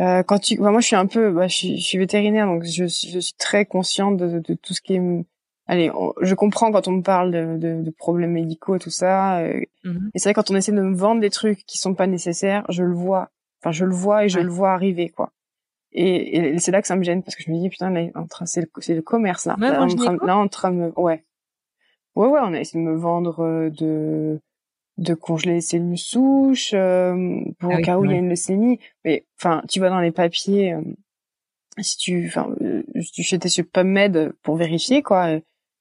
euh, 0.00 0.22
quand 0.22 0.38
tu, 0.38 0.56
bah, 0.58 0.70
moi, 0.70 0.80
je 0.80 0.86
suis 0.86 0.96
un 0.96 1.06
peu, 1.06 1.30
bah, 1.30 1.46
je, 1.48 1.54
suis, 1.54 1.76
je 1.78 1.84
suis 1.86 1.98
vétérinaire, 1.98 2.46
donc 2.46 2.64
je, 2.64 2.84
suis- 2.86 3.10
je 3.10 3.18
suis 3.20 3.34
très 3.38 3.64
consciente 3.66 4.16
de, 4.16 4.38
de 4.40 4.54
tout 4.54 4.72
ce 4.74 4.80
qui 4.80 4.94
est. 4.94 5.24
Allez, 5.66 5.90
on- 5.94 6.12
je 6.20 6.34
comprends 6.34 6.72
quand 6.72 6.88
on 6.88 6.92
me 6.92 7.02
parle 7.02 7.30
de, 7.30 7.56
de, 7.56 7.82
de 7.82 7.90
problèmes 7.90 8.32
médicaux 8.32 8.76
et 8.76 8.78
tout 8.80 8.90
ça. 8.90 9.38
euh, 9.40 9.60
Mhm. 9.84 10.10
et 10.14 10.18
c'est 10.18 10.28
vrai 10.28 10.34
quand 10.34 10.50
on 10.50 10.56
essaie 10.56 10.72
de 10.72 10.80
me 10.80 10.94
vendre 10.96 11.20
des 11.20 11.30
trucs 11.30 11.64
qui 11.66 11.78
sont 11.78 11.94
pas 11.94 12.06
nécessaires, 12.06 12.64
je 12.68 12.82
le 12.82 12.94
vois. 12.94 13.30
Enfin, 13.62 13.72
je 13.72 13.84
le 13.84 13.94
vois 13.94 14.24
et 14.24 14.28
je 14.28 14.38
Ouais. 14.38 14.44
le 14.44 14.50
vois 14.50 14.72
arriver, 14.72 15.08
quoi. 15.08 15.32
Et, 15.92 16.38
et 16.38 16.58
c'est 16.58 16.72
là 16.72 16.80
que 16.80 16.88
ça 16.88 16.96
me 16.96 17.02
gêne 17.04 17.22
parce 17.22 17.36
que 17.36 17.42
je 17.42 17.50
me 17.50 17.58
dis 17.58 17.68
putain, 17.68 17.90
là, 17.90 18.08
en 18.14 18.26
train- 18.26 18.46
c'est 18.46 18.60
le, 18.62 19.02
commerce 19.02 19.46
là. 19.46 19.56
Là, 19.58 19.80
en 19.80 19.84
en 19.84 19.86
train, 20.48 20.70
là, 20.70 20.70
de 20.70 20.76
me, 20.76 20.88
ouais, 20.98 21.24
ouais, 22.16 22.28
ouais, 22.28 22.40
on 22.42 22.54
a 22.54 22.60
essayé 22.60 22.82
de 22.84 22.88
me 22.90 22.96
vendre 22.96 23.40
euh, 23.44 23.70
de 23.70 24.40
de 24.98 25.14
congeler 25.14 25.54
les 25.54 25.60
cellules 25.62 25.96
souches 25.98 26.72
euh, 26.74 27.40
pour 27.58 27.72
Ah 27.72 27.74
au 27.74 27.76
oui, 27.78 27.82
cas 27.82 27.98
où 27.98 28.04
il 28.04 28.10
y 28.10 28.14
a 28.14 28.18
une 28.18 28.28
leucémie. 28.28 28.78
Mais 29.04 29.24
enfin, 29.38 29.62
tu 29.68 29.80
vas 29.80 29.88
dans 29.88 30.00
les 30.00 30.12
papiers, 30.12 30.74
euh, 30.74 30.82
si 31.80 31.96
tu, 31.96 32.26
enfin, 32.26 32.50
euh, 32.60 32.82
tu 33.14 33.22
jetais 33.22 33.48
sur 33.48 33.64
PubMed 33.66 34.32
pour 34.42 34.56
vérifier 34.56 35.02
quoi. 35.02 35.38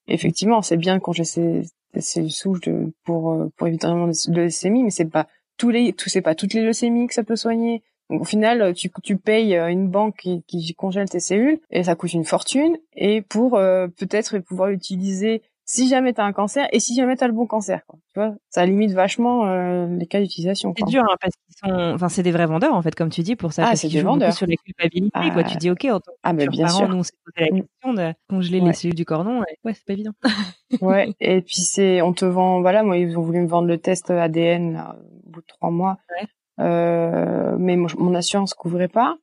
Euh, 0.09 0.13
effectivement, 0.13 0.61
c'est 0.61 0.77
bien 0.77 0.95
de 0.95 1.01
congeler 1.01 1.25
ces, 1.25 1.63
ces 1.97 2.29
souches 2.29 2.61
de, 2.61 2.93
pour 3.03 3.31
euh, 3.31 3.49
pour 3.55 3.67
éviter 3.67 3.87
vraiment 3.87 4.07
de 4.07 4.41
leucémie, 4.41 4.83
mais 4.83 4.89
c'est 4.89 5.05
pas 5.05 5.27
tous 5.57 5.69
les, 5.69 5.93
tout 5.93 6.09
c'est 6.09 6.21
pas 6.21 6.35
toutes 6.35 6.53
les 6.53 6.61
leucémies 6.61 7.07
que 7.07 7.13
ça 7.13 7.23
peut 7.23 7.35
soigner. 7.35 7.83
Donc 8.11 8.21
au 8.21 8.25
final, 8.25 8.73
tu, 8.73 8.91
tu 9.03 9.15
payes 9.15 9.55
euh, 9.55 9.67
une 9.67 9.87
banque 9.87 10.17
qui, 10.17 10.43
qui 10.45 10.73
congèle 10.75 11.09
tes 11.09 11.21
cellules 11.21 11.59
et 11.71 11.83
ça 11.83 11.95
coûte 11.95 12.13
une 12.13 12.25
fortune. 12.25 12.77
Et 12.95 13.21
pour 13.21 13.55
euh, 13.55 13.87
peut-être 13.87 14.39
pouvoir 14.39 14.69
l'utiliser 14.69 15.41
si 15.73 15.87
jamais 15.87 16.11
t'as 16.13 16.25
un 16.25 16.33
cancer 16.33 16.67
et 16.73 16.79
si 16.81 16.95
jamais 16.95 17.15
t'as 17.15 17.27
le 17.27 17.33
bon 17.33 17.45
cancer, 17.47 17.81
quoi. 17.87 17.97
Tu 18.13 18.19
vois, 18.19 18.35
ça 18.49 18.65
limite 18.65 18.91
vachement 18.91 19.45
euh, 19.47 19.87
les 19.87 20.05
cas 20.05 20.19
d'utilisation. 20.19 20.73
C'est 20.77 20.85
dur 20.85 21.03
hein, 21.03 21.15
parce 21.21 21.33
qu'ils 21.35 21.55
sont, 21.55 21.93
enfin 21.95 22.09
c'est 22.09 22.23
des 22.23 22.31
vrais 22.31 22.45
vendeurs 22.45 22.73
en 22.73 22.81
fait 22.81 22.93
comme 22.93 23.09
tu 23.09 23.21
dis 23.21 23.35
pour 23.37 23.53
ça. 23.53 23.67
Ah, 23.69 23.75
c'est 23.77 23.87
des 23.87 24.01
vendeurs. 24.01 24.33
sur 24.33 24.47
la 24.47 24.55
culpabilité. 24.57 25.11
Ah. 25.13 25.29
quoi, 25.31 25.43
tu 25.45 25.55
dis 25.57 25.69
ok 25.71 25.85
en 25.85 25.99
tant 26.01 26.11
que 26.11 26.17
Ah 26.23 26.33
mais 26.33 26.47
bien 26.47 26.67
sûr. 26.67 26.89
nous 26.89 26.97
on 26.97 27.03
s'est 27.03 27.13
posé 27.25 27.49
la 27.49 27.55
Mm. 27.57 27.61
question 27.61 27.93
de 27.93 28.13
congeler 28.29 28.59
Ouais. 28.59 28.67
les 28.67 28.73
cellules 28.73 28.95
du 28.95 29.05
cordon. 29.05 29.41
et 29.43 29.55
Ouais, 29.63 29.73
c'est 29.73 29.85
pas 29.85 29.93
évident. 29.93 30.11
ouais. 30.81 31.13
Et 31.21 31.41
puis 31.41 31.61
c'est, 31.61 32.01
on 32.01 32.11
te 32.13 32.25
vend, 32.25 32.59
voilà, 32.61 32.83
moi 32.83 32.97
ils 32.97 33.17
ont 33.17 33.21
voulu 33.21 33.39
me 33.41 33.47
vendre 33.47 33.67
le 33.67 33.77
test 33.77 34.09
ADN 34.11 34.73
là, 34.73 34.97
au 35.25 35.29
bout 35.29 35.41
de 35.41 35.45
trois 35.47 35.71
mois, 35.71 35.97
Ouais. 36.19 36.27
euh, 36.65 37.55
mais 37.57 37.75
mon, 37.77 37.87
mon 37.97 38.13
assurance 38.15 38.53
couvrait 38.53 38.87
pas. 38.87 39.15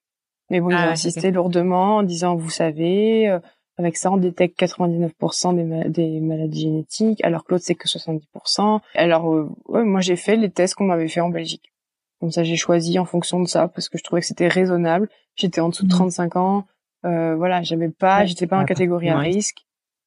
Mais 0.51 0.61
bon, 0.61 0.71
ils 0.71 0.77
Ah 0.79 0.87
ont 0.89 0.93
insisté 0.93 1.31
lourdement 1.31 1.97
en 1.99 2.03
disant, 2.03 2.35
vous 2.35 2.49
savez, 2.49 3.29
euh, 3.29 3.39
avec 3.79 3.97
ça 3.97 4.11
on 4.11 4.17
détecte 4.17 4.59
99% 4.61 5.55
des, 5.57 5.63
ma- 5.65 5.85
des 5.89 6.21
maladies 6.21 6.63
génétiques, 6.63 7.25
alors 7.25 7.45
que 7.45 7.53
l'autre 7.53 7.65
c'est 7.65 7.75
que 7.75 7.89
70%. 7.89 8.81
Alors 8.95 9.33
euh, 9.33 9.49
ouais, 9.69 9.85
moi 9.85 10.01
j'ai 10.01 10.17
fait 10.17 10.37
les 10.37 10.51
tests 10.51 10.75
qu'on 10.75 10.85
m'avait 10.85 11.09
fait 11.09 11.21
en 11.21 11.29
Belgique. 11.31 11.73
Comme 12.21 12.31
ça 12.33 12.43
j'ai 12.45 12.57
choisi 12.57 12.99
en 12.99 13.05
fonction 13.05 13.41
de 13.41 13.47
ça 13.49 13.69
parce 13.69 13.89
que 13.89 13.97
je 13.99 14.03
trouvais 14.05 14.21
que 14.21 14.27
c'était 14.27 14.49
raisonnable. 14.49 15.09
J'étais 15.37 15.61
en 15.61 15.69
dessous 15.69 15.85
de 15.85 15.93
Mhm. 15.93 15.99
35 15.99 16.37
ans, 16.37 16.65
euh, 17.05 17.37
voilà, 17.37 17.63
j'avais 17.63 17.89
pas, 17.91 18.25
j'étais 18.27 18.47
pas 18.49 18.57
en 18.57 18.65
catégorie 18.67 19.09
à 19.09 19.15
risque. 19.23 19.59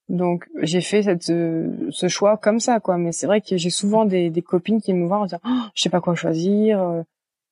Donc 0.10 0.46
j'ai 0.62 0.82
fait 0.82 1.04
cette 1.04 1.30
euh, 1.30 1.88
ce 1.90 2.10
choix 2.10 2.36
comme 2.36 2.60
ça 2.60 2.82
quoi. 2.82 2.98
Mais 2.98 3.14
c'est 3.14 3.28
vrai 3.28 3.40
que 3.40 3.56
j'ai 3.56 3.70
souvent 3.70 4.04
des, 4.04 4.30
des 4.30 4.42
copines 4.42 4.82
qui 4.82 4.94
me 4.94 5.08
voient 5.08 5.20
en 5.20 5.24
disant 5.26 5.40
oh, 5.46 5.60
je 5.74 5.82
sais 5.84 5.90
pas 5.90 6.02
quoi 6.02 6.16
choisir. 6.16 6.82
euh, 6.82 7.02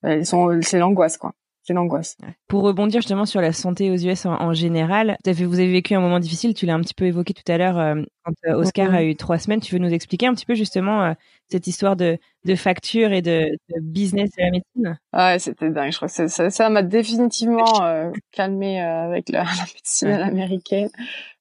Elles 0.04 0.26
sont 0.26 0.60
c'est 0.62 0.80
l'angoisse 0.80 1.18
quoi. 1.18 1.32
C'est 1.70 1.76
l'angoisse. 1.76 2.18
Pour 2.48 2.64
rebondir 2.64 3.00
justement 3.00 3.28
sur 3.28 3.42
la 3.42 3.54
santé 3.54 3.92
aux 3.92 3.96
US 3.96 4.26
en, 4.26 4.34
en 4.42 4.54
général, 4.56 5.18
fait- 5.24 5.46
vous 5.46 5.60
avez 5.60 5.72
vécu 5.72 5.94
un 5.94 6.00
moment 6.02 6.20
difficile. 6.20 6.56
Tu 6.56 6.66
l'as 6.66 6.74
un 6.74 6.82
petit 6.82 6.96
peu 6.96 7.06
évoqué 7.06 7.36
tout 7.36 7.44
à 7.52 7.60
l'heure 7.60 7.78
euh, 7.78 8.02
quand 8.24 8.34
euh, 8.48 8.56
Oscar 8.56 8.92
a 8.92 9.04
eu 9.04 9.16
trois 9.16 9.38
semaines. 9.38 9.60
Tu 9.60 9.76
veux 9.76 9.80
nous 9.80 9.94
expliquer 9.94 10.26
un 10.26 10.34
petit 10.34 10.48
peu 10.48 10.56
justement 10.56 11.04
euh, 11.04 11.14
cette 11.48 11.68
histoire 11.68 11.96
de, 11.96 12.18
de 12.46 12.56
facture 12.56 13.12
et 13.12 13.22
de, 13.22 13.52
de 13.70 13.80
business 13.82 14.32
de 14.36 14.42
la 14.42 14.50
médecine? 14.50 15.00
Ah 15.14 15.34
ouais, 15.34 15.40
c'était 15.40 15.70
dingue. 15.70 15.92
Je 15.92 15.98
crois 15.98 16.08
que 16.08 16.28
ça- 16.28 16.50
m'a 16.70 16.82
définitivement 16.82 17.84
euh, 17.86 18.10
calmé 18.32 18.82
euh, 18.82 19.06
avec 19.06 19.30
la, 19.30 19.44
la 19.44 19.66
médecine 19.76 20.08
Ouais. 20.08 20.18
l'américaine. 20.18 20.90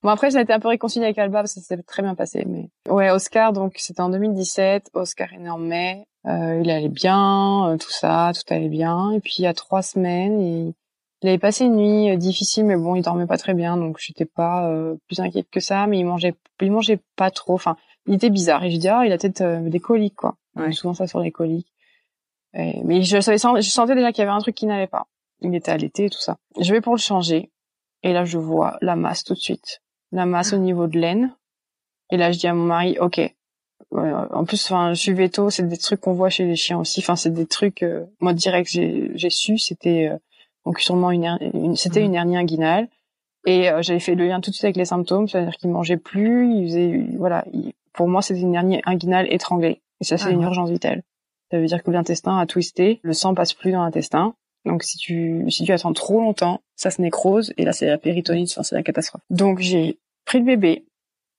Bon 0.02 0.10
après 0.10 0.30
j'ai 0.30 0.40
été 0.40 0.52
un 0.52 0.60
peu 0.60 0.68
réconciliée 0.68 1.06
avec 1.06 1.18
Alba 1.18 1.40
parce 1.40 1.54
que 1.54 1.60
ça 1.60 1.74
s'est 1.76 1.82
très 1.84 2.02
bien 2.02 2.14
passé. 2.14 2.44
Mais 2.46 2.68
ouais, 2.88 3.10
Oscar 3.10 3.54
donc 3.54 3.76
c'était 3.78 4.02
en 4.02 4.10
2017. 4.10 4.90
Oscar 4.92 5.32
est 5.32 5.38
né 5.38 5.48
en 5.48 5.58
mai. 5.58 6.04
Euh, 6.26 6.60
il 6.62 6.70
allait 6.70 6.88
bien, 6.88 7.68
euh, 7.70 7.76
tout 7.78 7.90
ça, 7.90 8.32
tout 8.34 8.52
allait 8.52 8.68
bien. 8.68 9.12
Et 9.12 9.20
puis 9.20 9.34
il 9.38 9.42
y 9.42 9.46
a 9.46 9.54
trois 9.54 9.82
semaines, 9.82 10.40
il, 10.40 10.74
il 11.22 11.28
avait 11.28 11.38
passé 11.38 11.64
une 11.64 11.76
nuit 11.76 12.10
euh, 12.10 12.16
difficile, 12.16 12.64
mais 12.66 12.76
bon, 12.76 12.94
il 12.96 13.02
dormait 13.02 13.26
pas 13.26 13.38
très 13.38 13.54
bien, 13.54 13.76
donc 13.76 13.98
j'étais 13.98 14.24
pas 14.26 14.68
euh, 14.68 14.96
plus 15.06 15.20
inquiète 15.20 15.48
que 15.50 15.60
ça. 15.60 15.86
Mais 15.86 15.98
il 15.98 16.04
mangeait, 16.04 16.34
il 16.60 16.70
mangeait 16.72 17.00
pas 17.16 17.30
trop. 17.30 17.54
Enfin, 17.54 17.76
il 18.06 18.14
était 18.14 18.30
bizarre. 18.30 18.64
Et 18.64 18.70
je 18.70 18.76
dis 18.78 18.88
ah, 18.88 19.04
il 19.06 19.12
a 19.12 19.18
peut-être 19.18 19.40
euh, 19.40 19.68
des 19.68 19.80
coliques 19.80 20.16
quoi. 20.16 20.36
Ouais. 20.56 20.72
souvent 20.72 20.94
ça 20.94 21.06
sur 21.06 21.20
les 21.20 21.30
coliques. 21.32 21.72
Et- 22.54 22.80
mais 22.84 23.02
je 23.02 23.20
savais, 23.20 23.38
je 23.38 23.70
sentais 23.70 23.94
déjà 23.94 24.10
qu'il 24.12 24.22
y 24.22 24.26
avait 24.26 24.36
un 24.36 24.40
truc 24.40 24.54
qui 24.54 24.66
n'allait 24.66 24.86
pas. 24.86 25.06
Il 25.40 25.54
était 25.54 25.70
allaité 25.70 26.06
et 26.06 26.10
tout 26.10 26.20
ça. 26.20 26.36
Je 26.60 26.72
vais 26.72 26.80
pour 26.80 26.94
le 26.94 27.00
changer. 27.00 27.52
Et 28.02 28.12
là, 28.12 28.24
je 28.24 28.38
vois 28.38 28.76
la 28.80 28.96
masse 28.96 29.22
tout 29.24 29.34
de 29.34 29.38
suite. 29.38 29.82
La 30.12 30.26
masse 30.26 30.52
au 30.52 30.58
niveau 30.58 30.86
de 30.88 30.98
l'aine. 30.98 31.34
Et 32.10 32.16
là, 32.16 32.32
je 32.32 32.38
dis 32.38 32.46
à 32.48 32.54
mon 32.54 32.64
mari, 32.64 32.96
OK. 33.00 33.20
En 33.90 34.44
plus, 34.44 34.64
enfin, 34.66 34.92
je 34.94 35.00
suis 35.00 35.12
veto, 35.12 35.50
c'est 35.50 35.66
des 35.66 35.76
trucs 35.76 36.00
qu'on 36.00 36.12
voit 36.12 36.30
chez 36.30 36.44
les 36.44 36.56
chiens 36.56 36.78
aussi. 36.78 37.00
Enfin, 37.00 37.16
c'est 37.16 37.32
des 37.32 37.46
trucs, 37.46 37.82
euh, 37.82 38.04
moi, 38.20 38.32
direct, 38.32 38.68
j'ai, 38.70 39.10
j'ai 39.14 39.30
su, 39.30 39.58
c'était, 39.58 40.08
euh, 40.08 40.18
donc 40.66 40.80
sûrement 40.80 41.10
une, 41.10 41.74
c'était 41.76 42.02
une 42.02 42.14
hernie 42.14 42.36
inguinale. 42.36 42.88
Et 43.46 43.70
euh, 43.70 43.80
j'avais 43.82 44.00
fait 44.00 44.14
le 44.14 44.26
lien 44.26 44.40
tout 44.40 44.50
de 44.50 44.54
suite 44.54 44.64
avec 44.64 44.76
les 44.76 44.84
symptômes, 44.84 45.26
c'est-à-dire 45.26 45.54
qu'il 45.56 45.70
mangeait 45.70 45.96
plus, 45.96 46.52
il 46.54 46.66
faisait, 46.66 47.06
voilà, 47.16 47.44
pour 47.94 48.08
moi, 48.08 48.20
c'était 48.20 48.40
une 48.40 48.54
hernie 48.54 48.80
inguinale 48.84 49.32
étranglée. 49.32 49.80
Et 50.00 50.04
ça, 50.04 50.18
c'est 50.18 50.28
ah 50.28 50.32
une 50.32 50.42
urgence 50.42 50.70
vitale. 50.70 51.02
Ça 51.50 51.58
veut 51.58 51.66
dire 51.66 51.82
que 51.82 51.90
l'intestin 51.90 52.38
a 52.38 52.46
twisté, 52.46 53.00
le 53.02 53.14
sang 53.14 53.34
passe 53.34 53.54
plus 53.54 53.72
dans 53.72 53.82
l'intestin. 53.82 54.34
Donc 54.64 54.82
si 54.82 54.98
tu 54.98 55.50
si 55.50 55.64
tu 55.64 55.72
attends 55.72 55.94
trop 55.94 56.20
longtemps, 56.20 56.60
ça 56.76 56.90
se 56.90 57.00
nécrose 57.00 57.54
et 57.56 57.64
là 57.64 57.72
c'est 57.72 57.86
la 57.86 57.96
péritonite, 57.96 58.50
enfin 58.50 58.62
c'est 58.62 58.74
la 58.74 58.82
catastrophe. 58.82 59.22
Donc 59.30 59.60
j'ai 59.60 59.98
pris 60.26 60.40
le 60.40 60.44
bébé, 60.44 60.84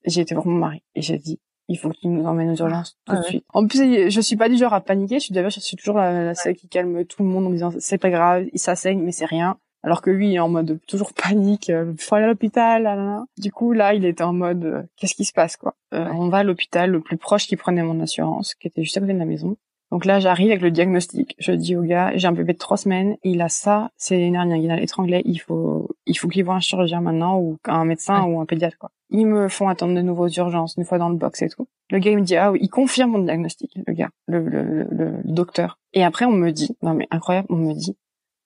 j'ai 0.05 0.21
été 0.21 0.33
voir 0.33 0.47
mon 0.47 0.55
mari 0.55 0.81
et 0.95 1.01
j'ai 1.01 1.17
dit 1.17 1.39
il 1.69 1.77
faut 1.77 1.89
qu'il 1.89 2.11
nous 2.11 2.25
emmène 2.25 2.49
aux 2.49 2.55
urgences 2.55 2.97
tout 3.05 3.15
de 3.15 3.21
suite. 3.21 3.45
En 3.53 3.65
plus, 3.65 4.09
je 4.09 4.21
suis 4.21 4.35
pas 4.35 4.49
du 4.49 4.57
genre 4.57 4.73
à 4.73 4.81
paniquer. 4.81 5.19
Je 5.19 5.25
suis 5.25 5.33
d'ailleurs, 5.33 5.51
je 5.51 5.61
suis 5.61 5.77
toujours 5.77 5.97
la, 5.97 6.25
la 6.25 6.35
celle 6.35 6.55
qui 6.55 6.67
calme 6.67 7.05
tout 7.05 7.23
le 7.23 7.29
monde 7.29 7.45
en 7.45 7.49
disant 7.51 7.71
c'est 7.79 7.97
pas 7.97 8.09
grave, 8.09 8.45
ça 8.55 8.75
saigne, 8.75 8.99
mais 9.01 9.11
c'est 9.13 9.25
rien. 9.25 9.57
Alors 9.81 10.01
que 10.01 10.09
lui, 10.09 10.29
il 10.31 10.35
est 10.35 10.39
en 10.39 10.49
mode 10.49 10.79
toujours 10.87 11.13
panique, 11.13 11.69
il 11.69 11.95
faut 11.97 12.15
aller 12.15 12.25
à 12.25 12.27
l'hôpital. 12.27 13.23
Du 13.37 13.49
coup, 13.51 13.71
là, 13.71 13.93
il 13.93 14.03
était 14.03 14.25
en 14.25 14.33
mode 14.33 14.65
euh, 14.65 14.81
qu'est-ce 14.97 15.15
qui 15.15 15.23
se 15.23 15.31
passe 15.31 15.55
quoi? 15.55 15.75
Euh, 15.93 16.05
On 16.11 16.27
va 16.27 16.39
à 16.39 16.43
l'hôpital 16.43 16.91
le 16.91 16.99
plus 16.99 17.15
proche 17.15 17.47
qui 17.47 17.55
prenait 17.55 17.81
mon 17.83 18.01
assurance, 18.01 18.55
qui 18.55 18.67
était 18.67 18.83
juste 18.83 18.97
à 18.97 18.99
côté 18.99 19.13
de 19.13 19.19
la 19.19 19.25
maison. 19.25 19.55
Donc 19.91 20.05
là, 20.05 20.19
j'arrive 20.19 20.51
avec 20.51 20.61
le 20.61 20.69
diagnostic. 20.69 21.33
Je 21.39 21.53
dis 21.53 21.77
au 21.77 21.83
gars, 21.83 22.11
j'ai 22.15 22.27
un 22.27 22.33
bébé 22.33 22.53
de 22.53 22.57
trois 22.57 22.77
semaines, 22.77 23.15
il 23.23 23.41
a 23.41 23.47
ça, 23.49 23.89
c'est 23.95 24.19
une 24.21 24.35
hernie 24.35 24.53
inguinale 24.53 24.83
étranglée, 24.83 25.21
il 25.25 25.39
faut, 25.39 25.89
il 26.05 26.15
faut 26.17 26.27
qu'il 26.27 26.43
voit 26.43 26.55
un 26.55 26.59
chirurgien 26.59 26.99
maintenant 27.01 27.39
ou 27.39 27.57
un 27.65 27.85
médecin 27.85 28.23
ou 28.25 28.39
un 28.41 28.45
pédiatre, 28.45 28.77
quoi. 28.77 28.91
Ils 29.09 29.25
me 29.25 29.49
font 29.49 29.67
attendre 29.67 29.95
de 29.95 30.01
nouveau 30.01 30.25
aux 30.25 30.31
urgences, 30.31 30.75
une 30.77 30.85
fois 30.85 30.99
dans 30.99 31.09
le 31.09 31.15
box 31.15 31.41
et 31.41 31.49
tout. 31.49 31.67
Le 31.89 31.99
gars, 31.99 32.11
il 32.11 32.17
me 32.17 32.23
dit, 32.23 32.35
ah 32.35 32.51
oui, 32.51 32.59
il 32.61 32.69
confirme 32.69 33.11
mon 33.11 33.19
diagnostic, 33.19 33.71
le 33.87 33.93
gars, 33.93 34.09
le, 34.27 34.47
le, 34.47 34.63
le, 34.63 35.21
docteur. 35.23 35.79
Et 35.93 36.03
après, 36.03 36.25
on 36.25 36.31
me 36.31 36.51
dit, 36.51 36.77
non 36.83 36.93
mais 36.93 37.07
incroyable, 37.09 37.47
on 37.49 37.55
me 37.55 37.73
dit, 37.73 37.97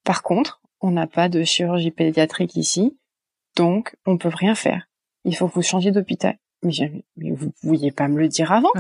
par 0.06 0.24
contre, 0.24 0.62
on 0.80 0.92
n'a 0.92 1.08
pas 1.08 1.30
de 1.30 1.44
chirurgie 1.44 1.92
pédiatrique 1.92 2.56
ici, 2.56 2.98
donc 3.56 3.96
on 4.06 4.18
peut 4.18 4.32
rien 4.34 4.56
faire. 4.56 4.88
Il 5.26 5.36
faut 5.36 5.48
que 5.48 5.54
vous 5.54 5.62
changiez 5.62 5.92
d'hôpital. 5.92 6.38
Mais, 6.64 7.04
mais 7.18 7.32
vous 7.32 7.52
pouviez 7.62 7.92
pas 7.92 8.08
me 8.08 8.20
le 8.20 8.30
dire 8.30 8.52
avant. 8.52 8.72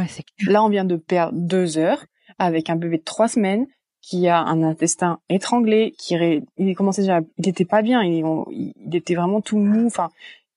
Là, 0.47 0.63
on 0.63 0.69
vient 0.69 0.85
de 0.85 0.95
perdre 0.95 1.37
deux 1.37 1.77
heures 1.77 2.05
avec 2.39 2.69
un 2.69 2.77
bébé 2.77 2.97
de 2.97 3.03
trois 3.03 3.27
semaines 3.27 3.67
qui 4.01 4.27
a 4.27 4.39
un 4.39 4.63
intestin 4.63 5.19
étranglé, 5.29 5.93
qui 5.97 6.15
il 6.57 6.75
commençait 6.75 7.03
déjà, 7.03 7.21
il 7.37 7.47
était 7.47 7.65
pas 7.65 7.81
bien, 7.81 8.03
il, 8.03 8.23
il 8.51 8.95
était 8.95 9.15
vraiment 9.15 9.39
tout 9.39 9.57
mou. 9.57 9.87
Enfin, 9.87 10.09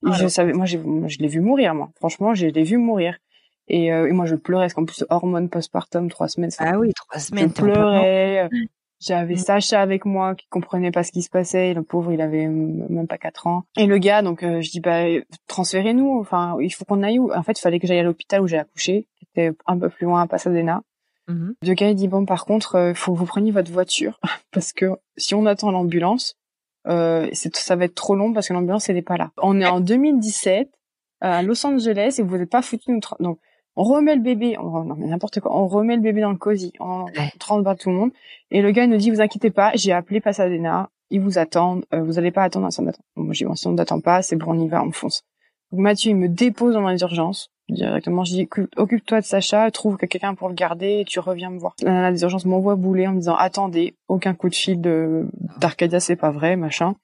je 0.03 0.29
savais, 0.29 0.53
moi, 0.53 0.67
je 0.67 0.79
l'ai 1.19 1.29
vu 1.29 1.41
mourir, 1.41 1.75
moi. 1.75 1.91
Franchement, 1.97 2.35
je 2.35 2.47
l'ai 2.47 2.63
vu 2.65 2.77
mourir. 2.77 3.19
Et, 3.69 3.93
euh, 3.93 4.09
et, 4.09 4.13
moi, 4.13 4.27
je 4.27 4.37
pleurais 4.37 4.65
parce 4.65 4.75
qu'en 4.75 4.85
plus, 4.85 5.05
hormones 5.11 5.49
postpartum, 5.49 6.09
trois 6.09 6.29
semaines. 6.29 6.51
Ah 6.59 6.79
oui, 6.79 6.93
trois 6.95 7.19
semaines. 7.19 7.49
Je 7.49 7.63
pleurais. 7.63 8.49
J'avais 8.99 9.35
mm. 9.35 9.39
Sacha 9.39 9.83
avec 9.83 10.07
moi 10.07 10.35
qui 10.35 10.47
comprenait 10.49 10.91
pas 10.91 11.03
ce 11.03 11.13
qui 11.13 11.23
se 11.23 11.29
passait. 11.29 11.75
Le 11.75 11.83
pauvre, 11.83 12.13
il 12.13 12.21
avait 12.21 12.47
même 12.47 13.07
pas 13.07 13.19
quatre 13.19 13.47
ans. 13.47 13.65
Et 13.77 13.87
le 13.87 13.99
gars, 13.99 14.23
donc 14.23 14.43
euh, 14.43 14.63
je 14.63 14.71
dis 14.71 14.81
bah 14.81 15.05
transférez-nous. 15.49 16.19
Enfin, 16.19 16.57
il 16.61 16.71
faut 16.71 16.85
qu'on 16.85 17.03
aille 17.03 17.19
où? 17.19 17.31
En 17.33 17.43
fait, 17.43 17.59
il 17.59 17.61
fallait 17.61 17.79
que 17.79 17.87
j'aille 17.87 17.99
à 17.99 18.03
l'hôpital 18.03 18.41
où 18.41 18.47
j'ai 18.47 18.59
accouché, 18.59 19.07
qui 19.19 19.27
était 19.35 19.55
un 19.67 19.79
peu 19.79 19.91
plus 19.91 20.07
loin 20.07 20.23
à 20.23 20.27
Pasadena. 20.27 20.83
Mmh. 21.29 21.51
Le 21.61 21.75
gars 21.75 21.91
il 21.91 21.97
dit 21.97 22.07
bon 22.07 22.25
par 22.25 22.45
contre 22.45 22.77
euh, 22.77 22.95
faut 22.95 23.13
que 23.13 23.19
vous 23.19 23.27
preniez 23.27 23.51
votre 23.51 23.73
voiture 23.73 24.21
parce 24.53 24.73
que 24.73 24.93
si 25.17 25.35
on 25.35 25.45
attend 25.45 25.73
l'ambulance 25.73 26.37
euh, 26.89 27.29
ça 27.33 27.77
va 27.77 27.85
être 27.85 27.95
trop 27.95 28.15
long 28.15 28.33
parce 28.33 28.49
que 28.49 28.53
l'ambulance 28.53 28.89
elle 28.89 28.97
est 28.97 29.03
pas 29.03 29.17
là. 29.17 29.31
On 29.39 29.61
est 29.61 29.67
en 29.67 29.81
2017 29.81 30.71
à 31.21 31.43
Los 31.43 31.67
Angeles 31.67 32.17
et 32.19 32.23
vous 32.23 32.37
n'êtes 32.37 32.51
pas 32.51 32.63
foutu 32.63 32.93
nous 32.93 33.01
donc 33.21 33.39
on 33.75 33.85
remet 33.85 34.15
le 34.15 34.23
bébé 34.23 34.57
on, 34.59 34.85
non 34.85 34.95
mais 34.97 35.07
n'importe 35.07 35.41
quoi 35.41 35.57
on 35.57 35.67
remet 35.67 35.97
le 35.97 36.03
bébé 36.03 36.21
dans 36.21 36.31
le 36.31 36.37
cosy 36.37 36.73
on 36.79 37.05
ouais. 37.05 37.33
tout 37.39 37.91
le 37.91 37.97
monde 37.97 38.11
et 38.51 38.63
le 38.63 38.71
gars 38.71 38.85
il 38.85 38.91
nous 38.91 38.97
dit 38.97 39.11
vous 39.11 39.21
inquiétez 39.21 39.51
pas 39.51 39.73
j'ai 39.75 39.93
appelé 39.93 40.21
Pasadena 40.21 40.91
ils 41.11 41.21
vous 41.21 41.39
attendent 41.39 41.85
euh, 41.95 42.03
vous 42.03 42.19
allez 42.19 42.31
pas 42.31 42.43
attendre 42.43 42.67
un 42.67 42.71
centre 42.71 42.87
d'attente. 42.87 43.07
Moi 43.17 43.33
j'ai 43.33 43.47
dit 43.47 43.57
si 43.57 43.67
on 43.67 43.73
n'attend 43.73 44.01
pas 44.01 44.23
c'est 44.23 44.37
bon 44.37 44.53
on 44.53 44.61
y 44.61 44.69
va 44.69 44.83
on 44.83 44.93
fonce. 44.93 45.25
Donc 45.73 45.81
Mathieu 45.81 46.11
il 46.11 46.17
me 46.17 46.29
dépose 46.29 46.75
dans 46.75 46.89
les 46.89 47.01
urgences 47.01 47.51
directement. 47.69 48.25
Je 48.25 48.33
dis, 48.33 48.49
occupe-toi 48.77 49.21
de 49.21 49.27
Sacha, 49.27 49.71
trouve 49.71 49.97
quelqu'un 49.97 50.35
pour 50.35 50.49
le 50.49 50.55
garder 50.55 51.01
et 51.01 51.05
tu 51.05 51.21
reviens 51.21 51.51
me 51.51 51.59
voir. 51.59 51.75
La 51.83 51.93
nana 51.93 52.13
des 52.13 52.23
urgences 52.23 52.45
m'envoie 52.45 52.77
bouler 52.77 53.07
en 53.07 53.13
me 53.13 53.19
disant, 53.19 53.37
attendez, 53.37 53.95
aucun 54.09 54.35
coup 54.35 54.49
de 54.49 54.55
fil 54.55 54.81
de 54.81 55.27
d'Arcadia, 55.59 56.01
c'est 56.01 56.17
pas 56.17 56.31
vrai, 56.31 56.57
machin. 56.57 56.95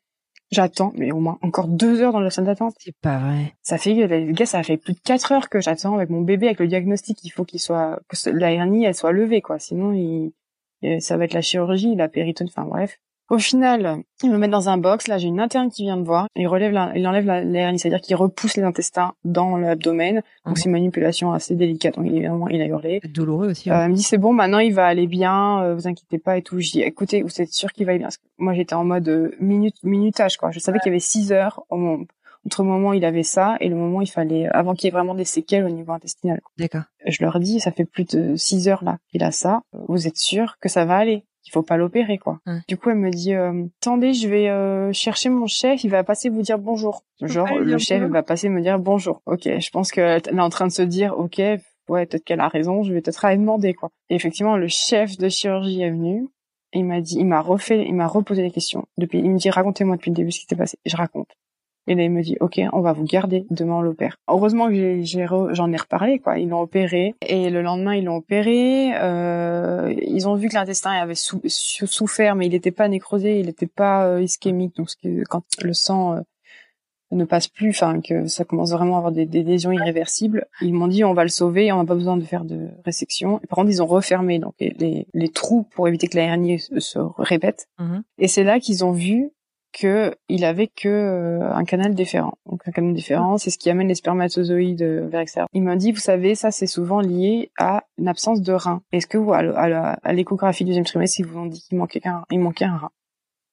J'attends, 0.51 0.92
mais 0.96 1.12
au 1.12 1.18
moins 1.18 1.38
encore 1.40 1.66
deux 1.66 2.03
heures 2.03 2.12
dans 2.12 2.20
la 2.20 2.29
salle 2.29 2.44
d'attente. 2.44 2.75
C'est 2.79 2.94
pas 3.01 3.18
vrai. 3.18 3.55
Ça 3.62 3.79
fait, 3.79 3.94
le 3.94 4.33
gars, 4.33 4.44
ça 4.44 4.62
fait 4.62 4.77
plus 4.77 4.92
de 4.92 5.01
quatre 5.01 5.33
heures 5.33 5.48
que 5.48 5.61
j'attends 5.61 5.94
avec 5.94 6.11
mon 6.11 6.20
bébé, 6.20 6.46
avec 6.46 6.61
le 6.61 6.68
diagnostic. 6.68 7.25
Il 7.25 7.31
faut 7.31 7.44
qu'il 7.44 7.59
soit, 7.59 8.01
que 8.09 8.31
la 8.31 8.53
hernie, 8.53 8.85
elle 8.85 8.94
soit 8.94 9.12
levée, 9.12 9.40
quoi. 9.40 9.59
Sinon, 9.59 9.92
il, 9.92 10.33
ça 11.01 11.16
va 11.16 11.25
être 11.25 11.33
la 11.33 11.40
chirurgie, 11.40 11.94
la 11.96 12.09
péritone, 12.09 12.48
enfin 12.48 12.66
bref. 12.68 12.98
Au 13.30 13.38
final, 13.38 14.02
il 14.22 14.30
me 14.30 14.37
met 14.37 14.48
dans 14.48 14.68
un 14.68 14.76
box. 14.76 15.08
Là, 15.08 15.16
j'ai 15.18 15.28
une 15.28 15.40
interne 15.40 15.70
qui 15.70 15.85
vient 15.85 15.96
me 15.96 16.04
voir. 16.04 16.28
Il 16.37 16.46
relève, 16.48 16.72
la, 16.72 16.92
il 16.94 17.06
enlève 17.06 17.24
la, 17.24 17.42
l'hernie, 17.42 17.78
c'est-à-dire 17.78 18.00
qu'il 18.00 18.16
repousse 18.16 18.56
les 18.56 18.62
intestins 18.62 19.14
dans 19.24 19.56
l'abdomen. 19.56 20.22
Donc, 20.44 20.58
c'est 20.58 20.66
une 20.66 20.72
manipulation 20.72 21.32
assez 21.32 21.54
délicate. 21.54 21.96
Donc, 21.96 22.06
évidemment, 22.06 22.48
il 22.48 22.61
a 22.61 22.66
hurlé. 22.66 23.00
Douloureux 23.08 23.50
aussi. 23.50 23.70
Hein. 23.70 23.80
Euh, 23.80 23.85
il 23.87 23.90
me 23.90 23.94
dit 23.94 24.02
c'est 24.02 24.18
bon, 24.18 24.32
maintenant 24.32 24.58
il 24.58 24.74
va 24.74 24.87
aller 24.87 25.06
bien. 25.06 25.62
Euh, 25.62 25.74
vous 25.74 25.88
inquiétez 25.88 26.18
pas 26.18 26.37
et 26.37 26.42
tout. 26.42 26.61
Je 26.61 26.72
dis 26.72 26.82
écoutez, 26.82 27.22
vous 27.22 27.40
êtes 27.40 27.52
sûr 27.52 27.72
qu'il 27.72 27.87
va 27.87 27.92
aller 27.92 27.98
bien 28.00 28.08
Moi, 28.38 28.54
j'étais 28.54 28.74
en 28.74 28.85
mode 28.85 29.08
euh, 29.08 29.30
minute, 29.40 29.76
minutage 29.82 30.37
quoi. 30.37 30.50
Je 30.50 30.58
savais 30.58 30.78
qu'il 30.78 30.90
y 30.90 30.92
avait 30.92 31.00
six 31.00 31.32
heures 31.32 31.64
entre 31.70 32.62
le 32.62 32.68
moment 32.68 32.90
où 32.90 32.94
il 32.94 33.04
avait 33.04 33.22
ça 33.22 33.56
et 33.61 33.68
le 33.68 33.76
moment 33.76 33.98
où 33.98 34.02
il 34.02 34.11
fallait 34.11 34.48
avant 34.48 34.74
qu'il 34.74 34.87
y 34.87 34.88
ait 34.88 34.92
vraiment 34.92 35.14
des 35.14 35.24
séquelles 35.24 35.64
au 35.64 35.70
niveau 35.70 35.92
intestinal. 35.92 36.40
D'accord. 36.58 36.82
Je 37.06 37.22
leur 37.22 37.38
dis 37.40 37.61
ça 37.61 37.72
fait 37.72 37.85
plus 37.85 38.04
de 38.04 38.37
six 38.37 38.68
heures 38.68 38.85
là 38.85 38.98
qu'il 39.11 39.22
a 39.22 39.30
ça. 39.30 39.62
Vous 39.88 40.06
êtes 40.06 40.18
sûr 40.18 40.56
que 40.61 40.68
ça 40.68 40.85
va 40.85 40.96
aller? 40.96 41.24
Qu'il 41.42 41.52
faut 41.52 41.62
pas 41.62 41.76
l'opérer 41.76 42.18
quoi. 42.18 42.38
Du 42.68 42.76
coup 42.76 42.90
elle 42.90 42.98
me 42.98 43.11
dit 43.11 43.35
euh, 43.35 43.64
attendez 43.81 44.14
je 44.14 44.28
vais 44.28 44.48
euh, 44.48 44.92
chercher 44.92 45.28
mon 45.28 45.46
chef 45.46 45.85
il 45.85 45.90
va 45.90 46.05
passer 46.05 46.28
vous 46.28 46.42
dire 46.42 46.59
bonjour. 46.59 47.05
Genre 47.20 47.59
le 47.59 47.78
chef 47.78 48.02
va 48.02 48.22
passer 48.22 48.48
me 48.48 48.61
dire 48.61 48.78
bonjour. 48.78 49.22
Ok 49.26 49.42
je 49.44 49.70
pense 49.70 49.90
qu'elle 49.90 50.22
est 50.26 50.40
en 50.40 50.50
train 50.50 50.66
de 50.66 50.72
se 50.72 50.83
dire 50.83 51.18
ok 51.18 51.38
ouais 51.88 52.07
peut-être 52.07 52.24
qu'elle 52.24 52.40
a 52.40 52.48
raison 52.48 52.83
je 52.83 52.92
vais 52.92 53.00
peut-être 53.00 53.24
aller 53.24 53.38
demander 53.38 53.74
quoi. 53.74 53.90
Et 54.09 54.14
effectivement 54.14 54.57
le 54.57 54.68
chef 54.68 55.18
de 55.18 55.28
chirurgie 55.28 55.83
est 55.83 55.90
venu 55.90 56.28
il 56.72 56.85
m'a 56.85 57.00
dit 57.00 57.16
il 57.18 57.26
m'a 57.26 57.40
refait 57.40 57.85
il 57.87 57.94
m'a 57.94 58.07
reposé 58.07 58.42
des 58.42 58.50
questions 58.50 58.87
depuis 58.96 59.18
il 59.18 59.31
me 59.31 59.38
dit 59.38 59.50
racontez-moi 59.50 59.96
depuis 59.96 60.11
le 60.11 60.16
début 60.16 60.33
ce 60.33 60.40
qui 60.40 60.46
s'est 60.46 60.57
passé. 60.57 60.78
je 60.85 60.96
raconte. 60.96 61.28
Et 61.88 61.95
là, 61.97 62.05
il 62.05 62.11
me 62.11 62.23
dit, 62.23 62.37
OK, 62.40 62.61
on 62.73 62.81
va 62.81 62.92
vous 62.92 63.05
garder. 63.05 63.45
Demain, 63.51 63.75
on 63.75 63.83
l'opère. 63.83 64.16
Heureusement 64.29 64.68
que 64.68 65.03
j'en 65.53 65.73
ai, 65.73 65.77
reparlé, 65.77 66.21
quoi. 66.21 66.38
Ils 66.38 66.49
l'ont 66.49 66.61
opéré. 66.61 67.14
Et 67.27 67.51
le 67.51 67.61
lendemain, 67.61 67.95
ils 67.95 68.05
l'ont 68.05 68.16
opéré. 68.16 68.92
Euh, 68.95 69.92
ils 70.07 70.29
ont 70.29 70.37
vu 70.37 70.49
que 70.49 70.55
l'intestin 70.55 70.92
avait 70.92 71.14
souffert, 71.16 72.37
mais 72.37 72.47
il 72.47 72.53
n'était 72.53 72.71
pas 72.71 72.88
nécrosé, 72.88 73.40
il 73.40 73.47
n'était 73.47 73.66
pas 73.66 74.07
euh, 74.07 74.23
ischémique. 74.23 74.77
Donc, 74.77 74.88
quand 75.29 75.42
le 75.61 75.73
sang 75.73 76.14
euh, 76.14 76.21
ne 77.11 77.25
passe 77.25 77.49
plus, 77.49 77.71
enfin, 77.71 78.01
que 78.01 78.29
ça 78.29 78.45
commence 78.45 78.71
vraiment 78.71 78.95
à 78.95 78.99
avoir 78.99 79.12
des, 79.12 79.27
lésions 79.27 79.73
irréversibles, 79.73 80.47
ils 80.61 80.75
m'ont 80.75 80.87
dit, 80.87 81.03
on 81.03 81.14
va 81.14 81.25
le 81.25 81.31
sauver, 81.31 81.73
on 81.73 81.79
n'a 81.79 81.85
pas 81.85 81.97
besoin 81.97 82.16
de 82.16 82.25
faire 82.25 82.45
de 82.45 82.68
résection. 82.85 83.40
Et 83.42 83.47
par 83.49 83.57
contre, 83.57 83.71
ils 83.71 83.83
ont 83.83 83.87
refermé 83.87 84.38
donc 84.38 84.55
les, 84.61 85.09
les 85.12 85.29
trous 85.31 85.64
pour 85.75 85.88
éviter 85.88 86.07
que 86.07 86.16
la 86.16 86.25
hernie 86.25 86.61
se, 86.61 86.99
répète. 87.18 87.66
Mmh 87.81 87.99
Et 88.18 88.29
c'est 88.29 88.45
là 88.45 88.61
qu'ils 88.61 88.85
ont 88.85 88.92
vu 88.92 89.33
que 89.72 90.14
il 90.28 90.44
avait 90.44 90.68
que 90.68 90.88
euh, 90.88 91.52
un 91.52 91.64
canal 91.64 91.94
différent. 91.94 92.35
Donc 92.46 92.62
un 92.66 92.72
canal 92.72 92.92
différent, 92.92 93.38
c'est 93.38 93.50
ce 93.50 93.58
qui 93.58 93.70
amène 93.70 93.88
les 93.88 93.94
spermatozoïdes 93.94 94.82
vers 94.82 95.20
l'extérieur. 95.20 95.48
Il 95.52 95.62
m'a 95.62 95.76
dit, 95.76 95.92
vous 95.92 95.98
savez, 95.98 96.35
ça 96.35 96.50
c'est 96.50 96.66
souvent 96.66 97.00
lié 97.00 97.50
à 97.58 97.85
une 97.98 98.08
absence 98.08 98.42
de 98.42 98.52
rein. 98.52 98.82
Est-ce 98.92 99.06
que 99.06 99.18
vous, 99.18 99.32
à 99.32 100.12
l'échographie 100.12 100.64
du 100.64 100.70
deuxième 100.70 100.85
trimestre, 100.85 101.20
ils 101.20 101.26
vous 101.26 101.38
ont 101.38 101.46
dit 101.46 101.61
qu'il 101.62 101.78
manquait 101.78 102.06
un, 102.06 102.24
il 102.30 102.40
manquait 102.40 102.66
un 102.66 102.76
rein? 102.76 102.90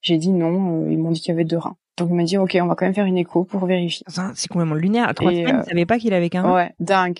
J'ai 0.01 0.17
dit 0.17 0.31
non, 0.31 0.83
euh, 0.83 0.91
ils 0.91 0.97
m'ont 0.97 1.11
dit 1.11 1.19
qu'il 1.19 1.29
y 1.29 1.35
avait 1.35 1.45
deux 1.45 1.57
reins. 1.57 1.75
Donc 1.97 2.09
il 2.09 2.15
m'a 2.15 2.23
dit, 2.23 2.37
ok, 2.37 2.57
on 2.61 2.67
va 2.67 2.75
quand 2.75 2.85
même 2.85 2.95
faire 2.95 3.05
une 3.05 3.17
écho 3.17 3.43
pour 3.43 3.65
vérifier. 3.65 4.05
C'est 4.07 4.47
complètement 4.47 4.75
lunaire. 4.75 5.09
À 5.09 5.13
trois 5.13 5.31
semaines, 5.31 5.63
euh, 5.75 5.85
pas 5.85 5.99
qu'il 5.99 6.13
avait 6.13 6.29
qu'un 6.29 6.43
rein? 6.43 6.53
Ouais, 6.53 6.73
dingue. 6.79 7.19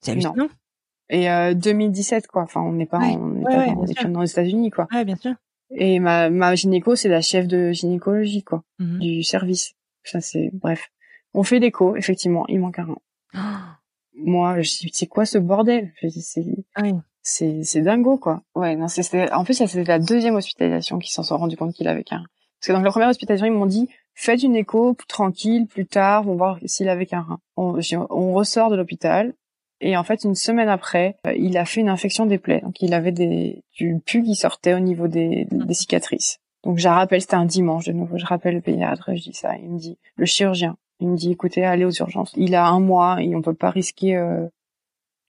C'est 0.00 0.12
hallucinant. 0.12 0.48
Et 1.08 1.26
2017 1.54 2.28
quoi. 2.28 2.42
Enfin, 2.42 2.60
on 2.60 2.72
n'est 2.72 2.86
pas, 2.86 2.98
on 2.98 3.26
n'est 3.28 3.44
pas 3.44 4.04
dans 4.04 4.20
les 4.20 4.30
États-Unis 4.30 4.70
quoi. 4.70 4.86
Ouais, 4.92 5.04
bien 5.04 5.16
sûr. 5.16 5.34
Et 5.72 6.00
ma, 6.00 6.30
ma 6.30 6.54
gynéco, 6.54 6.96
c'est 6.96 7.08
la 7.08 7.20
chef 7.20 7.46
de 7.46 7.72
gynécologie, 7.72 8.42
quoi, 8.42 8.64
mhm. 8.78 8.98
du 8.98 9.22
service. 9.22 9.74
Ça, 10.04 10.20
c'est, 10.20 10.50
bref. 10.52 10.90
On 11.34 11.42
fait 11.42 11.58
l'écho, 11.58 11.96
effectivement, 11.96 12.44
il 12.48 12.60
manque 12.60 12.78
un 12.78 12.84
rein. 12.84 12.98
Moi, 14.14 14.60
je 14.62 14.68
dis, 14.68 14.90
c'est 14.92 15.06
quoi 15.06 15.24
ce 15.24 15.38
bordel? 15.38 15.92
c'est, 16.02 16.44
ah 16.74 16.82
c'est, 17.22 17.62
c'est 17.62 17.82
dingo, 17.82 18.18
quoi. 18.18 18.42
Ouais, 18.54 18.76
non, 18.76 18.88
c'était, 18.88 19.30
en 19.32 19.44
plus, 19.44 19.54
c'était 19.54 19.84
la 19.84 19.98
deuxième 19.98 20.34
hospitalisation 20.34 20.98
qu'ils 20.98 21.12
s'en 21.12 21.22
sont 21.22 21.36
rendu 21.36 21.56
compte 21.56 21.74
qu'il 21.74 21.88
avait 21.88 22.02
qu'un 22.02 22.18
rein. 22.18 22.26
Parce 22.58 22.66
que 22.66 22.72
dans 22.72 22.80
la 22.80 22.90
première 22.90 23.08
hospitalisation, 23.08 23.52
ils 23.52 23.56
m'ont 23.56 23.66
dit, 23.66 23.88
faites 24.14 24.42
une 24.42 24.56
écho, 24.56 24.96
tranquille, 25.08 25.66
plus 25.66 25.86
tard, 25.86 26.26
on 26.26 26.32
va 26.32 26.36
voir 26.36 26.58
s'il 26.66 26.88
avait 26.88 27.06
qu'un 27.06 27.22
rein. 27.22 27.38
On, 27.56 27.78
on 28.10 28.32
ressort 28.32 28.70
de 28.70 28.76
l'hôpital, 28.76 29.32
et 29.80 29.96
en 29.96 30.04
fait, 30.04 30.24
une 30.24 30.34
semaine 30.34 30.68
après, 30.68 31.16
euh, 31.26 31.32
il 31.36 31.56
a 31.56 31.64
fait 31.64 31.80
une 31.80 31.88
infection 31.88 32.26
des 32.26 32.38
plaies. 32.38 32.60
Donc, 32.60 32.80
il 32.82 32.92
avait 32.94 33.12
des, 33.12 33.64
du 33.74 34.00
pus 34.04 34.22
qui 34.22 34.34
sortait 34.34 34.74
au 34.74 34.80
niveau 34.80 35.08
des, 35.08 35.46
des 35.50 35.74
cicatrices. 35.74 36.38
Donc 36.62 36.78
je 36.78 36.88
rappelle, 36.88 37.20
c'était 37.20 37.36
un 37.36 37.46
dimanche 37.46 37.86
de 37.86 37.92
nouveau, 37.92 38.18
je 38.18 38.26
rappelle 38.26 38.54
le 38.54 38.60
pédiatre, 38.60 39.10
je 39.14 39.22
dis 39.22 39.32
ça, 39.32 39.56
il 39.56 39.70
me 39.70 39.78
dit, 39.78 39.98
le 40.16 40.26
chirurgien, 40.26 40.76
il 41.00 41.08
me 41.08 41.16
dit, 41.16 41.32
écoutez, 41.32 41.64
allez 41.64 41.84
aux 41.84 41.90
urgences. 41.90 42.32
Il 42.36 42.54
a 42.54 42.66
un 42.66 42.80
mois 42.80 43.22
et 43.22 43.34
on 43.34 43.40
peut 43.40 43.54
pas 43.54 43.70
risquer 43.70 44.16
euh, 44.16 44.46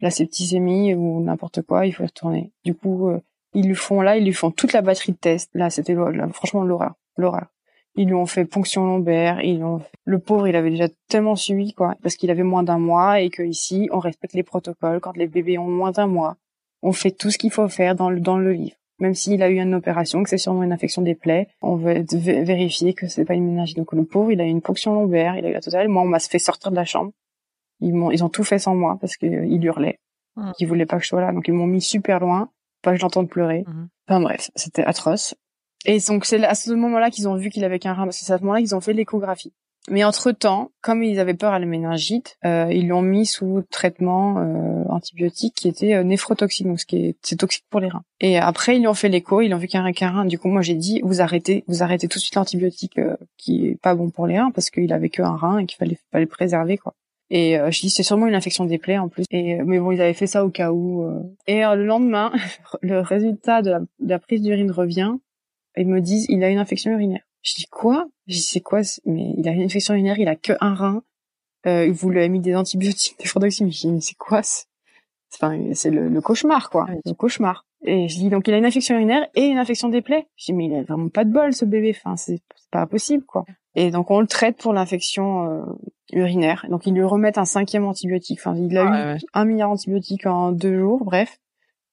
la 0.02 0.12
septicémie 0.12 0.94
ou 0.94 1.24
n'importe 1.24 1.62
quoi, 1.62 1.86
il 1.86 1.94
faut 1.94 2.04
retourner. 2.04 2.52
Du 2.66 2.76
coup, 2.76 3.08
euh, 3.08 3.22
ils 3.54 3.68
lui 3.68 3.76
font 3.76 4.02
là, 4.02 4.18
ils 4.18 4.26
lui 4.26 4.34
font 4.34 4.52
toute 4.52 4.74
la 4.74 4.82
batterie 4.82 5.14
de 5.14 5.18
tests. 5.18 5.50
Là, 5.54 5.70
c'était 5.70 5.96
franchement 6.34 6.64
l'horreur, 6.64 6.96
l'horreur. 7.18 7.48
Ils 7.96 8.08
lui 8.08 8.14
ont 8.14 8.26
fait 8.26 8.46
ponction 8.46 8.86
lombaire, 8.86 9.42
ils 9.42 9.64
ont... 9.64 9.82
le 10.06 10.20
pauvre, 10.20 10.48
il 10.48 10.56
avait 10.56 10.70
déjà 10.70 10.88
tellement 11.10 11.36
suivi 11.36 11.74
quoi, 11.74 11.96
parce 12.02 12.16
qu'il 12.16 12.32
avait 12.32 12.44
moins 12.44 12.64
d'un 12.64 12.80
mois 12.80 13.20
et 13.20 13.30
que 13.30 13.44
ici, 13.44 13.90
on 13.92 14.00
respecte 14.00 14.34
les 14.34 14.44
protocoles 14.44 15.02
quand 15.02 15.18
les 15.18 15.28
bébés 15.28 15.58
ont 15.58 15.68
moins 15.68 15.92
d'un 15.92 16.08
mois. 16.08 16.38
On 16.82 16.94
fait 16.94 17.12
tout 17.12 17.30
ce 17.30 17.38
qu'il 17.38 17.52
faut 17.52 17.68
faire 17.68 17.96
dans 17.96 18.10
le 18.10 18.20
dans 18.20 18.38
le 18.38 18.54
livre 18.54 18.76
même 19.02 19.16
s'il 19.16 19.42
a 19.44 19.50
eu 19.50 19.60
une 19.60 19.74
opération, 19.74 20.24
que 20.24 20.30
c'est 20.30 20.38
sûrement 20.38 20.64
une 20.64 20.72
infection 20.72 21.02
des 21.02 21.16
plaies, 21.16 21.48
on 21.62 21.76
veut 21.76 22.06
vérifier 22.14 22.94
que 22.94 23.08
c'est 23.08 23.26
pas 23.26 23.34
une 23.34 23.48
méningite. 23.48 23.78
Donc 23.78 23.92
le 23.94 24.06
pauvre, 24.06 24.32
il 24.32 24.40
a 24.40 24.46
eu 24.46 24.50
une 24.50 24.62
ponction 24.62 24.94
lombaire, 24.94 25.36
il 25.36 25.46
a 25.46 25.50
eu 25.50 25.54
la 25.54 25.60
totale. 25.62 25.88
Moi, 25.90 26.04
on 26.04 26.08
m'a 26.08 26.20
fait 26.20 26.40
sortir 26.40 26.70
de 26.72 26.76
la 26.76 26.86
chambre. 26.86 27.12
Ils 27.82 27.94
m'ont, 27.94 28.12
ils 28.12 28.24
ont 28.24 28.30
tout 28.30 28.44
fait 28.44 28.60
sans 28.60 28.76
moi 28.76 28.98
parce 29.02 29.18
qu'il 29.18 29.66
hurlait, 29.66 30.00
mmh. 30.36 30.52
qu'ils 30.56 30.68
voulaient 30.68 30.86
pas 30.86 30.98
que 30.98 31.04
je 31.04 31.08
sois 31.08 31.22
là. 31.22 31.34
Donc 31.34 31.48
ils 31.48 31.54
m'ont 31.54 31.66
mis 31.66 31.82
super 31.82 32.20
loin, 32.20 32.50
pas 32.84 32.92
que 32.92 33.00
j'entende 33.00 33.28
pleurer. 33.28 33.66
Mmh. 33.68 33.88
Enfin 34.08 34.22
bref, 34.22 34.52
c'était 34.56 34.84
atroce. 34.84 35.34
Et 35.86 36.00
donc 36.08 36.26
c'est 36.26 36.44
à 36.44 36.56
ce 36.56 36.72
moment-là 36.72 37.10
qu'ils 37.10 37.28
ont 37.28 37.36
vu 37.36 37.50
qu'il 37.50 37.64
avait 37.64 37.80
qu'un 37.80 37.94
rein, 37.94 38.06
parce 38.06 38.20
que 38.20 38.26
c'est 38.26 38.34
à 38.34 38.38
ce 38.38 38.44
moment-là 38.44 38.62
qu'ils 38.62 38.76
ont 38.76 38.82
fait 38.82 38.94
l'échographie. 38.94 39.54
Mais 39.90 40.04
entre-temps, 40.04 40.72
comme 40.82 41.02
ils 41.02 41.20
avaient 41.20 41.34
peur 41.34 41.54
à 41.54 41.60
la 41.60 41.66
méningite, 41.66 42.38
euh, 42.46 42.68
ils 42.72 42.88
l'ont 42.88 43.02
mis 43.02 43.26
sous 43.26 43.64
traitement 43.72 44.38
euh, 44.38 44.84
antibiotique 44.90 45.56
qui 45.56 45.68
était 45.68 45.96
euh, 45.96 46.04
néphrotoxique, 46.04 46.68
donc 46.68 46.80
ce 46.80 46.86
c'est 47.22 47.36
toxique 47.36 47.66
pour 47.70 47.80
les 47.80 47.88
reins. 47.88 48.04
Et 48.20 48.38
après 48.38 48.76
ils 48.76 48.82
lui 48.82 48.88
ont 48.88 48.94
fait 48.94 49.10
l'écho, 49.10 49.42
ils 49.42 49.50
l'ont 49.50 49.58
vu 49.58 49.68
qu'un 49.68 49.82
rein 49.82 49.92
qu'un 49.92 50.12
rein. 50.12 50.26
Du 50.26 50.38
coup 50.38 50.50
moi 50.50 50.62
j'ai 50.62 50.76
dit 50.76 51.02
vous 51.04 51.22
arrêtez, 51.22 51.64
vous 51.68 51.82
arrêtez 51.82 52.08
tout 52.08 52.20
de 52.20 52.22
suite 52.22 52.36
l'antibiotique 52.36 53.00
euh, 53.00 53.16
qui 53.38 53.68
est 53.68 53.82
pas 53.82 53.96
bon 53.96 54.12
pour 54.12 54.28
les 54.28 54.40
reins 54.40 54.52
parce 54.52 54.70
qu'il 54.70 54.94
avait 54.94 55.10
que 55.10 55.24
un 55.24 55.36
rein 55.36 55.58
et 55.60 55.66
qu'il 55.66 55.78
fallait 55.78 55.98
fallait 56.12 56.26
le 56.26 56.30
préserver 56.30 56.78
quoi. 56.78 56.94
Et 57.32 57.58
euh, 57.58 57.72
je 57.72 57.82
dis 57.82 57.90
c'est 57.90 58.04
sûrement 58.04 58.28
une 58.28 58.36
infection 58.36 58.66
des 58.66 58.78
plaies 58.78 59.00
en 59.00 59.10
plus. 59.10 59.26
Et 59.32 59.56
mais 59.64 59.80
bon 59.80 59.92
ils 59.92 60.02
avaient 60.02 60.14
fait 60.14 60.28
ça 60.28 60.46
au 60.46 60.50
cas 60.50 60.72
où. 60.72 61.10
Et 61.48 61.62
le 61.62 61.86
lendemain 61.86 62.32
le 62.82 63.00
résultat 63.00 63.62
de 63.62 63.72
la, 63.72 63.80
de 63.80 64.10
la 64.10 64.20
prise 64.20 64.42
d'urine 64.42 64.72
revient. 64.72 65.16
Ils 65.78 65.88
me 65.88 66.02
disent 66.02 66.26
il 66.30 66.44
a 66.44 66.50
une 66.50 66.60
infection 66.60 66.92
urinaire. 66.92 67.24
Je 67.44 67.56
dis 67.56 67.66
quoi? 67.66 68.08
Je 68.28 68.36
dis 68.36 68.42
c'est 68.42 68.62
quoi 68.62 68.82
Mais 69.06 69.34
il 69.38 69.48
a 69.48 69.52
une 69.52 69.64
infection 69.64 69.94
urinaire, 69.94 70.20
il 70.20 70.28
a 70.28 70.36
que 70.36 70.54
un 70.62 70.74
rein. 70.74 71.04
Euh, 71.68 71.92
vous 71.92 72.10
lui 72.10 72.20
avez 72.20 72.30
mis 72.30 72.40
des 72.40 72.56
antibiotiques, 72.56 73.18
des 73.20 73.26
frodoxines. 73.26 73.72
Je 73.72 73.80
dis 73.80 73.88
mais 73.88 74.02
c'est 74.02 74.18
quoi 74.18 74.42
Enfin, 75.34 75.58
c'est 75.74 75.92
le, 75.92 76.10
le, 76.10 76.20
cauchemar 76.22 76.70
quoi, 76.70 76.88
ah 76.90 76.94
le 77.06 77.14
cauchemar. 77.14 77.66
Et 77.84 78.10
je 78.10 78.18
dis 78.18 78.30
donc 78.30 78.48
il 78.48 78.54
a 78.54 78.58
une 78.58 78.66
infection 78.66 78.96
urinaire 78.96 79.28
et 79.34 79.46
une 79.46 79.58
infection 79.58 79.88
des 79.88 80.02
plaies. 80.02 80.28
Je 80.36 80.46
dis 80.46 80.54
mais 80.54 80.66
il 80.66 80.76
a 80.76 80.84
vraiment 80.84 81.10
pas 81.10 81.24
de 81.24 81.32
bol 81.32 81.54
ce 81.54 81.66
bébé. 81.66 81.96
Enfin 81.96 82.18
c'est 82.18 82.42
pas 82.70 82.86
possible 82.86 83.24
quoi. 83.26 83.46
Et 83.76 83.92
donc 83.92 84.12
on 84.12 84.20
le 84.20 84.28
traite 84.28 84.58
pour 84.58 84.74
l'infection 84.74 85.50
euh, 85.50 85.66
urinaire. 86.12 86.66
Donc 86.70 86.86
ils 86.86 86.94
lui 86.94 87.04
remettent 87.04 87.38
un 87.38 87.46
cinquième 87.46 87.86
antibiotique. 87.86 88.40
Enfin 88.42 88.56
il 88.56 88.78
a 88.78 88.92
ah 88.92 89.16
eu 89.16 89.20
un 89.34 89.46
milliard 89.46 89.70
d'antibiotiques 89.70 90.26
en 90.26 90.52
deux 90.52 90.78
jours. 90.78 91.06
Bref. 91.06 91.40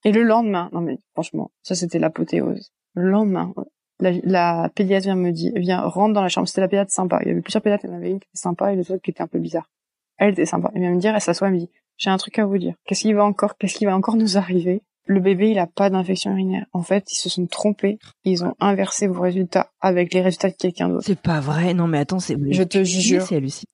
Et 0.04 0.12
le 0.12 0.22
lendemain, 0.22 0.68
non 0.72 0.80
mais 0.80 0.98
franchement, 1.12 1.50
ça 1.62 1.74
c'était 1.74 1.98
l'apothéose. 1.98 2.72
Le 2.98 3.10
lendemain, 3.10 3.54
la, 4.00 4.12
la 4.24 4.70
pédiatre 4.74 5.04
vient 5.04 5.16
me 5.16 5.30
dit, 5.30 5.52
vient 5.54 5.80
rentre 5.82 6.14
dans 6.14 6.22
la 6.22 6.28
chambre. 6.28 6.48
C'était 6.48 6.60
la 6.60 6.68
pédiatre 6.68 6.92
sympa. 6.92 7.20
Il 7.22 7.28
y 7.28 7.30
avait 7.30 7.40
plusieurs 7.40 7.62
pédiatres, 7.62 7.84
il 7.84 7.90
y 7.90 7.92
en 7.92 7.96
avait 7.96 8.10
une 8.10 8.20
qui 8.20 8.26
était 8.28 8.38
sympa 8.38 8.72
et 8.72 8.76
les 8.76 8.90
autres 8.90 9.02
qui 9.02 9.10
était 9.10 9.22
un 9.22 9.28
peu 9.28 9.38
bizarre. 9.38 9.70
Elle 10.16 10.32
était 10.32 10.46
sympa. 10.46 10.70
Elle 10.74 10.80
vient 10.80 10.90
me 10.90 11.00
dire, 11.00 11.14
elle 11.14 11.20
s'assoit, 11.20 11.48
elle 11.48 11.54
me 11.54 11.60
dit, 11.60 11.70
j'ai 11.96 12.10
un 12.10 12.16
truc 12.16 12.38
à 12.38 12.46
vous 12.46 12.58
dire. 12.58 12.74
Qu'est-ce 12.86 13.02
qui 13.02 13.12
va 13.12 13.24
encore, 13.24 13.56
qu'est-ce 13.56 13.74
qui 13.74 13.84
va 13.84 13.96
encore 13.96 14.16
nous 14.16 14.36
arriver? 14.36 14.82
Le 15.06 15.20
bébé, 15.20 15.50
il 15.50 15.58
a 15.58 15.66
pas 15.66 15.88
d'infection 15.88 16.32
urinaire. 16.32 16.66
En 16.72 16.82
fait, 16.82 17.10
ils 17.12 17.16
se 17.16 17.30
sont 17.30 17.46
trompés. 17.46 17.98
Ils 18.24 18.44
ont 18.44 18.54
inversé 18.60 19.06
vos 19.06 19.22
résultats 19.22 19.70
avec 19.80 20.12
les 20.12 20.20
résultats 20.20 20.50
de 20.50 20.54
quelqu'un 20.54 20.88
d'autre. 20.88 21.04
C'est 21.06 21.20
pas 21.20 21.40
vrai. 21.40 21.72
Non, 21.72 21.86
mais 21.86 21.98
attends, 21.98 22.18
c'est. 22.18 22.36
Je 22.50 22.62
te 22.62 22.84
jure. 22.84 23.24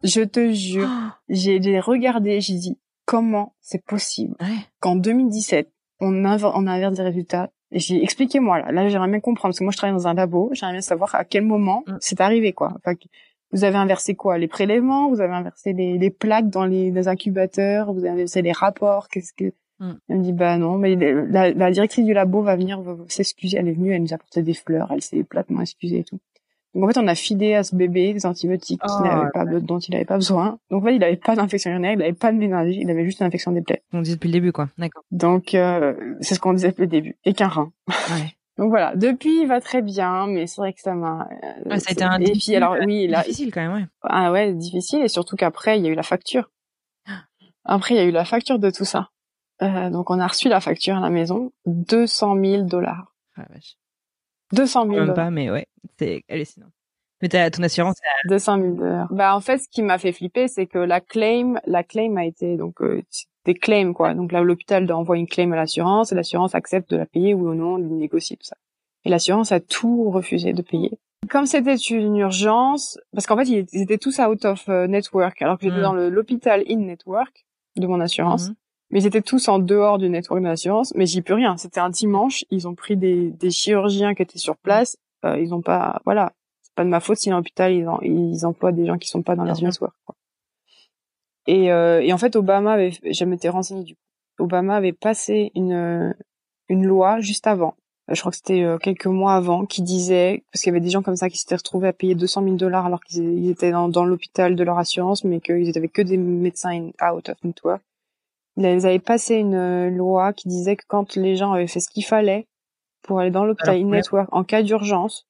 Je 0.04 0.20
te 0.22 0.52
jure. 0.52 0.88
j'ai 1.28 1.80
regardé, 1.80 2.40
j'ai 2.40 2.54
dit, 2.54 2.78
comment 3.04 3.54
c'est 3.60 3.84
possible 3.84 4.36
qu'en 4.80 4.96
2017, 4.96 5.70
on, 6.00 6.24
on 6.24 6.66
inverse 6.66 6.96
des 6.96 7.02
résultats 7.02 7.50
et 7.74 7.80
j'ai 7.80 8.02
expliqué 8.02 8.38
moi 8.38 8.60
là. 8.60 8.70
Là, 8.70 8.88
j'aimerais 8.88 9.08
bien 9.08 9.20
comprendre 9.20 9.50
parce 9.52 9.58
que 9.58 9.64
moi 9.64 9.72
je 9.72 9.76
travaille 9.76 9.96
dans 9.96 10.06
un 10.06 10.14
labo. 10.14 10.48
J'aimerais 10.52 10.74
bien 10.74 10.80
savoir 10.80 11.14
à 11.16 11.24
quel 11.24 11.42
moment 11.42 11.82
mm. 11.86 11.96
c'est 12.00 12.20
arrivé 12.20 12.52
quoi. 12.52 12.72
Enfin, 12.76 12.94
vous 13.50 13.64
avez 13.64 13.76
inversé 13.76 14.14
quoi? 14.14 14.38
Les 14.38 14.46
prélèvements? 14.46 15.08
Vous 15.10 15.20
avez 15.20 15.34
inversé 15.34 15.72
les, 15.72 15.98
les 15.98 16.10
plaques 16.10 16.48
dans 16.48 16.64
les, 16.64 16.92
les, 16.92 17.08
incubateurs? 17.08 17.92
Vous 17.92 18.00
avez 18.00 18.10
inversé 18.10 18.42
les 18.42 18.52
rapports? 18.52 19.08
Qu'est-ce 19.08 19.32
que 19.32 19.52
mm. 19.80 19.98
Elle 20.08 20.18
me 20.18 20.22
dit 20.22 20.32
bah 20.32 20.56
non, 20.56 20.78
mais 20.78 20.94
la, 20.94 21.50
la 21.50 21.70
directrice 21.72 22.04
du 22.04 22.14
labo 22.14 22.42
va 22.42 22.54
venir 22.54 22.80
s'excuser. 23.08 23.58
Elle 23.58 23.68
est 23.68 23.72
venue, 23.72 23.92
elle 23.92 24.02
nous 24.02 24.12
a 24.12 24.14
apporté 24.14 24.42
des 24.42 24.54
fleurs. 24.54 24.92
Elle 24.92 25.02
s'est 25.02 25.24
platement 25.24 25.60
excusée 25.60 25.98
et 25.98 26.04
tout. 26.04 26.20
Donc 26.74 26.84
en 26.84 26.88
fait, 26.88 26.98
on 26.98 27.06
a 27.06 27.14
filé 27.14 27.54
à 27.54 27.62
ce 27.62 27.76
bébé 27.76 28.12
des 28.12 28.26
antibiotiques 28.26 28.80
oh, 28.84 29.02
pas, 29.32 29.44
dont 29.44 29.78
il 29.78 29.92
n'avait 29.92 30.04
pas 30.04 30.16
besoin. 30.16 30.58
Donc 30.70 30.82
en 30.82 30.86
fait, 30.86 30.94
il 30.96 30.98
n'avait 30.98 31.16
pas 31.16 31.36
d'infection 31.36 31.70
urinaire, 31.70 31.92
il 31.92 31.98
n'avait 31.98 32.12
pas 32.12 32.32
de 32.32 32.36
méningite, 32.36 32.80
il 32.82 32.90
avait 32.90 33.04
juste 33.04 33.20
une 33.20 33.26
infection 33.26 33.52
des 33.52 33.62
plaies. 33.62 33.82
On 33.92 34.00
disait 34.00 34.16
depuis 34.16 34.28
le 34.28 34.32
début, 34.32 34.52
quoi. 34.52 34.68
D'accord. 34.76 35.04
Donc 35.12 35.54
euh, 35.54 35.94
c'est 36.20 36.34
ce 36.34 36.40
qu'on 36.40 36.52
disait 36.52 36.70
depuis 36.70 36.82
le 36.82 36.88
début. 36.88 37.16
Et 37.24 37.32
qu'un 37.32 37.48
rein. 37.48 37.72
Ouais. 37.88 38.34
Donc 38.58 38.70
voilà. 38.70 38.94
Depuis, 38.94 39.42
il 39.42 39.48
va 39.48 39.60
très 39.60 39.82
bien, 39.82 40.26
mais 40.28 40.46
c'est 40.46 40.60
vrai 40.60 40.72
que 40.72 40.80
ça 40.80 40.94
m'a. 40.94 41.28
Euh, 41.42 41.64
ah, 41.70 41.80
ça 41.80 41.86
a 41.88 41.92
été 41.92 42.04
un 42.04 42.20
et 42.20 42.32
puis 42.32 42.54
alors 42.54 42.76
oui, 42.84 43.08
là... 43.08 43.22
difficile 43.22 43.52
quand 43.52 43.60
même, 43.60 43.72
ouais. 43.72 43.86
Ah 44.02 44.30
ouais, 44.30 44.52
difficile 44.52 45.02
et 45.02 45.08
surtout 45.08 45.34
qu'après 45.34 45.78
il 45.78 45.84
y 45.84 45.88
a 45.88 45.90
eu 45.90 45.96
la 45.96 46.04
facture. 46.04 46.50
Après 47.64 47.94
il 47.94 47.96
y 47.96 48.00
a 48.00 48.04
eu 48.04 48.12
la 48.12 48.24
facture 48.24 48.58
de 48.58 48.70
tout 48.70 48.84
ça. 48.84 49.10
Euh, 49.62 49.90
donc 49.90 50.10
on 50.10 50.20
a 50.20 50.26
reçu 50.26 50.48
la 50.48 50.60
facture 50.60 50.96
à 50.96 51.00
la 51.00 51.10
maison, 51.10 51.52
200 51.66 52.36
000 52.40 52.62
dollars. 52.64 53.14
Ah, 53.36 53.46
vache. 53.50 53.76
200 54.52 54.86
000 54.88 55.06
Même 55.06 55.14
pas, 55.14 55.30
mais 55.30 55.50
ouais, 55.50 55.66
c'est 55.98 56.22
hallucinant. 56.28 56.70
Mais 57.22 57.28
t'as 57.28 57.50
ton 57.50 57.62
assurance. 57.62 57.96
200 58.28 58.60
000 58.60 58.74
dollars. 58.74 59.08
Bah 59.10 59.34
en 59.34 59.40
fait, 59.40 59.58
ce 59.58 59.68
qui 59.68 59.82
m'a 59.82 59.98
fait 59.98 60.12
flipper, 60.12 60.48
c'est 60.48 60.66
que 60.66 60.78
la 60.78 61.00
claim, 61.00 61.54
la 61.66 61.82
claim 61.82 62.16
a 62.16 62.24
été 62.24 62.56
donc 62.56 62.82
euh, 62.82 63.02
des 63.44 63.54
claims 63.54 63.94
quoi. 63.94 64.14
Donc 64.14 64.32
là, 64.32 64.42
l'hôpital 64.42 64.90
envoie 64.92 65.16
une 65.16 65.26
claim 65.26 65.52
à 65.52 65.56
l'assurance 65.56 66.12
et 66.12 66.14
l'assurance 66.14 66.54
accepte 66.54 66.90
de 66.90 66.96
la 66.96 67.06
payer 67.06 67.34
ou 67.34 67.54
non, 67.54 67.78
de 67.78 67.84
négocier 67.84 68.36
tout 68.36 68.44
ça. 68.44 68.56
Et 69.04 69.10
l'assurance 69.10 69.52
a 69.52 69.60
tout 69.60 70.10
refusé 70.10 70.52
de 70.52 70.62
payer. 70.62 70.98
Comme 71.30 71.46
c'était 71.46 71.76
une 71.76 72.16
urgence, 72.16 72.98
parce 73.12 73.26
qu'en 73.26 73.36
fait 73.36 73.48
ils 73.48 73.80
étaient 73.80 73.98
tous 73.98 74.18
out 74.18 74.44
of 74.44 74.68
euh, 74.68 74.86
network, 74.86 75.40
alors 75.40 75.58
que 75.58 75.64
j'étais 75.64 75.78
mm. 75.78 75.82
dans 75.82 75.94
l'hôpital 75.94 76.62
in 76.68 76.76
network 76.76 77.46
de 77.76 77.86
mon 77.86 78.00
assurance. 78.00 78.50
Mm-hmm. 78.50 78.54
Mais 78.90 79.00
ils 79.00 79.06
étaient 79.06 79.22
tous 79.22 79.48
en 79.48 79.58
dehors 79.58 79.96
du 79.96 80.10
network 80.10 80.42
de 80.42 80.46
l'assurance, 80.46 80.92
mais 80.94 81.06
j'y 81.06 81.22
peux 81.22 81.34
rien. 81.34 81.56
C'était 81.56 81.80
un 81.80 81.88
dimanche, 81.88 82.44
ils 82.50 82.68
ont 82.68 82.74
pris 82.74 82.96
des, 82.96 83.30
des 83.30 83.50
chirurgiens 83.50 84.14
qui 84.14 84.22
étaient 84.22 84.38
sur 84.38 84.56
place, 84.56 84.98
euh, 85.24 85.38
ils 85.38 85.54
ont 85.54 85.62
pas, 85.62 86.00
voilà, 86.04 86.32
c'est 86.62 86.74
pas 86.74 86.84
de 86.84 86.88
ma 86.88 87.00
faute 87.00 87.18
si 87.18 87.30
l'hôpital 87.30 87.72
ils, 87.72 87.86
ils 88.02 88.46
emploient 88.46 88.72
des 88.72 88.86
gens 88.86 88.98
qui 88.98 89.08
sont 89.08 89.22
pas 89.22 89.36
dans 89.36 89.44
leur 89.44 89.60
network. 89.62 89.94
Quoi. 90.04 90.14
Et, 91.46 91.72
euh, 91.72 92.00
et 92.00 92.12
en 92.12 92.18
fait, 92.18 92.36
Obama 92.36 92.72
avait, 92.72 92.90
je 92.90 93.24
m'étais 93.24 93.48
renseigné 93.48 93.84
du 93.84 93.94
coup. 93.94 94.00
Obama 94.38 94.76
avait 94.76 94.92
passé 94.92 95.52
une 95.54 96.14
une 96.68 96.86
loi 96.86 97.20
juste 97.20 97.46
avant. 97.46 97.74
Je 98.08 98.18
crois 98.20 98.30
que 98.30 98.36
c'était 98.36 98.62
euh, 98.62 98.78
quelques 98.78 99.06
mois 99.06 99.34
avant, 99.34 99.64
qui 99.64 99.82
disait 99.82 100.44
parce 100.50 100.62
qu'il 100.62 100.72
y 100.72 100.76
avait 100.76 100.84
des 100.84 100.90
gens 100.90 101.02
comme 101.02 101.16
ça 101.16 101.28
qui 101.28 101.38
s'étaient 101.38 101.56
retrouvés 101.56 101.88
à 101.88 101.92
payer 101.92 102.14
200 102.14 102.42
000 102.42 102.56
dollars 102.56 102.86
alors 102.86 103.00
qu'ils 103.00 103.48
étaient 103.48 103.70
dans, 103.70 103.88
dans 103.88 104.04
l'hôpital 104.04 104.56
de 104.56 104.64
leur 104.64 104.78
assurance, 104.78 105.24
mais 105.24 105.40
qu'ils 105.40 105.76
avaient 105.76 105.88
que 105.88 106.02
des 106.02 106.16
médecins 106.16 106.90
out 107.02 107.28
of 107.28 107.36
network 107.44 107.82
ils 108.56 108.66
avaient 108.86 108.98
passé 108.98 109.36
une 109.36 109.88
loi 109.96 110.32
qui 110.32 110.48
disait 110.48 110.76
que 110.76 110.84
quand 110.86 111.16
les 111.16 111.36
gens 111.36 111.52
avaient 111.52 111.66
fait 111.66 111.80
ce 111.80 111.90
qu'il 111.90 112.04
fallait 112.04 112.46
pour 113.04 113.20
aller 113.20 113.30
dans 113.30 113.44
l'hôpital 113.44 113.80
network 113.84 114.28
en 114.32 114.44
cas 114.44 114.62
d'urgence, 114.62 115.28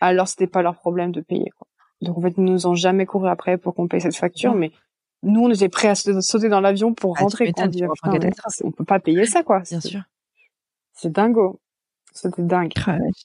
alors 0.00 0.28
c'était 0.28 0.46
pas 0.46 0.62
leur 0.62 0.76
problème 0.76 1.12
de 1.12 1.20
payer. 1.20 1.50
Quoi. 1.58 1.66
Donc 2.00 2.18
en 2.18 2.20
fait, 2.20 2.34
ils 2.36 2.44
nous 2.44 2.66
ont 2.66 2.74
jamais 2.74 3.06
couru 3.06 3.28
après 3.28 3.58
pour 3.58 3.74
qu'on 3.74 3.88
paye 3.88 4.00
cette 4.00 4.16
facture, 4.16 4.54
mais 4.54 4.72
nous 5.22 5.42
on 5.42 5.50
était 5.50 5.68
prêts 5.68 5.88
à 5.88 5.94
sauter 5.94 6.48
dans 6.48 6.60
l'avion 6.60 6.94
pour 6.94 7.16
ah, 7.18 7.22
rentrer. 7.22 7.52
Quand 7.52 7.68
on, 8.64 8.70
peut 8.70 8.84
pas 8.84 8.98
payer 8.98 9.26
ça 9.26 9.42
quoi. 9.42 9.60
Bien 9.60 9.80
sûr. 9.80 10.00
C'est 10.94 11.12
dingo. 11.12 11.60
C'était 12.12 12.42
dingue. 12.42 12.72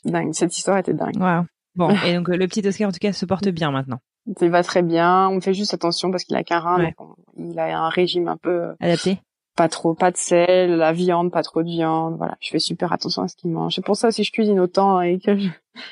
dingue. 0.06 0.34
Cette 0.34 0.56
histoire 0.56 0.78
était 0.78 0.94
dingue. 0.94 1.18
Wow. 1.18 1.46
Bon, 1.76 1.90
et 2.06 2.16
donc 2.16 2.28
le 2.30 2.48
petit 2.48 2.68
Oscar 2.68 2.90
en 2.90 2.92
tout 2.92 3.00
cas 3.00 3.14
se 3.14 3.26
porte 3.26 3.48
bien 3.50 3.72
maintenant. 3.72 4.00
Il 4.42 4.50
va 4.50 4.64
très 4.64 4.82
bien. 4.82 5.30
On 5.30 5.40
fait 5.42 5.54
juste 5.54 5.74
attention 5.74 6.12
parce 6.12 6.24
qu'il 6.24 6.36
a 6.36 6.44
qu'un 6.44 6.60
rein. 6.60 6.92
il 7.38 7.58
a 7.60 7.80
un 7.80 7.90
régime 7.90 8.28
un 8.28 8.38
peu 8.38 8.76
adapté. 8.80 9.20
Pas 9.58 9.70
trop, 9.70 9.96
pas 9.96 10.12
de 10.12 10.18
sel, 10.18 10.78
la 10.78 10.94
viande, 10.94 11.32
pas 11.32 11.42
trop 11.42 11.64
de 11.64 11.68
viande. 11.68 12.16
Voilà, 12.18 12.38
je 12.40 12.50
fais 12.50 12.60
super 12.60 12.94
attention 12.94 13.24
à 13.24 13.28
ce 13.28 13.36
qu'il 13.36 13.50
mange. 13.50 13.74
C'est 13.74 13.84
pour 13.84 13.96
ça 13.96 14.12
si 14.12 14.24
je 14.24 14.32
cuisine 14.32 14.60
autant 14.60 15.02
et 15.02 15.18
que 15.18 15.36
je, 15.38 15.50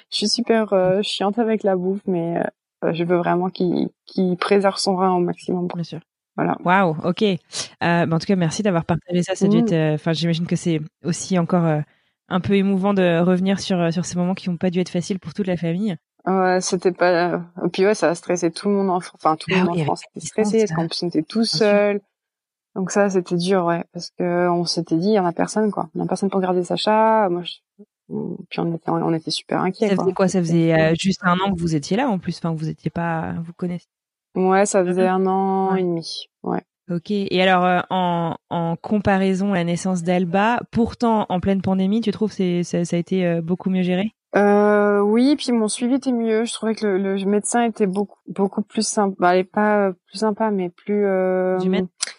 suis 0.09 0.30
super 0.30 0.72
euh, 0.72 1.01
chiante 1.01 1.39
avec 1.39 1.63
la 1.63 1.76
bouffe, 1.76 2.01
mais 2.05 2.38
euh, 2.84 2.93
je 2.93 3.03
veux 3.03 3.18
vraiment 3.18 3.49
qu'il 3.49 3.89
qu'il 4.05 4.38
préserve 4.38 4.78
son 4.78 4.95
rein 4.95 5.13
au 5.13 5.20
maximum. 5.20 5.68
Bien 5.74 5.84
sûr. 5.84 5.99
Voilà. 6.36 6.57
Waouh, 6.63 6.95
ok. 7.03 7.24
Euh, 7.24 7.36
en 7.82 8.20
tout 8.20 8.28
cas, 8.28 8.36
merci 8.36 8.61
d'avoir 8.61 8.86
partagé 8.86 9.24
ça. 9.24 9.36
Ça 9.36 9.47
mmh. 9.47 9.66
euh, 9.72 9.95
enfin, 9.95 10.13
j'imagine 10.13 10.45
que 10.45 10.55
c'est 10.55 10.80
aussi 11.03 11.39
encore 11.39 11.82
un 12.30 12.39
peu 12.39 12.53
émouvant 12.53 12.93
de 12.93 13.20
revenir 13.20 13.59
sur 13.59 13.91
sur 13.91 14.05
ces 14.05 14.16
moments 14.16 14.36
qui 14.36 14.49
n'ont 14.49 14.57
pas 14.57 14.70
dû 14.70 14.80
être 14.80 14.89
faciles 14.89 15.20
pour 15.20 15.34
toute 15.34 15.47
la 15.47 15.57
famille. 15.57 15.97
Ouais, 16.28 16.59
c'était 16.61 16.91
pas. 16.91 17.41
Et 17.63 17.70
puis 17.72 17.86
ouais, 17.86 17.95
ça 17.95 18.09
a 18.09 18.16
stressé 18.16 18.51
tout 18.51 18.70
le 18.70 18.76
monde 18.76 18.89
en 18.89 18.97
Enfin, 18.97 19.36
tout 19.36 19.49
le 19.49 19.57
ah 19.57 19.63
monde 19.63 19.80
en 19.80 19.84
France 19.84 20.03
était 20.16 20.26
stressé 20.26 20.59
parce 20.59 20.72
qu'en 20.72 20.88
plus 20.88 21.03
on 21.03 21.07
était 21.07 21.24
tout 21.24 21.45
seul. 21.45 22.01
Donc 22.76 22.91
ça, 22.91 23.09
c'était 23.09 23.38
dur, 23.38 23.65
ouais, 23.65 23.84
parce 23.93 24.11
que 24.11 24.49
on 24.49 24.65
s'était 24.65 24.97
dit, 24.97 25.07
il 25.07 25.13
y 25.13 25.19
en 25.19 25.26
a 25.26 25.32
personne, 25.32 25.71
quoi. 25.71 25.89
Il 25.95 26.01
y 26.01 26.03
a 26.03 26.07
personne 26.07 26.30
pour 26.30 26.41
garder 26.41 26.63
Sacha. 26.63 27.30
Moi, 27.30 27.43
Puis 28.49 28.59
on 28.59 28.76
était, 28.76 28.89
on 28.89 29.13
était 29.13 29.32
super 29.32 29.61
inquiets. 29.61 29.88
Ça 29.89 29.95
faisait 29.95 30.13
quoi? 30.13 30.28
Ça 30.28 30.39
faisait 30.39 30.93
juste 30.99 31.21
un 31.23 31.38
an 31.39 31.53
que 31.53 31.59
vous 31.59 31.76
étiez 31.76 31.97
là 31.97 32.09
en 32.09 32.19
plus. 32.19 32.38
Enfin, 32.38 32.53
vous 32.53 32.69
étiez 32.69 32.91
pas, 32.91 33.34
vous 33.43 33.53
connaissez. 33.53 33.88
Ouais, 34.36 34.65
ça 34.65 34.84
faisait 34.84 35.07
un 35.07 35.26
an 35.26 35.76
et 35.76 35.84
demi. 35.84 36.28
Ouais. 36.43 36.61
Ok. 36.91 37.09
Et 37.09 37.41
alors, 37.41 37.65
euh, 37.65 37.80
en, 37.89 38.36
en 38.49 38.76
comparaison 38.76 39.53
à 39.53 39.55
la 39.55 39.63
naissance 39.63 40.03
d'Alba, 40.03 40.59
pourtant 40.71 41.26
en 41.30 41.39
pleine 41.39 41.61
pandémie, 41.61 42.01
tu 42.01 42.11
trouves 42.11 42.36
que 42.36 42.61
ça, 42.61 42.86
ça 42.86 42.95
a 42.95 42.99
été 42.99 43.26
euh, 43.26 43.41
beaucoup 43.41 43.69
mieux 43.69 43.82
géré? 43.82 44.11
Euh, 44.36 44.99
Oui, 45.01 45.36
puis 45.36 45.51
mon 45.51 45.67
suivi 45.67 45.95
était 45.95 46.11
mieux. 46.11 46.45
Je 46.45 46.53
trouvais 46.53 46.75
que 46.75 46.86
le, 46.86 47.15
le 47.15 47.25
médecin 47.25 47.63
était 47.63 47.88
beaucoup 47.88 48.19
beaucoup 48.27 48.61
plus 48.61 48.88
sympa. 48.88 49.15
Bah, 49.19 49.43
pas 49.43 49.91
plus 50.07 50.19
sympa, 50.19 50.51
mais 50.51 50.69
plus. 50.69 51.05
Euh, 51.05 51.59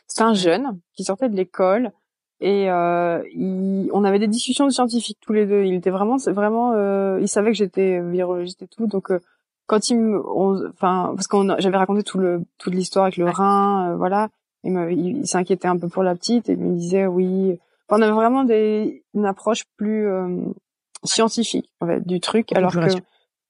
C'était 0.06 0.22
un 0.22 0.34
jeune 0.34 0.78
qui 0.94 1.04
sortait 1.04 1.28
de 1.28 1.36
l'école 1.36 1.92
et 2.40 2.70
euh, 2.70 3.22
il, 3.32 3.88
on 3.92 4.04
avait 4.04 4.18
des 4.18 4.28
discussions 4.28 4.68
scientifiques 4.70 5.18
tous 5.20 5.32
les 5.32 5.46
deux. 5.46 5.64
Il 5.64 5.74
était 5.74 5.90
vraiment, 5.90 6.16
vraiment, 6.16 6.72
euh, 6.74 7.18
il 7.20 7.28
savait 7.28 7.50
que 7.50 7.56
j'étais 7.56 8.00
virologiste 8.00 8.62
et 8.62 8.68
tout, 8.68 8.86
donc 8.86 9.10
quand 9.66 9.90
il 9.90 9.98
me, 9.98 10.22
enfin, 10.68 11.12
parce 11.16 11.26
qu'on, 11.26 11.56
j'avais 11.58 11.76
raconté 11.76 12.02
tout 12.02 12.18
le 12.18 12.42
toute 12.58 12.74
l'histoire 12.74 13.06
avec 13.06 13.16
le 13.16 13.28
rein, 13.28 13.96
voilà 13.96 14.28
il, 14.66 15.26
s'inquiétait 15.26 15.68
un 15.68 15.78
peu 15.78 15.88
pour 15.88 16.02
la 16.02 16.14
petite 16.14 16.48
et 16.48 16.52
il 16.52 16.58
me 16.58 16.76
disait 16.76 17.06
oui. 17.06 17.58
on 17.88 18.02
avait 18.02 18.12
vraiment 18.12 18.44
des, 18.44 19.04
une 19.14 19.26
approche 19.26 19.64
plus 19.76 20.06
euh, 20.08 20.28
scientifique 21.06 21.70
en 21.80 21.86
fait, 21.86 22.06
du 22.06 22.20
truc, 22.20 22.52
alors 22.52 22.72
que 22.72 23.00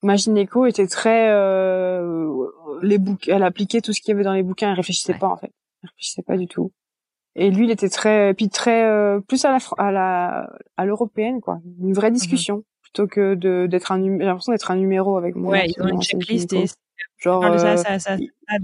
ma 0.02 0.16
gynéco 0.16 0.66
était 0.66 0.86
très 0.86 1.30
euh, 1.30 2.46
les 2.82 2.98
bouquins, 2.98 3.36
elle 3.36 3.42
appliquait 3.42 3.80
tout 3.80 3.92
ce 3.92 4.00
qu'il 4.00 4.10
y 4.10 4.14
avait 4.14 4.24
dans 4.24 4.34
les 4.34 4.42
bouquins, 4.42 4.70
elle 4.70 4.76
réfléchissait 4.76 5.14
pas 5.14 5.28
en 5.28 5.36
fait, 5.36 5.52
elle 5.82 5.90
réfléchissait 5.90 6.22
pas 6.22 6.36
du 6.36 6.46
tout. 6.46 6.72
Et 7.38 7.50
lui, 7.50 7.66
il 7.66 7.70
était 7.70 7.90
très, 7.90 8.32
puis 8.32 8.48
très 8.48 8.84
euh, 8.84 9.20
plus 9.20 9.44
à 9.44 9.50
la 9.50 9.58
à 9.76 9.92
la 9.92 10.50
à 10.76 10.86
l'européenne 10.86 11.40
quoi, 11.40 11.60
une 11.80 11.92
vraie 11.92 12.10
mhm. 12.10 12.14
discussion 12.14 12.64
plutôt 12.82 13.06
que 13.06 13.34
de 13.34 13.66
d'être 13.66 13.92
un, 13.92 14.02
j'ai 14.02 14.24
l'impression 14.24 14.52
d'être 14.52 14.70
un 14.70 14.76
numéro 14.76 15.16
avec 15.16 15.34
moi. 15.34 15.52
Ouais, 15.52 15.66
ils 15.68 15.82
ont 15.82 15.88
une 15.88 16.02
checklist 16.02 16.52
et 16.52 16.66
Genre, 17.18 17.42
euh, 17.44 17.76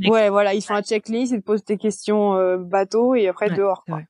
ouais, 0.09 0.29
voilà, 0.29 0.55
ils 0.55 0.63
font 0.63 0.75
la 0.75 0.83
checklist, 0.83 1.33
ils 1.33 1.41
te 1.41 1.45
posent 1.45 1.65
des 1.65 1.79
questions 1.79 2.35
euh, 2.35 2.59
bateau 2.59 3.15
et 3.15 3.29
après 3.29 3.51
dehors. 3.51 3.83
Quoi. 3.87 4.03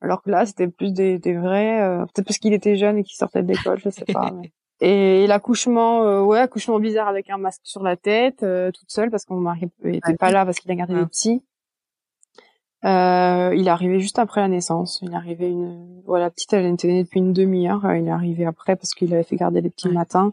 Alors 0.00 0.22
que 0.22 0.30
là, 0.30 0.46
c'était 0.46 0.68
plus 0.68 0.92
des, 0.92 1.18
des 1.18 1.36
vrais, 1.36 1.80
euh, 1.80 2.00
peut-être 2.06 2.26
parce 2.26 2.38
qu'il 2.38 2.52
était 2.52 2.76
jeune 2.76 2.98
et 2.98 3.04
qu'il 3.04 3.16
sortait 3.16 3.42
de 3.42 3.48
l'école, 3.48 3.78
je 3.78 3.90
sais 3.90 4.04
pas. 4.04 4.32
Et 4.80 5.26
l'accouchement, 5.26 6.22
ouais, 6.22 6.38
accouchement 6.38 6.78
bizarre 6.78 7.08
avec 7.08 7.30
un 7.30 7.36
masque 7.36 7.62
sur 7.64 7.82
la 7.82 7.96
tête, 7.96 8.38
toute 8.38 8.90
seule 8.92 9.10
parce 9.10 9.24
que 9.24 9.32
mon 9.32 9.40
mari 9.40 9.68
était 9.82 10.14
pas 10.14 10.30
là 10.30 10.44
parce 10.44 10.60
qu'il 10.60 10.70
a 10.70 10.76
gardé 10.76 10.94
les 10.94 11.04
petits. 11.04 11.42
Euh, 12.84 13.52
il 13.56 13.66
est 13.66 13.70
arrivé 13.70 13.98
juste 13.98 14.18
après 14.18 14.40
la 14.40 14.48
naissance. 14.48 15.00
Il 15.02 15.12
est 15.12 15.16
arrivé 15.16 15.48
une, 15.48 16.02
voilà, 16.06 16.30
petite 16.30 16.52
elle 16.52 16.66
était 16.66 16.88
née 16.88 17.02
depuis 17.02 17.18
une 17.18 17.32
demi-heure. 17.32 17.80
Il 17.94 18.06
est 18.06 18.10
arrivé 18.10 18.46
après 18.46 18.76
parce 18.76 18.94
qu'il 18.94 19.12
avait 19.12 19.24
fait 19.24 19.36
garder 19.36 19.60
les 19.60 19.70
petits 19.70 19.88
le 19.88 19.94
matin. 19.94 20.32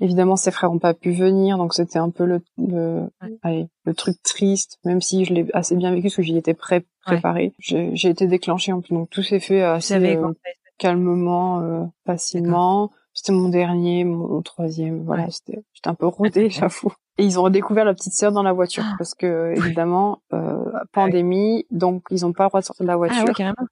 Évidemment, 0.00 0.36
ses 0.36 0.52
frères 0.52 0.70
n'ont 0.70 0.78
pas 0.78 0.94
pu 0.94 1.10
venir, 1.10 1.58
donc 1.58 1.74
c'était 1.74 1.98
un 1.98 2.10
peu 2.10 2.24
le, 2.24 2.40
le, 2.56 3.10
allez, 3.42 3.68
le 3.84 3.94
truc 3.94 4.22
triste, 4.22 4.78
même 4.84 5.00
si 5.00 5.24
je 5.24 5.34
l'ai 5.34 5.46
assez 5.54 5.74
bien 5.74 5.90
vécu 5.90 6.04
parce 6.04 6.16
que 6.16 6.22
j'y 6.22 6.36
étais 6.36 6.54
pré 6.54 6.86
préparée. 7.02 7.52
J'ai 7.58 8.08
été 8.08 8.26
déclenchée, 8.26 8.72
en 8.72 8.80
plus, 8.80 8.94
donc 8.94 9.10
tout 9.10 9.22
s'est 9.22 9.40
fait 9.40 9.62
assez 9.62 9.94
euh, 9.94 10.32
calmement, 10.78 11.60
euh, 11.60 11.84
facilement. 12.06 12.92
C'était 13.12 13.32
mon 13.32 13.48
dernier, 13.48 14.04
mon, 14.04 14.40
troisième, 14.42 15.02
voilà, 15.04 15.26
j'étais 15.26 15.60
un 15.86 15.94
peu 15.94 16.06
rodée, 16.06 16.50
j'avoue. 16.50 16.92
Et 17.18 17.24
ils 17.24 17.40
ont 17.40 17.42
redécouvert 17.42 17.84
la 17.84 17.94
petite 17.94 18.12
sœur 18.12 18.30
dans 18.30 18.44
la 18.44 18.52
voiture 18.52 18.84
ah. 18.86 18.94
parce 18.96 19.14
que 19.16 19.52
évidemment 19.56 20.22
euh, 20.32 20.64
pandémie, 20.92 21.66
donc 21.72 22.04
ils 22.10 22.20
n'ont 22.20 22.32
pas 22.32 22.44
le 22.44 22.50
droit 22.50 22.60
de 22.60 22.66
sortir 22.66 22.84
de 22.84 22.88
la 22.88 22.94
ah 22.94 22.96
voiture. 22.96 23.24
Ah, 23.40 23.64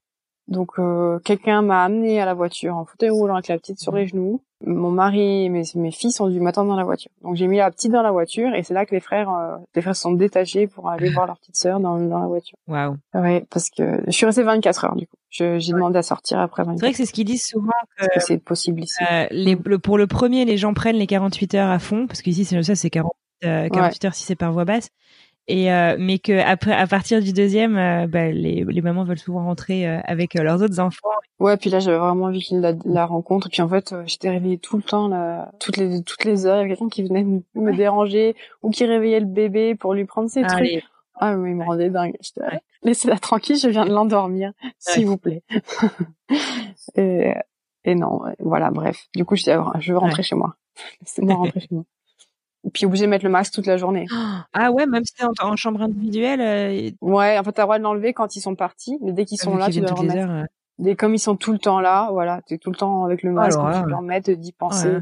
donc 0.47 0.79
euh, 0.79 1.19
quelqu'un 1.19 1.61
m'a 1.61 1.83
amené 1.83 2.21
à 2.21 2.25
la 2.25 2.33
voiture 2.33 2.75
en 2.75 2.85
fauteuil 2.85 3.09
roulant 3.09 3.35
avec 3.35 3.49
la 3.49 3.57
petite 3.57 3.79
sur 3.79 3.93
les 3.93 4.07
genoux. 4.07 4.41
Mon 4.65 4.89
mari 4.89 5.45
et 5.45 5.49
mes, 5.49 5.63
mes 5.75 5.91
fils 5.91 6.19
ont 6.19 6.29
dû 6.29 6.39
m'attendre 6.39 6.69
dans 6.69 6.77
la 6.77 6.83
voiture. 6.83 7.11
Donc 7.21 7.35
j'ai 7.35 7.47
mis 7.47 7.57
la 7.57 7.69
petite 7.69 7.91
dans 7.91 8.01
la 8.01 8.11
voiture 8.11 8.55
et 8.55 8.63
c'est 8.63 8.73
là 8.73 8.85
que 8.85 8.95
les 8.95 9.01
frères 9.01 9.29
euh, 9.29 9.57
les 9.75 9.81
frères 9.81 9.95
sont 9.95 10.13
détachés 10.13 10.65
pour 10.65 10.89
aller 10.89 11.09
voir 11.09 11.27
leur 11.27 11.37
petite 11.37 11.57
sœur 11.57 11.79
dans, 11.79 11.99
dans 11.99 12.19
la 12.19 12.27
voiture. 12.27 12.57
Waouh. 12.67 12.95
Ouais, 13.13 13.45
parce 13.49 13.69
que 13.69 14.01
je 14.07 14.11
suis 14.11 14.25
restée 14.25 14.43
24 14.43 14.85
heures 14.85 14.95
du 14.95 15.05
coup. 15.05 15.17
J'ai 15.29 15.59
demandé 15.59 15.99
à 15.99 16.03
sortir 16.03 16.39
après 16.39 16.63
24 16.63 16.79
C'est 16.79 16.85
vrai 16.85 16.91
que 16.91 16.97
c'est 16.97 17.05
ce 17.05 17.13
qu'ils 17.13 17.25
disent 17.25 17.45
souvent 17.45 17.71
que, 17.99 18.05
que 18.05 18.19
c'est 18.19 18.37
possible 18.37 18.81
ici. 18.81 19.03
Euh, 19.11 19.27
les, 19.29 19.57
le, 19.63 19.77
pour 19.77 19.97
le 19.97 20.07
premier, 20.07 20.45
les 20.45 20.57
gens 20.57 20.73
prennent 20.73 20.95
les 20.95 21.07
48 21.07 21.55
heures 21.55 21.69
à 21.69 21.79
fond 21.79 22.07
parce 22.07 22.21
qu'ici 22.21 22.45
c'est 22.45 22.63
ça 22.63 22.75
c'est 22.75 22.89
40 22.89 23.11
48 23.41 24.05
euh, 24.05 24.07
heures 24.07 24.13
si 24.15 24.23
c'est 24.23 24.35
par 24.35 24.51
voie 24.51 24.65
basse 24.65 24.89
et 25.47 25.71
euh, 25.71 25.95
mais 25.97 26.19
que 26.19 26.37
après 26.39 26.73
à 26.73 26.87
partir 26.87 27.21
du 27.21 27.31
deuxième 27.31 27.77
euh, 27.77 28.07
bah, 28.07 28.31
les, 28.31 28.65
les 28.67 28.81
mamans 28.81 29.05
veulent 29.05 29.17
souvent 29.17 29.45
rentrer 29.45 29.87
euh, 29.87 29.99
avec 30.03 30.33
leurs 30.33 30.61
autres 30.61 30.79
enfants. 30.79 31.07
Ouais 31.39 31.55
puis 31.55 31.69
là 31.69 31.79
j'avais 31.79 31.97
vraiment 31.97 32.25
envie 32.25 32.41
qu'il 32.41 32.59
la, 32.59 32.73
la 32.85 33.05
rencontre 33.05 33.47
puis 33.49 33.61
en 33.61 33.69
fait 33.69 33.95
j'étais 34.05 34.29
réveillée 34.29 34.57
tout 34.57 34.75
le 34.75 34.83
temps 34.83 35.07
là 35.07 35.51
toutes 35.59 35.77
les 35.77 36.03
toutes 36.03 36.25
les 36.25 36.45
heures. 36.45 36.57
Il 36.57 36.59
y 36.59 36.65
avait 36.65 36.69
quelqu'un 36.75 36.89
qui 36.89 37.03
venait 37.03 37.23
me, 37.23 37.75
déranger 37.75 38.35
ou 38.61 38.71
qui 38.71 38.85
réveillait 38.85 39.21
le 39.21 39.25
bébé 39.25 39.75
pour 39.75 39.93
lui 39.93 40.05
prendre 40.05 40.29
ses 40.29 40.43
trucs. 40.43 40.83
ah 41.15 41.35
mais 41.35 41.51
il 41.51 41.55
me 41.55 41.63
rendait 41.63 41.89
dingue. 41.89 42.17
Laissez-la 42.83 43.17
tranquille 43.17 43.57
je 43.57 43.69
viens 43.69 43.85
de 43.85 43.91
l'endormir 43.91 44.51
s'il 44.79 45.05
vous 45.05 45.17
plaît. 45.17 45.43
Et, 46.95 47.33
et 47.83 47.95
non 47.95 48.21
voilà 48.39 48.69
bref. 48.69 49.07
Du 49.15 49.23
coup 49.23 49.35
je, 49.35 49.43
je 49.79 49.91
veux 49.93 49.97
rentrer 49.97 50.23
chez 50.23 50.35
moi. 50.35 50.55
Laissez-moi 51.01 51.35
rentrer 51.35 51.61
chez 51.61 51.67
moi 51.71 51.85
puis 52.73 52.85
obligé 52.85 53.05
de 53.05 53.09
mettre 53.09 53.25
le 53.25 53.31
masque 53.31 53.53
toute 53.53 53.65
la 53.65 53.77
journée. 53.77 54.05
Ah 54.53 54.71
ouais, 54.71 54.87
même 54.87 55.03
si 55.03 55.13
c'est 55.15 55.43
en, 55.43 55.55
chambre 55.55 55.81
individuelle. 55.81 56.41
Euh, 56.41 56.91
ouais, 57.01 57.37
en 57.37 57.43
fait, 57.43 57.51
t'as 57.51 57.61
le 57.61 57.65
droit 57.65 57.77
de 57.77 57.83
l'enlever 57.83 58.13
quand 58.13 58.35
ils 58.35 58.41
sont 58.41 58.55
partis, 58.55 58.97
mais 59.01 59.11
dès 59.11 59.25
qu'ils 59.25 59.37
sont 59.37 59.55
là, 59.55 59.69
tu 59.69 59.81
dois 59.81 59.91
remettre. 59.91 60.47
Dès 60.79 60.95
comme 60.95 61.13
ils 61.13 61.19
sont 61.19 61.35
tout 61.35 61.51
le 61.51 61.59
temps 61.59 61.79
là, 61.79 62.09
voilà, 62.11 62.41
t'es 62.45 62.57
tout 62.57 62.71
le 62.71 62.75
temps 62.75 63.03
avec 63.03 63.23
le 63.23 63.31
masque, 63.31 63.59
tu 63.59 63.89
dois 63.89 63.97
remettre, 63.97 64.31
d'y 64.31 64.51
penser. 64.51 64.97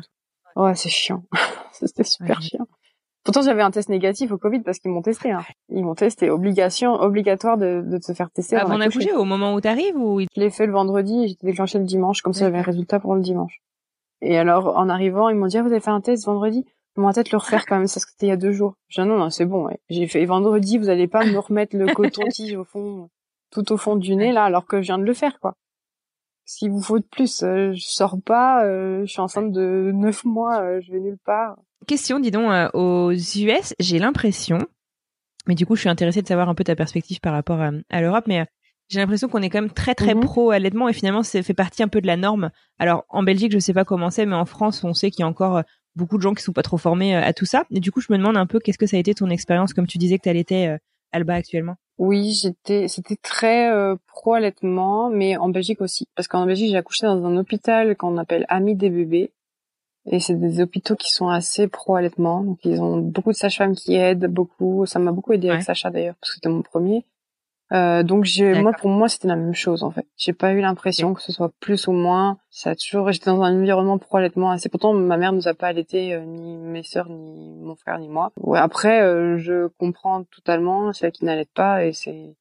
Ouais, 0.56 0.76
c'est 0.76 0.90
chiant. 0.90 1.24
C'était 1.72 2.04
super 2.04 2.42
chiant. 2.42 2.66
Pourtant, 3.26 3.42
j'avais 3.42 3.64
un 3.64 3.72
test 3.72 3.90
négatif 3.90 4.32
au 4.32 4.38
Covid 4.38 4.60
parce 4.60 4.78
qu'ils 4.78 4.92
m'ont 4.92 5.02
testé. 5.02 5.32
Hein. 5.32 5.44
Ils 5.70 5.84
m'ont 5.84 5.96
testé, 5.96 6.30
obligation, 6.30 6.94
obligatoire 6.94 7.58
de, 7.58 7.82
de 7.84 8.00
se 8.00 8.14
faire 8.14 8.30
tester. 8.30 8.56
Avant 8.56 8.78
d'accoucher, 8.78 9.14
au 9.14 9.26
moment 9.26 9.56
où 9.56 9.62
t'arrives 9.62 9.98
ou 9.98 10.22
Je 10.22 10.40
l'ai 10.40 10.52
fait 10.52 10.68
le 10.68 10.72
vendredi 10.72 11.24
et 11.24 11.28
j'étais 11.30 11.48
déclenché 11.48 11.80
le 11.80 11.86
dimanche, 11.86 12.22
comme 12.22 12.34
ça 12.34 12.46
j'avais 12.46 12.60
un 12.60 12.64
résultat 12.64 13.00
pour 13.00 13.16
le 13.16 13.22
dimanche. 13.22 13.62
Et 14.22 14.38
alors, 14.38 14.78
en 14.78 14.90
arrivant, 14.90 15.30
ils 15.30 15.36
m'ont 15.36 15.48
dit 15.48 15.58
ah, 15.58 15.64
vous 15.64 15.72
avez 15.72 15.80
fait 15.80 15.90
un 15.90 16.02
test 16.02 16.26
vendredi? 16.26 16.66
On 16.98 17.04
va 17.04 17.14
peut-être 17.14 17.32
le 17.32 17.38
refaire 17.38 17.66
quand 17.66 17.76
même, 17.76 17.86
que 17.86 17.92
c'était 17.92 18.28
il 18.28 18.30
y 18.30 18.32
a 18.32 18.38
deux 18.38 18.52
jours. 18.52 18.76
Je 18.88 19.02
dis, 19.02 19.08
non, 19.08 19.18
non, 19.18 19.30
c'est 19.30 19.46
bon, 19.46 19.66
ouais. 19.66 19.80
J'ai 19.90 20.08
fait 20.08 20.24
vendredi, 20.26 20.78
vous 20.78 20.90
allez 20.90 21.08
pas 21.08 21.26
me 21.26 21.38
remettre 21.38 21.76
le 21.76 21.94
coton-tige 21.94 22.56
au 22.56 22.64
fond, 22.64 23.10
tout 23.52 23.72
au 23.74 23.78
fond 23.78 23.96
du 23.96 24.16
nez, 24.16 24.32
là, 24.32 24.46
alors 24.46 24.66
que 24.66 24.82
je 24.82 24.88
viens 24.88 24.98
de 24.98 25.04
le 25.04 25.14
faire, 25.14 25.40
quoi. 25.40 25.56
S'il 26.46 26.70
vous 26.70 26.82
faut 26.82 27.00
de 27.00 27.06
plus, 27.06 27.42
euh, 27.42 27.74
je 27.74 27.82
sors 27.82 28.18
pas, 28.24 28.64
euh, 28.66 29.02
je 29.02 29.12
suis 29.12 29.20
enceinte 29.20 29.52
de 29.52 29.92
neuf 29.94 30.24
mois, 30.26 30.62
euh, 30.62 30.80
je 30.80 30.92
vais 30.92 31.00
nulle 31.00 31.18
part. 31.18 31.58
Question, 31.88 32.20
dis 32.20 32.32
donc, 32.32 32.52
aux 32.74 33.12
US, 33.12 33.74
j'ai 33.80 34.00
l'impression, 34.00 34.60
mais 35.48 35.56
du 35.56 35.66
coup, 35.66 35.76
je 35.76 35.82
suis 35.82 35.90
intéressée 35.90 36.22
de 36.22 36.28
savoir 36.28 36.48
un 36.48 36.56
peu 36.56 36.64
ta 36.64 36.76
perspective 36.76 37.20
par 37.20 37.34
rapport 37.34 37.60
à, 37.62 38.02
l'Europe, 38.02 38.26
mais 38.28 38.46
j'ai 38.90 39.00
l'impression 39.00 39.28
qu'on 39.28 39.42
est 39.42 39.50
quand 39.50 39.62
même 39.62 39.72
très 39.72 39.96
très 39.96 40.14
mhm. 40.14 40.24
pro 40.24 40.52
allaitement 40.52 40.88
et 40.88 40.94
finalement 40.94 41.24
ça 41.24 41.42
fait 41.42 41.56
partie 41.56 41.82
un 41.82 41.88
peu 41.88 42.02
de 42.02 42.08
la 42.08 42.18
norme. 42.18 42.52
Alors 42.78 43.04
en 43.10 43.24
Belgique 43.24 43.52
je 43.52 43.58
sais 43.58 43.74
pas 43.74 43.84
comment 43.84 44.12
c'est 44.12 44.28
mais 44.28 44.36
en 44.36 44.46
France 44.46 44.84
on 44.84 44.94
sait 44.94 45.10
qu'il 45.10 45.22
y 45.22 45.24
a 45.24 45.28
encore 45.28 45.64
beaucoup 45.96 46.18
de 46.18 46.22
gens 46.22 46.34
qui 46.34 46.44
sont 46.44 46.54
pas 46.54 46.64
trop 46.64 46.78
formés 46.78 47.16
euh, 47.16 47.22
à 47.22 47.34
tout 47.34 47.46
ça. 47.46 47.66
Et 47.72 47.80
du 47.80 47.92
coup, 47.92 48.02
je 48.02 48.12
me 48.12 48.18
demande 48.18 48.38
un 48.38 48.46
peu 48.46 48.60
qu'est-ce 48.60 48.78
que 48.78 48.88
ça 48.88 48.98
a 48.98 49.00
été 49.00 49.14
ton 49.14 49.30
expérience, 49.30 49.74
comme 49.74 49.88
tu 49.88 49.98
disais 49.98 50.18
que 50.18 50.30
tu 50.30 50.38
étais 50.38 50.68
euh, 50.68 50.78
Alba 51.12 51.36
actuellement. 51.36 51.76
Oui, 51.98 52.34
j'étais, 52.34 52.88
c'était 52.90 53.16
très 53.16 53.72
euh, 53.72 53.96
pro 54.08 54.34
allaitement, 54.34 55.10
mais 55.10 55.38
en 55.38 55.48
Belgique 55.48 55.80
aussi, 55.80 56.08
parce 56.16 56.28
qu'en 56.28 56.46
Belgique 56.46 56.72
j'ai 56.72 56.78
accouché 56.78 57.06
dans 57.06 57.24
un 57.24 57.38
hôpital 57.38 57.96
qu'on 57.96 58.18
appelle 58.18 58.46
Amis 58.50 58.76
des 58.76 58.90
bébés, 58.90 59.32
et 60.12 60.20
c'est 60.20 60.36
des 60.36 60.62
hôpitaux 60.62 60.98
qui 60.98 61.10
sont 61.10 61.30
assez 61.30 61.70
pro 61.70 61.96
allaitement, 61.96 62.42
donc 62.42 62.60
ils 62.66 62.82
ont 62.82 62.98
beaucoup 62.98 63.32
de 63.32 63.38
sages-femmes 63.38 63.76
qui 63.76 63.96
aident 63.96 64.28
beaucoup. 64.28 64.86
Ça 64.86 65.00
m'a 65.00 65.14
beaucoup 65.14 65.32
aidé 65.32 65.50
avec 65.50 65.64
Sacha 65.64 65.90
d'ailleurs, 65.90 66.16
parce 66.20 66.32
que 66.32 66.36
c'était 66.36 66.50
mon 66.50 66.62
premier. 66.62 67.06
Euh, 67.72 68.04
donc 68.04 68.26
j'ai, 68.26 68.62
moi 68.62 68.74
pour 68.74 68.90
moi 68.90 69.10
c'était 69.10 69.28
la 69.28 69.36
même 69.36 69.56
chose 69.56 69.84
en 69.84 69.90
fait. 69.90 70.06
J'ai 70.18 70.34
pas 70.34 70.54
eu 70.54 70.62
l'impression 70.62 71.14
que 71.14 71.22
ce 71.22 71.32
soit 71.32 71.52
plus 71.60 71.88
ou 71.88 71.94
moins. 71.94 72.38
Ça 72.52 72.72
a 72.72 72.76
toujours 72.76 73.12
j'étais 73.12 73.32
dans 73.32 73.42
un 73.42 73.60
environnement 73.60 73.98
pro 73.98 74.18
allaitement 74.18 74.52
assez. 74.52 74.70
Pourtant 74.70 74.94
ma 74.94 75.18
mère 75.18 75.34
nous 75.34 75.48
a 75.48 75.54
pas 75.56 75.68
allaité 75.68 76.14
euh, 76.14 76.22
ni 76.22 76.58
mes 76.58 76.84
sœurs 76.84 77.10
ni 77.10 77.56
mon 77.62 77.76
frère 77.76 77.98
ni 77.98 78.08
moi. 78.08 78.32
Ouais 78.38 78.60
après 78.60 79.02
euh, 79.02 79.38
je 79.38 79.68
comprends 79.80 80.24
totalement 80.26 80.94
celles 80.94 81.12
qui 81.12 81.26
n'allaitent 81.26 81.54
pas 81.56 81.86
et 81.86 81.94
c'est 81.94 82.36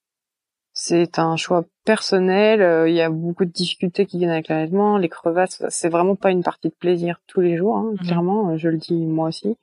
c'est 0.74 1.18
un 1.18 1.36
choix 1.36 1.64
personnel. 1.84 2.88
Il 2.88 2.94
y 2.94 3.00
a 3.00 3.08
beaucoup 3.08 3.44
de 3.44 3.50
difficultés 3.50 4.06
qui 4.06 4.18
viennent 4.18 4.30
avec 4.30 4.48
l'allaitement, 4.48 4.98
les 4.98 5.08
crevasses. 5.08 5.62
C'est 5.68 5.88
vraiment 5.88 6.16
pas 6.16 6.32
une 6.32 6.42
partie 6.42 6.68
de 6.68 6.74
plaisir 6.74 7.20
tous 7.28 7.40
les 7.40 7.56
jours. 7.56 7.76
Hein, 7.76 7.92
mhm. 7.92 7.98
Clairement, 7.98 8.56
je 8.56 8.68
le 8.68 8.78
dis 8.78 9.06
moi 9.06 9.28
aussi. 9.28 9.56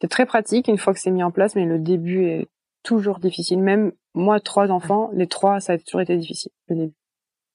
C'est 0.00 0.08
très 0.08 0.24
pratique 0.24 0.68
une 0.68 0.78
fois 0.78 0.94
que 0.94 1.00
c'est 1.00 1.10
mis 1.10 1.22
en 1.22 1.30
place, 1.30 1.56
mais 1.56 1.66
le 1.66 1.78
début 1.78 2.24
est 2.24 2.48
toujours 2.82 3.18
difficile. 3.18 3.58
Même 3.58 3.92
moi, 4.16 4.40
trois 4.40 4.70
enfants, 4.70 5.10
les 5.12 5.26
trois, 5.26 5.60
ça 5.60 5.74
a 5.74 5.78
toujours 5.78 6.00
été 6.00 6.16
difficile 6.16 6.50
le 6.68 6.76
début. 6.76 6.94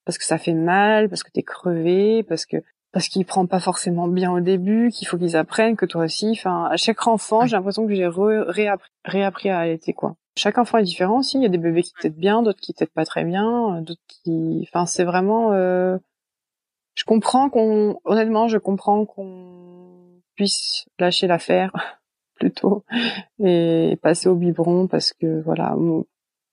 Parce 0.05 0.17
que 0.17 0.23
ça 0.25 0.37
fait 0.37 0.53
mal, 0.53 1.09
parce 1.09 1.23
que 1.23 1.31
t'es 1.31 1.43
crevé, 1.43 2.23
parce 2.23 2.45
que 2.45 2.57
parce 2.91 3.07
qu'ils 3.07 3.25
prennent 3.25 3.47
pas 3.47 3.59
forcément 3.59 4.07
bien 4.07 4.31
au 4.31 4.41
début, 4.41 4.89
qu'il 4.89 5.07
faut 5.07 5.17
qu'ils 5.17 5.37
apprennent, 5.37 5.75
que 5.77 5.85
toi 5.85 6.03
aussi. 6.03 6.31
Enfin, 6.31 6.65
à 6.65 6.77
chaque 6.77 7.07
enfant, 7.07 7.45
j'ai 7.45 7.55
l'impression 7.55 7.87
que 7.87 7.93
j'ai 7.93 8.07
réappris, 8.07 8.89
réappris 9.05 9.49
à 9.49 9.59
allaiter 9.59 9.93
quoi. 9.93 10.15
Chaque 10.37 10.57
enfant 10.57 10.77
est 10.77 10.83
différent 10.83 11.19
aussi. 11.19 11.37
Il 11.37 11.43
y 11.43 11.45
a 11.45 11.49
des 11.49 11.57
bébés 11.57 11.83
qui 11.83 11.93
t'aident 11.99 12.15
bien, 12.15 12.41
d'autres 12.43 12.59
qui 12.59 12.73
t'aident 12.73 12.89
pas 12.89 13.05
très 13.05 13.23
bien, 13.23 13.81
d'autres 13.81 14.01
qui. 14.07 14.67
Enfin, 14.67 14.85
c'est 14.85 15.03
vraiment. 15.03 15.53
Euh... 15.53 15.97
je 16.95 17.03
comprends 17.05 17.49
qu'on, 17.49 17.99
honnêtement, 18.05 18.47
je 18.47 18.57
comprends 18.57 19.05
qu'on 19.05 20.21
puisse 20.35 20.85
lâcher 20.99 21.27
l'affaire 21.27 21.71
plutôt 22.35 22.83
et 23.43 23.97
passer 24.01 24.29
au 24.29 24.35
biberon 24.35 24.87
parce 24.87 25.13
que 25.13 25.41
voilà, 25.41 25.75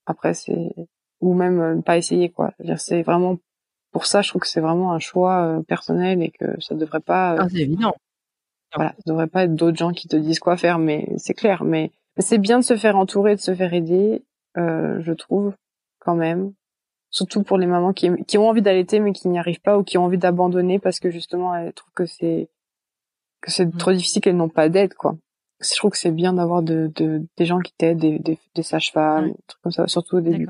après 0.09 0.33
c'est 0.33 0.73
ou 1.21 1.33
même 1.33 1.59
euh, 1.59 1.81
pas 1.81 1.97
essayer 1.97 2.29
quoi. 2.29 2.53
C'est 2.77 3.03
vraiment 3.03 3.37
pour 3.91 4.05
ça, 4.05 4.21
je 4.21 4.29
trouve 4.29 4.41
que 4.41 4.47
c'est 4.47 4.61
vraiment 4.61 4.93
un 4.93 4.99
choix 4.99 5.41
euh, 5.45 5.61
personnel 5.63 6.21
et 6.21 6.29
que 6.29 6.59
ça 6.61 6.75
devrait 6.75 6.99
pas. 6.99 7.33
Euh, 7.33 7.37
ah, 7.41 7.47
c'est 7.49 7.61
évident. 7.61 7.93
Voilà, 8.75 8.91
ça 8.91 9.03
devrait 9.07 9.27
pas 9.27 9.45
être 9.45 9.55
d'autres 9.55 9.77
gens 9.77 9.91
qui 9.91 10.07
te 10.07 10.15
disent 10.15 10.39
quoi 10.39 10.57
faire, 10.57 10.77
mais 10.77 11.09
c'est 11.17 11.33
clair. 11.33 11.63
Mais, 11.63 11.91
c'est 12.17 12.37
bien 12.37 12.59
de 12.59 12.63
se 12.63 12.75
faire 12.75 12.97
entourer, 12.97 13.35
de 13.35 13.39
se 13.39 13.55
faire 13.55 13.73
aider, 13.73 14.23
euh, 14.57 14.99
je 15.01 15.13
trouve 15.13 15.53
quand 15.99 16.15
même. 16.15 16.53
Surtout 17.11 17.41
pour 17.41 17.57
les 17.57 17.65
mamans 17.65 17.93
qui, 17.93 18.11
qui 18.25 18.37
ont 18.37 18.47
envie 18.47 18.61
d'allaiter 18.61 18.99
mais 18.99 19.13
qui 19.13 19.29
n'y 19.29 19.39
arrivent 19.39 19.61
pas 19.61 19.79
ou 19.79 19.83
qui 19.83 19.97
ont 19.97 20.05
envie 20.05 20.19
d'abandonner 20.19 20.77
parce 20.77 20.99
que 20.99 21.09
justement 21.09 21.55
elles 21.55 21.73
trouvent 21.73 21.93
que 21.93 22.05
c'est 22.05 22.49
que 23.41 23.49
c'est 23.49 23.65
mmh. 23.65 23.77
trop 23.77 23.93
difficile 23.93 24.21
qu'elles 24.21 24.37
n'ont 24.37 24.49
pas 24.49 24.69
d'aide 24.69 24.93
quoi. 24.93 25.15
Je 25.61 25.75
trouve 25.75 25.91
que 25.91 25.97
c'est 25.97 26.11
bien 26.11 26.33
d'avoir 26.33 26.61
de, 26.61 26.91
de, 26.95 27.25
des 27.37 27.45
gens 27.45 27.59
qui 27.59 27.73
t'aident, 27.73 27.99
des, 27.99 28.19
des, 28.19 28.39
des 28.55 28.63
sages-femmes, 28.63 29.27
des 29.27 29.37
trucs 29.47 29.61
comme 29.61 29.71
ça, 29.71 29.87
surtout 29.87 30.17
au 30.17 30.21
début. 30.21 30.47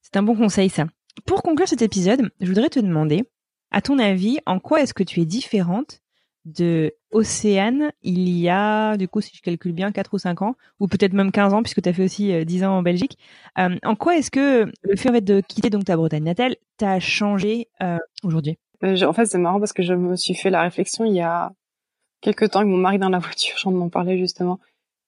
C'est 0.00 0.16
un 0.16 0.22
bon 0.22 0.34
conseil 0.34 0.68
ça. 0.68 0.86
Pour 1.26 1.42
conclure 1.42 1.68
cet 1.68 1.82
épisode, 1.82 2.30
je 2.40 2.46
voudrais 2.46 2.70
te 2.70 2.80
demander, 2.80 3.24
à 3.70 3.80
ton 3.80 3.98
avis, 3.98 4.38
en 4.46 4.58
quoi 4.58 4.80
est-ce 4.80 4.94
que 4.94 5.02
tu 5.02 5.20
es 5.20 5.24
différente 5.24 6.00
de 6.44 6.92
Océane 7.12 7.92
il 8.02 8.28
y 8.30 8.48
a, 8.48 8.96
du 8.96 9.06
coup, 9.06 9.20
si 9.20 9.36
je 9.36 9.42
calcule 9.42 9.72
bien, 9.72 9.92
4 9.92 10.14
ou 10.14 10.18
5 10.18 10.42
ans, 10.42 10.54
ou 10.80 10.88
peut-être 10.88 11.12
même 11.12 11.30
15 11.30 11.54
ans, 11.54 11.62
puisque 11.62 11.82
tu 11.82 11.88
as 11.88 11.92
fait 11.92 12.04
aussi 12.04 12.44
10 12.44 12.62
euh, 12.62 12.66
ans 12.66 12.78
en 12.78 12.82
Belgique. 12.82 13.18
Euh, 13.58 13.76
en 13.84 13.94
quoi 13.94 14.16
est-ce 14.16 14.30
que 14.30 14.70
le 14.82 14.96
fait 14.96 15.20
de 15.20 15.40
quitter 15.40 15.70
donc 15.70 15.84
ta 15.84 15.96
Bretagne 15.96 16.24
natale 16.24 16.56
t'a 16.78 16.98
changé 17.00 17.68
euh, 17.82 17.98
aujourd'hui? 18.24 18.58
En 18.82 19.12
fait, 19.12 19.26
c'est 19.26 19.38
marrant 19.38 19.60
parce 19.60 19.72
que 19.72 19.82
je 19.82 19.94
me 19.94 20.16
suis 20.16 20.34
fait 20.34 20.50
la 20.50 20.62
réflexion 20.62 21.04
il 21.04 21.14
y 21.14 21.20
a 21.20 21.52
quelques 22.22 22.50
temps 22.50 22.60
avec 22.60 22.70
mon 22.70 22.78
mari 22.78 22.98
dans 22.98 23.10
la 23.10 23.18
voiture, 23.18 23.56
j'en 23.58 23.72
m'en 23.72 23.90
parlais 23.90 24.16
justement. 24.16 24.58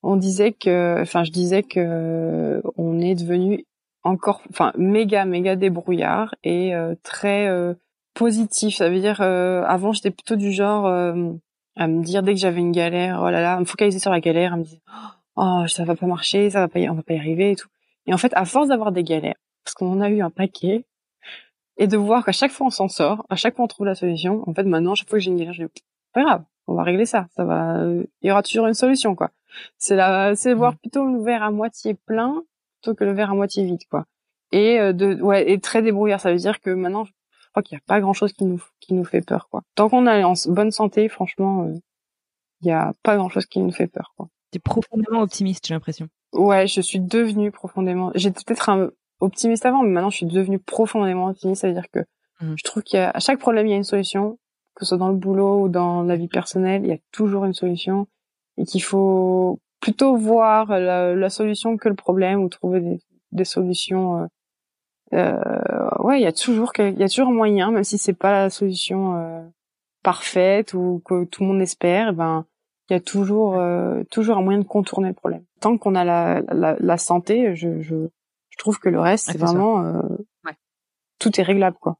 On 0.03 0.17
disait 0.17 0.53
que, 0.53 1.01
enfin, 1.01 1.25
je 1.25 1.31
disais 1.31 1.63
que 1.63 2.63
on 2.77 3.01
est 3.01 3.15
devenu 3.15 3.65
encore, 4.05 4.43
enfin, 4.51 4.73
méga, 4.77 5.25
méga 5.25 5.57
débrouillard 5.57 6.35
et 6.45 6.75
euh, 6.75 6.95
très 7.03 7.49
euh, 7.49 7.75
positif. 8.13 8.77
Ça 8.77 8.91
veut 8.91 9.01
dire, 9.01 9.21
euh, 9.23 9.65
avant, 9.67 9.93
j'étais 9.93 10.11
plutôt 10.11 10.37
du 10.37 10.53
genre 10.53 10.87
à 11.77 11.89
me 11.89 12.05
dire 12.05 12.23
dès 12.23 12.35
que 12.35 12.41
j'avais 12.41 12.61
une 12.61 12.73
galère, 12.73 13.21
oh 13.23 13.31
là 13.31 13.41
là, 13.41 13.55
à 13.55 13.61
me 13.61 13.65
focaliser 13.65 13.99
sur 13.99 14.13
la 14.13 14.21
galère, 14.21 14.53
à 14.53 14.57
me 14.57 14.65
dire, 14.65 14.79
oh, 15.37 15.65
ça 15.67 15.85
va 15.85 15.97
pas 15.97 16.07
marcher, 16.07 16.51
ça 16.51 16.61
va 16.61 16.69
pas, 16.69 16.79
on 16.81 16.95
va 16.95 17.03
pas 17.03 17.15
y 17.15 17.19
arriver 17.19 17.53
et 17.53 17.57
tout. 17.57 17.69
Et 18.07 18.15
en 18.15 18.19
fait, 18.19 18.33
à 18.37 18.45
force 18.45 18.69
d'avoir 18.69 18.93
des 18.93 19.03
galères, 19.03 19.35
parce 19.65 19.75
qu'on 19.75 19.91
en 19.91 20.01
a 20.01 20.11
eu 20.11 20.21
un 20.21 20.31
paquet, 20.31 20.85
et 21.77 21.89
de 21.89 21.97
voir 21.97 22.25
qu'à 22.25 22.31
chaque 22.31 22.53
fois 22.53 22.69
on 22.69 22.71
s'en 22.71 22.87
sort, 22.87 23.27
à 23.31 23.37
chaque 23.37 23.57
fois 23.57 23.65
on 23.65 23.69
trouve 23.69 23.87
la 23.87 23.97
solution. 23.97 24.49
En 24.49 24.55
fait, 24.55 24.63
maintenant, 24.63 24.93
à 24.93 24.95
chaque 24.95 25.09
fois 25.09 25.19
que 25.19 25.25
j'ai 25.25 25.31
une 25.33 25.39
galère, 25.39 25.55
je 25.55 25.65
dis, 25.65 25.83
pas 26.13 26.23
grave, 26.23 26.45
on 26.67 26.75
va 26.75 26.83
régler 26.83 27.07
ça. 27.07 27.27
Ça 27.37 27.45
va, 27.45 27.85
il 28.23 28.29
y 28.29 28.31
aura 28.31 28.43
toujours 28.43 28.67
une 28.67 28.75
solution, 28.75 29.15
quoi. 29.15 29.31
C'est 29.79 29.97
la, 29.97 30.35
c'est 30.35 30.55
voir 30.55 30.73
mmh. 30.73 30.77
plutôt 30.79 31.07
le 31.07 31.23
verre 31.23 31.43
à 31.43 31.51
moitié 31.51 31.95
plein 31.95 32.43
plutôt 32.81 32.95
que 32.95 33.05
le 33.05 33.13
verre 33.13 33.31
à 33.31 33.35
moitié 33.35 33.65
vide, 33.65 33.83
quoi. 33.91 34.05
Et 34.53 34.79
euh, 34.81 34.93
de, 34.93 35.21
ouais, 35.21 35.51
et 35.51 35.59
très 35.61 35.83
débrouillard. 35.83 36.21
Ça 36.21 36.33
veut 36.33 36.39
dire 36.39 36.61
que 36.61 36.71
maintenant, 36.71 37.05
je 37.05 37.13
crois 37.51 37.63
qu'il 37.63 37.77
n'y 37.77 37.81
a 37.81 37.87
pas 37.87 38.01
grand 38.01 38.13
chose 38.13 38.33
qui 38.33 38.45
nous, 38.45 38.63
qui 38.81 38.95
nous 38.95 39.05
fait 39.05 39.23
peur, 39.23 39.49
quoi. 39.51 39.63
Tant 39.75 39.89
qu'on 39.89 40.07
est 40.07 40.25
en 40.25 40.35
bonne 40.49 40.71
santé, 40.71 41.09
franchement, 41.09 41.65
euh, 41.65 41.75
il 42.61 42.67
n'y 42.67 42.73
a 42.73 42.93
pas 43.03 43.17
grand 43.17 43.29
chose 43.29 43.47
qui 43.47 43.61
nous 43.61 43.73
fait 43.73 43.87
peur, 43.87 44.13
quoi. 44.17 44.29
T'es 44.51 44.59
profondément 44.59 45.23
optimiste, 45.23 45.67
j'ai 45.67 45.75
l'impression. 45.75 46.09
Ouais, 46.33 46.67
je 46.67 46.81
suis 46.81 47.01
devenue 47.01 47.51
profondément. 47.51 48.13
J'étais 48.15 48.41
peut-être 48.45 48.69
un 48.69 48.91
optimiste 49.21 49.67
avant, 49.67 49.83
mais 49.83 49.91
maintenant 49.91 50.11
je 50.11 50.17
suis 50.19 50.27
devenue 50.27 50.59
profondément 50.59 51.27
optimiste. 51.27 51.63
Ça 51.63 51.69
veut 51.69 51.75
dire 51.75 51.91
que 51.93 52.01
mmh. 52.41 52.55
je 52.57 52.65
trouve 52.65 52.83
qu'à 52.83 53.13
chaque 53.19 53.39
problème 53.39 53.67
il 53.67 53.71
y 53.71 53.73
a 53.73 53.77
une 53.77 53.85
solution, 53.85 54.39
que 54.75 54.85
ce 54.85 54.91
soit 54.91 54.99
dans 54.99 55.09
le 55.09 55.17
boulot 55.17 55.63
ou 55.63 55.69
dans 55.69 56.03
la 56.03 56.17
vie 56.17 56.29
personnelle, 56.29 56.83
il 56.85 56.89
y 56.89 56.93
a 56.93 56.99
toujours 57.13 57.45
une 57.45 57.55
solution 57.55 58.07
et 58.57 58.65
qu'il 58.65 58.83
faut 58.83 59.59
plutôt 59.81 60.17
voir 60.17 60.67
la, 60.79 61.31
solution 61.31 61.77
que 61.77 61.89
le 61.89 61.95
problème 61.95 62.43
ou 62.43 62.49
trouver 62.49 63.01
des, 63.33 63.45
solutions. 63.45 64.23
Euh, 64.23 64.27
euh, 65.13 65.91
ouais, 66.01 66.21
il 66.21 66.23
y 66.23 66.27
a 66.27 66.33
toujours 66.33 66.73
il 66.79 66.99
y 66.99 67.03
a 67.03 67.09
toujours 67.09 67.29
un 67.29 67.35
moyen, 67.35 67.71
même 67.71 67.85
si 67.85 67.99
c'est 67.99 68.15
pas 68.15 68.33
la 68.33 68.51
solution 68.51 69.17
euh, 69.17 69.43
parfaite 70.03 70.75
ou 70.75 71.03
que 71.05 71.25
tout 71.25 71.43
le 71.43 71.49
monde 71.49 71.61
espère. 71.61 72.11
Eh 72.11 72.13
ben, 72.13 72.47
il 72.89 72.93
y 72.93 72.97
a 72.97 73.01
toujours 73.01 73.57
euh, 73.57 74.03
toujours 74.11 74.37
un 74.37 74.43
moyen 74.43 74.61
de 74.61 74.65
contourner 74.65 75.09
le 75.09 75.15
problème. 75.15 75.45
Tant 75.61 75.79
qu'on 75.79 75.95
a 75.95 76.05
la, 76.05 76.43
la, 76.53 76.77
la, 76.79 76.99
santé, 76.99 77.57
je, 77.57 77.81
je, 77.81 78.09
je 78.51 78.59
trouve 78.59 78.79
que 78.79 78.89
le 78.89 79.01
reste, 79.01 79.31
c'est 79.31 79.39
vraiment 79.39 79.81
euh, 79.81 80.03
ouais. 80.45 80.57
tout 81.19 81.41
est 81.41 81.45
réglable 81.45 81.77
quoi. 81.81 81.97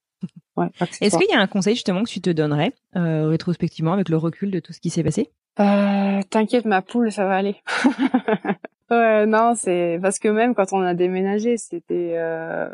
Ouais, 0.57 0.69
Est-ce 1.01 1.19
qu'il 1.19 1.29
y 1.29 1.35
a 1.35 1.41
un 1.41 1.47
conseil 1.47 1.75
justement 1.75 2.05
que 2.05 2.09
tu 2.09 2.21
te 2.21 2.31
donnerais 2.31 2.73
euh, 2.97 3.27
rétrospectivement 3.29 3.93
avec 3.93 4.09
le 4.09 4.17
recul 4.17 4.51
de 4.51 4.61
tout 4.61 4.73
ce 4.73 4.81
qui 4.81 4.91
s'est 4.91 5.03
passé? 5.03 5.31
Euh, 5.59 6.21
T'inquiète 6.31 6.65
ma 6.65 6.81
poule, 6.81 7.11
ça 7.11 7.25
va 7.25 7.37
aller. 7.37 7.57
ouais, 8.91 9.27
non, 9.27 9.55
c'est 9.57 9.99
parce 10.01 10.19
que 10.19 10.29
même 10.29 10.55
quand 10.55 10.73
on 10.73 10.81
a 10.81 10.95
déménagé, 10.95 11.57
c'était, 11.57 12.13
euh... 12.15 12.69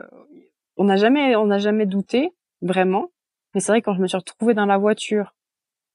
on 0.77 0.85
n'a 0.85 0.97
jamais, 0.97 1.37
on 1.37 1.47
n'a 1.47 1.59
jamais 1.59 1.87
douté 1.87 2.33
vraiment. 2.61 3.09
Mais 3.55 3.61
c'est 3.61 3.73
vrai 3.73 3.83
quand 3.83 3.95
je 3.95 4.01
me 4.03 4.07
suis 4.07 4.17
retrouvée 4.19 4.55
dans 4.55 4.67
la 4.67 4.79
voiture 4.79 5.35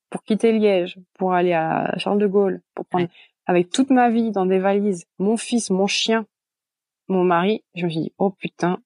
pour 0.09 0.23
quitter 0.23 0.51
Liège, 0.53 0.97
pour 1.17 1.33
aller 1.33 1.53
à 1.53 1.93
Charles 1.97 2.19
de 2.19 2.27
Gaulle, 2.27 2.61
pour 2.73 2.85
prendre 2.85 3.07
avec 3.45 3.69
toute 3.69 3.91
ma 3.91 4.09
vie 4.09 4.31
dans 4.31 4.45
des 4.45 4.59
valises, 4.59 5.05
mon 5.19 5.37
fils, 5.37 5.69
mon 5.69 5.87
chien, 5.87 6.25
mon 7.07 7.23
mari, 7.23 7.63
je 7.75 7.85
me 7.85 7.91
suis 7.91 8.01
dit 8.01 8.13
oh 8.17 8.31
putain, 8.31 8.79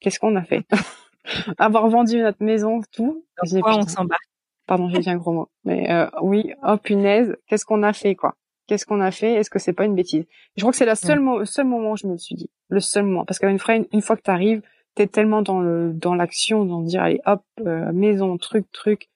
qu'est-ce 0.00 0.20
qu'on 0.20 0.36
a 0.36 0.42
fait? 0.44 0.64
Avoir 1.58 1.88
vendu 1.88 2.20
notre 2.22 2.42
maison, 2.42 2.80
tout. 2.92 3.24
Pourquoi 3.36 3.78
on 3.78 3.86
s'embarque. 3.86 4.22
Pardon, 4.66 4.90
j'ai 4.90 4.98
dit 4.98 5.10
un 5.10 5.16
gros 5.16 5.32
mot. 5.32 5.48
Mais 5.64 5.90
euh, 5.90 6.06
oui, 6.20 6.52
oh 6.66 6.76
punaise, 6.76 7.36
qu'est-ce 7.46 7.64
qu'on 7.64 7.82
a 7.82 7.92
fait 7.92 8.14
quoi? 8.14 8.34
Qu'est-ce 8.66 8.84
qu'on 8.84 9.00
a 9.00 9.10
fait? 9.10 9.32
Est-ce 9.32 9.48
que 9.48 9.58
c'est 9.58 9.72
pas 9.72 9.86
une 9.86 9.94
bêtise? 9.94 10.26
Je 10.56 10.62
crois 10.62 10.72
que 10.72 10.76
c'est 10.76 10.84
le 10.84 10.94
seul, 10.94 11.20
moment 11.20 11.92
où 11.92 11.96
je 11.96 12.06
me 12.06 12.18
suis 12.18 12.34
dit, 12.34 12.50
le 12.68 12.80
seul 12.80 13.04
moment, 13.04 13.24
parce 13.24 13.38
qu'une 13.38 13.58
fois, 13.58 13.76
une 13.76 14.02
fois 14.02 14.16
que 14.16 14.22
t'arrives, 14.22 14.60
t'es 14.98 15.06
tellement 15.06 15.42
dans 15.42 15.60
le 15.60 15.92
dans 15.92 16.14
l'action, 16.14 16.64
dans 16.64 16.82
dire 16.82 17.02
allez 17.02 17.20
hop, 17.24 17.42
euh, 17.60 17.92
maison, 17.92 18.36
truc, 18.36 18.66
truc, 18.72 19.08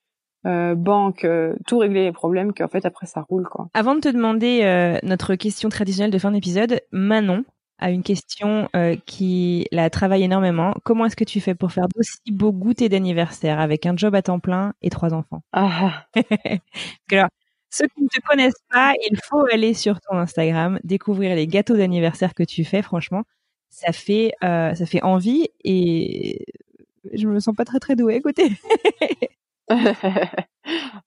euh, 0.47 0.77
banque, 0.77 1.25
euh, 1.25 1.55
tout 1.67 1.79
régler 1.79 2.05
les 2.05 2.13
problèmes, 2.13 2.55
qu'en 2.55 2.69
fait 2.69 2.87
après 2.87 3.07
ça 3.07 3.21
roule 3.23 3.49
quoi. 3.49 3.69
Avant 3.75 3.97
de 3.97 4.01
te 4.01 4.09
demander 4.09 4.63
notre 5.03 5.35
question 5.35 5.69
traditionnelle 5.69 6.13
de 6.13 6.19
fin 6.19 6.31
d'épisode, 6.31 6.81
Manon 6.93 7.45
à 7.83 7.91
une 7.91 8.05
question 8.05 8.69
euh, 8.77 8.97
qui 9.07 9.67
la 9.73 9.91
travaille 9.91 10.23
énormément. 10.23 10.73
Comment 10.85 11.07
est-ce 11.07 11.17
que 11.17 11.25
tu 11.25 11.41
fais 11.41 11.57
pour 11.57 11.73
faire 11.73 11.89
d'aussi 11.89 12.21
beaux 12.31 12.53
goûters 12.53 12.89
d'anniversaire 12.89 13.59
avec 13.59 13.87
un 13.87 13.97
job 13.97 14.15
à 14.15 14.23
temps 14.23 14.39
plein 14.39 14.73
et 14.83 14.89
trois 14.89 15.13
enfants? 15.13 15.43
Ah. 15.53 16.07
Alors, 17.11 17.29
ceux 17.71 17.89
qui 17.89 18.03
ne 18.03 18.09
te 18.09 18.21
connaissent 18.27 18.63
pas, 18.71 18.95
il 19.11 19.19
faut 19.25 19.45
aller 19.53 19.75
sur 19.75 20.01
ton 20.01 20.17
Instagram, 20.17 20.79
découvrir 20.85 21.35
les 21.35 21.49
gâteaux 21.49 21.77
d'anniversaire 21.77 22.35
que 22.35 22.45
tu 22.45 22.65
fais. 22.65 22.83
Franchement, 22.83 23.25
ça 23.69 23.93
fait 23.93 24.33
euh, 24.45 24.75
ça 24.75 24.87
fait 24.87 25.03
envie 25.03 25.49
et 25.65 26.45
je 27.13 27.27
me 27.27 27.41
sens 27.41 27.57
pas 27.57 27.65
très 27.65 27.81
très 27.81 27.97
douée 27.97 28.17
à 28.17 28.21
côté. 28.21 28.53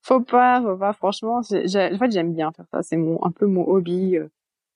faut 0.01 0.21
pas, 0.21 0.61
faut 0.61 0.78
pas. 0.78 0.93
Franchement, 0.93 1.38
en 1.38 1.43
fait, 1.43 2.11
j'aime 2.11 2.34
bien 2.34 2.51
faire 2.51 2.65
ça. 2.71 2.84
C'est 2.84 2.97
mon 2.97 3.23
un 3.23 3.32
peu 3.32 3.45
mon 3.45 3.65
hobby. 3.67 4.17
Euh, 4.17 4.28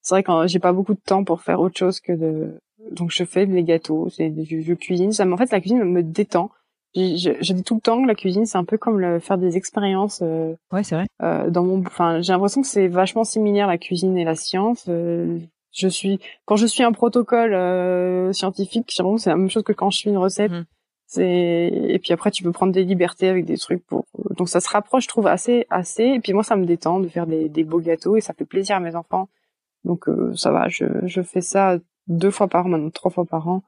c'est 0.02 0.16
vrai 0.16 0.24
que 0.24 0.47
j'ai 0.47 0.60
pas 0.60 0.74
beaucoup 0.74 0.93
de 0.93 1.02
temps 1.06 1.24
pour 1.24 1.41
faire 1.41 1.60
autre 1.60 1.78
chose 1.78 2.00
que 2.00 2.14
de 2.14 2.60
donc 2.91 3.12
je 3.12 3.24
fais 3.24 3.45
des 3.45 3.64
gâteaux 3.64 4.10
c'est 4.10 4.34
je, 4.45 4.62
je, 4.62 4.74
cuisine 4.74 5.12
ça 5.12 5.28
en 5.28 5.38
fait 5.38 5.52
la 5.52 5.60
cuisine 5.60 5.84
me 5.84 6.04
détend. 6.04 6.50
Je, 6.95 7.38
je, 7.39 7.54
dis 7.54 7.62
tout 7.64 7.76
le 7.76 7.82
temps 7.82 8.02
que 8.02 8.08
la 8.08 8.16
cuisine 8.16 8.47
c'est 8.47 8.58
un 8.58 8.64
peu 8.64 8.80
comme 8.80 9.00
le, 9.00 9.20
faire 9.20 9.38
des 9.38 9.58
expériences 9.58 10.22
euh, 10.24 10.56
ouais 10.72 10.84
c'est 10.84 10.95
vrai. 10.95 11.06
euh, 11.22 11.52
dans 11.52 11.64
mon 11.64 11.82
enfin 11.82 12.20
j'ai 12.22 12.34
l'impression 12.34 12.62
que 12.62 12.68
c'est 12.68 12.88
vachement 12.88 13.24
similaire 13.24 13.68
la 13.68 13.78
cuisine 13.78 14.18
et 14.18 14.24
la 14.24 14.36
science 14.36 14.86
euh, 14.89 15.38
je 15.72 15.88
suis 15.88 16.20
quand 16.45 16.56
je 16.56 16.66
suis 16.66 16.82
un 16.82 16.91
protocole 16.91 17.54
euh, 17.54 18.34
scientifique 18.34 18.89
j'ai 18.89 19.04
c'est 19.18 19.30
la 19.30 19.36
même 19.36 19.52
chose 19.52 19.62
que 19.62 19.72
quand 19.72 19.91
je 19.91 20.00
suis 20.00 20.10
une 20.10 20.18
recette. 20.18 20.52
Mmh. 20.52 20.66
c'est 21.06 21.72
et 21.89 22.00
puis 22.00 22.12
après 22.12 22.32
tu 22.32 22.41
peux 22.41 22.52
prendre 22.52 22.74
des 22.74 22.84
libertés 22.84 23.30
avec 23.30 23.45
des 23.45 23.60
trucs 23.60 23.86
pour 23.86 24.06
donc 24.36 24.50
ça 24.50 24.60
se 24.60 24.70
rapproche 24.70 25.04
je 25.04 25.10
trouve 25.10 25.28
assez 25.28 25.68
assez. 25.70 26.06
Et 26.06 26.20
puis 26.20 26.34
moi 26.34 26.43
ça 26.43 26.56
me 26.56 26.66
détend 26.66 27.00
de 27.00 27.08
faire 27.08 27.28
des, 27.28 27.50
des 27.50 27.64
beaux 27.64 27.82
gâteaux 27.82 28.16
et 28.16 28.22
ça 28.22 28.34
fait 28.34 28.45
plaisir 28.45 28.78
à 28.78 28.80
mes 28.80 28.95
enfants 28.95 29.30
donc 29.84 30.08
euh, 30.08 30.34
ça 30.36 30.52
va, 30.52 30.68
je, 30.68 30.86
je 31.04 31.22
fais 31.22 31.42
ça 31.42 31.78
deux 32.08 32.32
fois 32.32 32.48
par 32.48 32.66
an, 32.66 32.70
maintenant 32.70 32.90
trois 32.90 33.12
fois 33.12 33.26
par 33.26 33.48
an. 33.48 33.64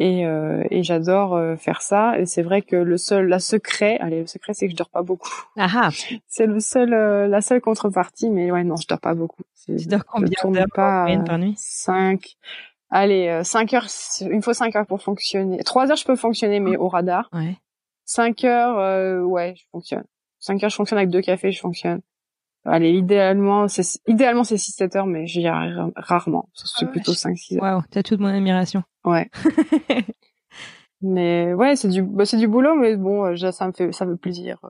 Et, 0.00 0.26
euh, 0.26 0.64
et 0.70 0.82
j'adore 0.82 1.36
euh, 1.36 1.54
faire 1.54 1.80
ça. 1.80 2.18
Et 2.18 2.26
c'est 2.26 2.42
vrai 2.42 2.62
que 2.62 2.74
le 2.74 2.98
seul, 2.98 3.28
la 3.28 3.38
secret, 3.38 3.96
allez, 4.00 4.20
le 4.20 4.26
secret, 4.26 4.52
c'est 4.52 4.66
que 4.66 4.72
je 4.72 4.76
dors 4.76 4.90
pas 4.90 5.02
beaucoup. 5.02 5.30
Ah, 5.56 5.68
ah. 5.72 5.88
c'est 6.26 6.46
le 6.46 6.58
seul, 6.58 6.90
la 6.90 7.40
seule 7.40 7.60
contrepartie. 7.60 8.28
Mais 8.28 8.50
ouais, 8.50 8.64
non, 8.64 8.74
je 8.76 8.88
dors 8.88 9.00
pas 9.00 9.14
beaucoup. 9.14 9.42
Tu 9.64 9.86
dors 9.86 10.04
combien 10.04 10.50
d'heures 10.50 10.66
par, 10.74 11.08
par 11.24 11.38
nuit? 11.38 11.54
Cinq. 11.56 12.34
Allez, 12.90 13.40
cinq 13.44 13.72
heures. 13.72 13.86
Il 14.20 14.36
me 14.36 14.40
faut 14.40 14.52
cinq 14.52 14.74
heures 14.74 14.86
pour 14.86 15.00
fonctionner. 15.00 15.62
Trois 15.62 15.90
heures, 15.90 15.96
je 15.96 16.04
peux 16.04 16.16
fonctionner, 16.16 16.58
mais 16.58 16.76
au 16.76 16.88
radar. 16.88 17.30
Ouais. 17.32 17.56
Cinq 18.04 18.44
heures, 18.44 19.24
ouais, 19.24 19.54
je 19.56 19.62
fonctionne. 19.70 20.04
Cinq 20.40 20.62
heures, 20.64 20.70
je 20.70 20.76
fonctionne 20.76 20.98
avec 20.98 21.10
deux 21.10 21.22
cafés, 21.22 21.52
je 21.52 21.60
fonctionne. 21.60 22.00
Allez, 22.66 22.90
idéalement, 22.92 23.68
c'est 23.68 23.82
idéalement 24.06 24.42
c'est 24.44 24.56
6-7 24.56 24.96
heures, 24.96 25.06
mais 25.06 25.26
j'y 25.26 25.46
arrive 25.46 25.92
rarement. 25.96 26.48
C'est 26.54 26.86
ah 26.86 26.90
plutôt 26.90 27.12
5-6 27.12 27.56
heures. 27.56 27.62
Waouh, 27.62 27.82
t'as 27.90 28.02
toute 28.02 28.20
mon 28.20 28.28
admiration. 28.28 28.82
Ouais. 29.04 29.30
Mais 31.02 31.52
ouais, 31.52 31.76
c'est 31.76 31.88
du, 31.88 32.02
bah, 32.02 32.24
c'est 32.24 32.38
du 32.38 32.48
boulot, 32.48 32.74
mais 32.76 32.96
bon, 32.96 33.26
euh, 33.26 33.50
ça 33.52 33.66
me 33.66 33.72
fait, 33.72 33.92
ça 33.92 34.06
me 34.06 34.12
fait 34.14 34.20
plaisir. 34.20 34.58
euh. 34.64 34.68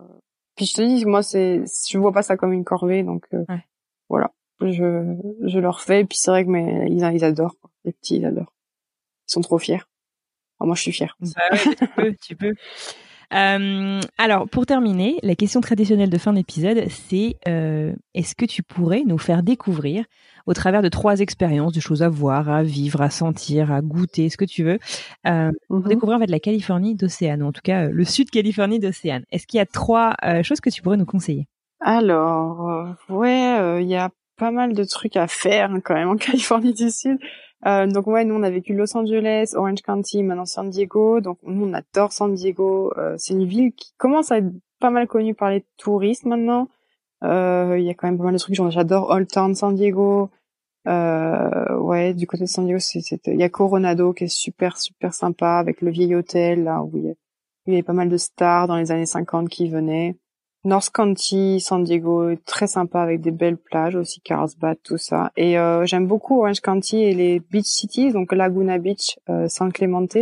Puis 0.57 0.67
je 0.67 0.75
te 0.75 0.83
dis, 0.83 1.05
moi, 1.05 1.23
c'est, 1.23 1.63
je 1.89 1.99
vois 1.99 2.11
pas 2.13 2.23
ça 2.23 2.37
comme 2.37 2.53
une 2.53 2.65
corvée, 2.65 3.05
donc 3.05 3.25
euh, 3.35 3.45
Ouais. 3.49 3.65
voilà, 4.09 4.33
je, 4.61 5.15
je 5.43 5.59
leur 5.61 5.81
fais. 5.81 6.01
Et 6.01 6.05
puis 6.05 6.19
c'est 6.19 6.31
vrai 6.33 6.45
que 6.45 6.51
mais 6.51 6.89
ils, 6.91 7.05
ils 7.15 7.25
adorent, 7.25 7.57
quoi. 7.61 7.71
les 7.85 7.93
petits, 7.93 8.17
ils 8.17 8.27
adorent. 8.27 8.53
Ils 9.29 9.33
sont 9.33 9.43
trop 9.43 9.59
fiers. 9.59 9.83
Moi, 10.61 10.75
je 10.75 10.83
suis 10.83 10.93
fière. 10.93 11.17
Bah 11.21 11.43
ouais, 11.53 11.59
tu 11.77 11.87
peux, 11.95 12.15
tu 12.21 12.37
peux. 12.37 12.55
Euh, 13.33 14.01
alors, 14.19 14.49
pour 14.49 14.67
terminer, 14.67 15.19
la 15.23 15.35
question 15.35 15.61
traditionnelle 15.61 16.11
de 16.11 16.19
fin 16.19 16.33
d'épisode, 16.33 16.85
c'est 16.89 17.37
euh, 17.49 17.93
est-ce 18.15 18.35
que 18.35 18.45
tu 18.45 18.63
pourrais 18.63 19.03
nous 19.07 19.19
faire 19.19 19.43
découvrir, 19.43 20.05
au 20.47 20.55
travers 20.55 20.83
de 20.83 20.89
trois 20.89 21.21
expériences, 21.21 21.73
de 21.73 21.81
choses 21.81 22.03
à 22.03 22.09
voir, 22.09 22.49
à 22.51 22.63
vivre, 22.63 23.01
à 23.01 23.11
sentir, 23.11 23.73
à 23.73 23.81
goûter, 23.81 24.29
ce 24.29 24.37
que 24.37 24.45
tu 24.45 24.63
veux, 24.63 24.79
euh, 25.27 25.51
Mhm. 25.71 25.89
découvrir 25.89 26.19
en 26.19 26.21
fait 26.21 26.31
la 26.31 26.41
Californie 26.41 26.95
d'Océane, 26.95 27.43
ou 27.43 27.47
en 27.47 27.53
tout 27.53 27.63
cas 27.65 27.87
euh, 27.87 27.91
le 27.93 28.05
sud 28.05 28.31
Californie 28.31 28.79
d'Océane. 28.79 29.25
Est-ce 29.33 29.47
qu'il 29.47 29.59
y 29.59 29.61
a 29.61 29.67
trois 29.67 30.15
euh, 30.25 30.43
choses 30.43 30.61
que 30.61 30.71
tu 30.71 30.83
pourrais 30.83 30.97
nous 30.99 31.07
conseiller? 31.07 31.47
Alors, 31.81 32.95
ouais, 33.09 33.57
euh, 33.59 33.81
il 33.81 33.89
y 33.89 33.97
a 33.97 34.11
pas 34.37 34.51
mal 34.51 34.73
de 34.75 34.85
trucs 34.85 35.17
à 35.17 35.27
faire 35.29 35.71
hein, 35.71 35.81
quand 35.85 35.95
même 35.95 36.09
en 36.09 36.17
Californie 36.17 36.75
du 36.75 36.91
Sud. 36.91 37.19
Euh, 37.67 37.87
donc 37.87 38.07
ouais, 38.07 38.25
nous 38.25 38.35
on 38.35 38.43
a 38.43 38.51
vécu 38.51 38.75
Los 38.75 38.95
Angeles, 38.97 39.53
Orange 39.55 39.81
County, 39.83 40.23
maintenant 40.23 40.45
San 40.45 40.69
Diego. 40.71 41.21
Donc 41.21 41.39
nous 41.43 41.67
on 41.67 41.73
adore 41.73 42.13
San 42.13 42.35
Diego. 42.35 42.93
Euh, 42.99 43.15
c'est 43.19 43.33
une 43.35 43.47
ville 43.47 43.73
qui 43.73 43.93
commence 43.97 44.31
à 44.33 44.39
être 44.39 44.51
pas 44.81 44.91
mal 44.91 45.07
connue 45.07 45.35
par 45.35 45.51
les 45.51 45.65
touristes 45.79 46.27
maintenant. 46.27 46.69
Euh, 47.23 47.77
Il 47.79 47.85
y 47.85 47.91
a 47.91 47.95
quand 47.95 48.07
même 48.07 48.19
pas 48.19 48.25
mal 48.25 48.35
de 48.35 48.39
trucs. 48.39 48.55
J'adore 48.71 49.09
Old 49.11 49.29
Town 49.29 49.55
San 49.55 49.75
Diego. 49.75 50.29
Euh, 50.87 51.79
ouais, 51.79 52.13
du 52.13 52.27
côté 52.27 52.45
de 52.45 52.49
San 52.49 52.67
Diego, 52.67 52.79
il 53.27 53.41
y 53.41 53.43
a 53.43 53.49
Coronado 53.49 54.13
qui 54.13 54.25
est 54.25 54.29
super 54.29 54.77
super 54.77 55.15
sympa 55.15 55.53
avec 55.57 55.81
le 55.81 55.91
vieil 55.91 56.15
hôtel 56.15 56.65
là 56.65 56.83
où 56.83 56.91
il 56.99 57.09
a- 57.09 57.15
il 57.67 57.73
y 57.73 57.77
avait 57.77 57.83
pas 57.83 57.95
mal 57.95 58.11
de 58.11 58.19
stars 58.19 58.69
dans 58.69 58.77
les 58.77 58.93
années 58.93 59.07
50 59.07 59.49
qui 59.49 59.71
venaient. 59.71 60.17
North 60.65 60.91
County, 60.91 61.61
San 61.61 61.85
Diego, 61.85 62.35
très 62.47 62.67
sympa 62.67 63.03
avec 63.03 63.21
des 63.21 63.31
belles 63.31 63.59
plages 63.59 63.97
aussi, 63.97 64.21
Carlsbad, 64.21 64.79
tout 64.83 64.97
ça. 64.97 65.31
Et 65.37 65.59
euh, 65.59 65.85
j'aime 65.85 66.07
beaucoup 66.07 66.39
Orange 66.39 66.61
County 66.61 67.03
et 67.03 67.15
les 67.15 67.41
beach 67.41 67.67
cities, 67.67 68.13
donc 68.13 68.33
Laguna 68.33 68.79
Beach, 68.79 69.19
euh, 69.29 69.47
San 69.49 69.73
Clemente. 69.73 70.17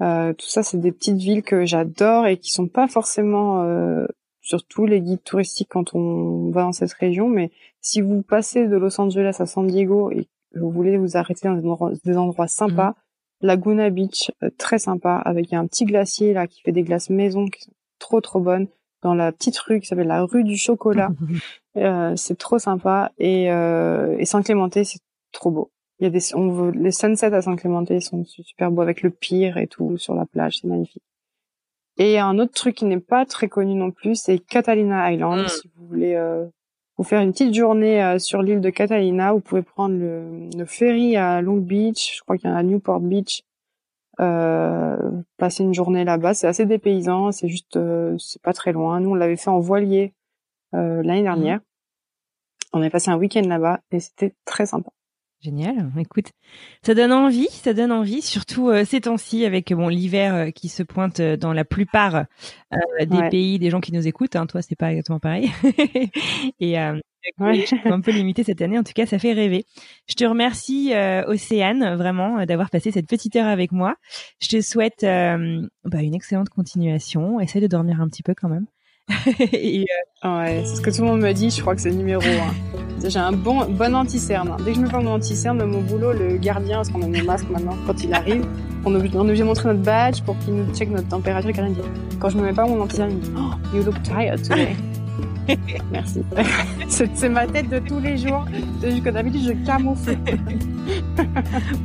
Euh, 0.00 0.32
tout 0.32 0.46
ça, 0.46 0.62
c'est 0.62 0.78
des 0.78 0.92
petites 0.92 1.16
villes 1.16 1.42
que 1.42 1.64
j'adore 1.64 2.26
et 2.26 2.36
qui 2.36 2.52
sont 2.52 2.68
pas 2.68 2.86
forcément 2.86 3.62
euh, 3.62 4.06
sur 4.40 4.64
tous 4.64 4.86
les 4.86 5.00
guides 5.00 5.24
touristiques 5.24 5.70
quand 5.70 5.94
on 5.94 6.50
va 6.50 6.62
dans 6.62 6.72
cette 6.72 6.92
région. 6.92 7.28
Mais 7.28 7.50
si 7.80 8.00
vous 8.00 8.22
passez 8.22 8.68
de 8.68 8.76
Los 8.76 9.00
Angeles 9.00 9.36
à 9.40 9.46
San 9.46 9.66
Diego 9.66 10.12
et 10.12 10.28
que 10.54 10.60
vous 10.60 10.70
voulez 10.70 10.96
vous 10.96 11.16
arrêter 11.16 11.48
dans 11.48 11.54
des 11.54 11.66
endroits, 11.66 11.92
des 12.04 12.16
endroits 12.16 12.46
sympas, 12.46 12.94
Laguna 13.40 13.90
Beach, 13.90 14.30
euh, 14.44 14.50
très 14.56 14.78
sympa, 14.78 15.16
avec 15.16 15.52
un 15.52 15.66
petit 15.66 15.84
glacier 15.84 16.32
là 16.32 16.46
qui 16.46 16.60
fait 16.62 16.72
des 16.72 16.82
glaces 16.84 17.10
maison 17.10 17.46
qui 17.46 17.62
sont 17.62 17.72
trop 17.98 18.20
trop 18.20 18.40
bonnes 18.40 18.68
dans 19.02 19.14
la 19.14 19.32
petite 19.32 19.58
rue 19.58 19.80
qui 19.80 19.86
s'appelle 19.86 20.08
la 20.08 20.24
rue 20.24 20.44
du 20.44 20.56
chocolat. 20.56 21.10
Euh, 21.76 22.16
c'est 22.16 22.36
trop 22.36 22.58
sympa 22.58 23.12
et, 23.18 23.52
euh, 23.52 24.16
et 24.18 24.24
Saint 24.24 24.42
Clémenté 24.42 24.82
c'est 24.82 24.98
trop 25.30 25.52
beau. 25.52 25.70
Il 26.00 26.04
y 26.04 26.06
a 26.08 26.10
des 26.10 26.34
on 26.34 26.48
veut, 26.50 26.70
les 26.72 26.90
sunsets 26.90 27.32
à 27.32 27.40
Saint 27.40 27.54
Clémenté 27.54 28.00
sont 28.00 28.24
super 28.24 28.72
beaux 28.72 28.82
avec 28.82 29.02
le 29.02 29.10
pire 29.10 29.58
et 29.58 29.68
tout 29.68 29.96
sur 29.96 30.14
la 30.14 30.26
plage, 30.26 30.58
c'est 30.60 30.66
magnifique. 30.66 31.04
Et 31.98 32.18
un 32.18 32.38
autre 32.38 32.52
truc 32.52 32.76
qui 32.76 32.84
n'est 32.84 33.00
pas 33.00 33.26
très 33.26 33.48
connu 33.48 33.74
non 33.74 33.90
plus, 33.90 34.14
c'est 34.14 34.38
Catalina 34.38 35.12
Island. 35.12 35.44
Mm. 35.44 35.48
Si 35.48 35.70
vous 35.76 35.86
voulez 35.86 36.14
euh, 36.14 36.46
vous 36.96 37.04
faire 37.04 37.20
une 37.20 37.32
petite 37.32 37.54
journée 37.54 38.02
euh, 38.02 38.18
sur 38.18 38.42
l'île 38.42 38.60
de 38.60 38.70
Catalina, 38.70 39.32
vous 39.32 39.40
pouvez 39.40 39.62
prendre 39.62 39.96
le, 39.96 40.48
le 40.56 40.64
ferry 40.64 41.16
à 41.16 41.40
Long 41.42 41.56
Beach, 41.56 42.16
je 42.16 42.22
crois 42.22 42.38
qu'il 42.38 42.48
y 42.48 42.52
en 42.52 42.56
a 42.56 42.60
à 42.60 42.62
Newport 42.62 43.00
Beach, 43.00 43.42
euh, 44.20 44.96
passer 45.36 45.62
une 45.62 45.74
journée 45.74 46.04
là-bas. 46.04 46.34
C'est 46.34 46.46
assez 46.46 46.66
dépaysant, 46.66 47.32
c'est 47.32 47.48
juste, 47.48 47.76
euh, 47.76 48.16
c'est 48.18 48.42
pas 48.42 48.52
très 48.52 48.72
loin. 48.72 49.00
Nous, 49.00 49.10
on 49.10 49.14
l'avait 49.14 49.36
fait 49.36 49.50
en 49.50 49.60
voilier 49.60 50.14
euh, 50.74 51.02
l'année 51.02 51.22
dernière. 51.22 51.60
On 52.72 52.82
a 52.82 52.90
passé 52.90 53.10
un 53.10 53.16
week-end 53.16 53.42
là-bas 53.46 53.80
et 53.90 54.00
c'était 54.00 54.34
très 54.44 54.66
sympa. 54.66 54.90
Génial. 55.40 55.92
Écoute, 55.96 56.32
ça 56.82 56.94
donne 56.94 57.12
envie, 57.12 57.46
ça 57.50 57.72
donne 57.72 57.92
envie, 57.92 58.22
surtout 58.22 58.70
euh, 58.70 58.84
ces 58.84 59.02
temps-ci 59.02 59.44
avec 59.44 59.72
bon 59.72 59.86
l'hiver 59.86 60.34
euh, 60.34 60.50
qui 60.50 60.68
se 60.68 60.82
pointe 60.82 61.20
euh, 61.20 61.36
dans 61.36 61.52
la 61.52 61.64
plupart 61.64 62.24
euh, 62.72 62.76
des 63.06 63.16
Ouais. 63.18 63.30
pays, 63.30 63.58
des 63.60 63.70
gens 63.70 63.80
qui 63.80 63.92
nous 63.92 64.08
écoutent. 64.08 64.34
Hein, 64.34 64.46
toi, 64.46 64.62
c'est 64.62 64.74
pas 64.74 64.90
exactement 64.90 65.20
pareil. 65.20 65.48
Et 66.60 66.78
euh, 66.80 66.98
Ouais. 67.38 67.64
un 67.84 68.00
peu 68.00 68.10
limité 68.12 68.42
cette 68.42 68.62
année. 68.62 68.78
En 68.78 68.82
tout 68.82 68.92
cas, 68.94 69.06
ça 69.06 69.18
fait 69.20 69.32
rêver. 69.32 69.64
Je 70.08 70.14
te 70.14 70.24
remercie, 70.24 70.92
euh, 70.94 71.24
Océane, 71.26 71.94
vraiment 71.94 72.44
d'avoir 72.44 72.68
passé 72.70 72.90
cette 72.90 73.06
petite 73.06 73.36
heure 73.36 73.46
avec 73.48 73.70
moi. 73.70 73.94
Je 74.40 74.48
te 74.48 74.60
souhaite 74.60 75.04
euh, 75.04 75.62
bah, 75.84 76.02
une 76.02 76.14
excellente 76.14 76.48
continuation. 76.48 77.38
Essaye 77.38 77.62
de 77.62 77.66
dormir 77.68 78.00
un 78.00 78.08
petit 78.08 78.22
peu 78.24 78.34
quand 78.34 78.48
même. 78.48 78.66
Et, 79.52 79.80
euh, 80.24 80.28
Ouais, 80.28 80.62
c'est 80.64 80.76
ce 80.76 80.80
que 80.80 80.90
tout 80.90 81.02
le 81.02 81.08
monde 81.08 81.20
me 81.20 81.32
dit. 81.32 81.50
Je 81.50 81.60
crois 81.60 81.74
que 81.74 81.80
c'est 81.80 81.90
numéro 81.90 82.22
un. 82.22 83.08
J'ai 83.08 83.18
un 83.18 83.30
bon 83.32 83.64
bon 83.70 83.94
anti-cerne. 83.94 84.56
Dès 84.64 84.72
que 84.72 84.76
je 84.78 84.82
me 84.82 84.88
prends 84.88 85.02
mon 85.02 85.12
anti-cerne, 85.12 85.64
mon 85.64 85.80
boulot, 85.80 86.12
le 86.12 86.36
gardien, 86.36 86.76
parce 86.78 86.88
qu'on 86.88 87.02
a 87.02 87.06
nos 87.06 87.24
masques 87.24 87.48
maintenant, 87.48 87.76
quand 87.86 88.02
il 88.02 88.12
arrive, 88.12 88.44
on 88.84 88.92
est 88.94 88.96
obligé, 88.96 89.42
de 89.42 89.44
montrer 89.44 89.68
notre 89.68 89.82
badge 89.82 90.22
pour 90.22 90.36
qu'il 90.40 90.54
nous 90.54 90.74
check 90.74 90.90
notre 90.90 91.08
température. 91.08 91.52
Quand 92.18 92.28
je 92.30 92.36
me 92.38 92.42
mets 92.42 92.52
pas 92.52 92.66
mon 92.66 92.80
anti-cerne, 92.80 93.12
il 93.12 93.16
me 93.18 93.22
dit, 93.22 93.30
oh, 93.36 93.76
you 93.76 93.82
look 93.84 94.02
tired 94.02 94.42
today. 94.42 94.74
Merci. 95.92 96.22
c'est 96.88 97.28
ma 97.28 97.46
tête 97.46 97.68
de 97.70 97.78
tous 97.78 98.00
les 98.00 98.16
jours. 98.18 98.44
Que 98.82 99.10
d'habitude, 99.10 99.42
je 99.46 99.66
camoufle. 99.66 100.10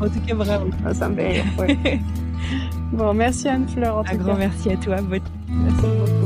en 0.02 0.10
tout 0.10 0.20
cas, 0.28 0.36
bravo. 0.36 0.70
Ah, 0.86 0.94
Ça 0.94 1.08
me 1.10 1.16
fait 1.16 1.44
ouais. 1.60 2.00
Bon, 2.92 3.14
merci 3.14 3.48
Anne-Fleur, 3.48 4.00
Un 4.00 4.04
tout 4.04 4.18
grand 4.18 4.34
cas. 4.34 4.40
merci 4.40 4.70
à 4.72 4.78
toi. 4.78 4.98
Merci 5.10 5.22
beaucoup. 5.50 6.23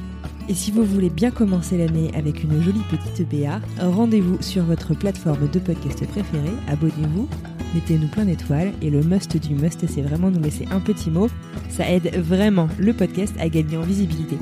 Et 0.50 0.54
si 0.54 0.72
vous 0.72 0.84
voulez 0.84 1.10
bien 1.10 1.30
commencer 1.30 1.78
l'année 1.78 2.10
avec 2.12 2.42
une 2.42 2.60
jolie 2.60 2.82
petite 2.90 3.28
BA, 3.30 3.60
rendez-vous 3.78 4.42
sur 4.42 4.64
votre 4.64 4.94
plateforme 4.94 5.48
de 5.48 5.60
podcast 5.60 6.04
préférée, 6.08 6.50
abonnez-vous, 6.66 7.28
mettez-nous 7.72 8.08
plein 8.08 8.24
d'étoiles 8.24 8.72
et 8.82 8.90
le 8.90 9.00
must 9.00 9.36
du 9.36 9.54
must, 9.54 9.86
c'est 9.86 10.02
vraiment 10.02 10.28
nous 10.28 10.40
laisser 10.40 10.66
un 10.72 10.80
petit 10.80 11.08
mot. 11.08 11.28
Ça 11.68 11.88
aide 11.88 12.16
vraiment 12.16 12.68
le 12.80 12.92
podcast 12.92 13.32
à 13.38 13.48
gagner 13.48 13.76
en 13.76 13.82
visibilité. 13.82 14.38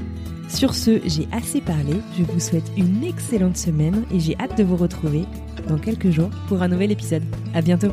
Sur 0.49 0.75
ce, 0.75 0.99
j'ai 1.05 1.29
assez 1.31 1.61
parlé, 1.61 1.93
je 2.17 2.23
vous 2.23 2.41
souhaite 2.41 2.73
une 2.79 3.05
excellente 3.05 3.59
semaine 3.59 4.05
et 4.11 4.19
j'ai 4.19 4.35
hâte 4.39 4.57
de 4.57 4.65
vous 4.65 4.77
retrouver 4.77 5.27
dans 5.69 5.77
quelques 5.77 6.11
jours 6.11 6.31
pour 6.49 6.63
un 6.63 6.69
nouvel 6.69 6.91
épisode. 6.91 7.25
À 7.53 7.61
bientôt! 7.61 7.93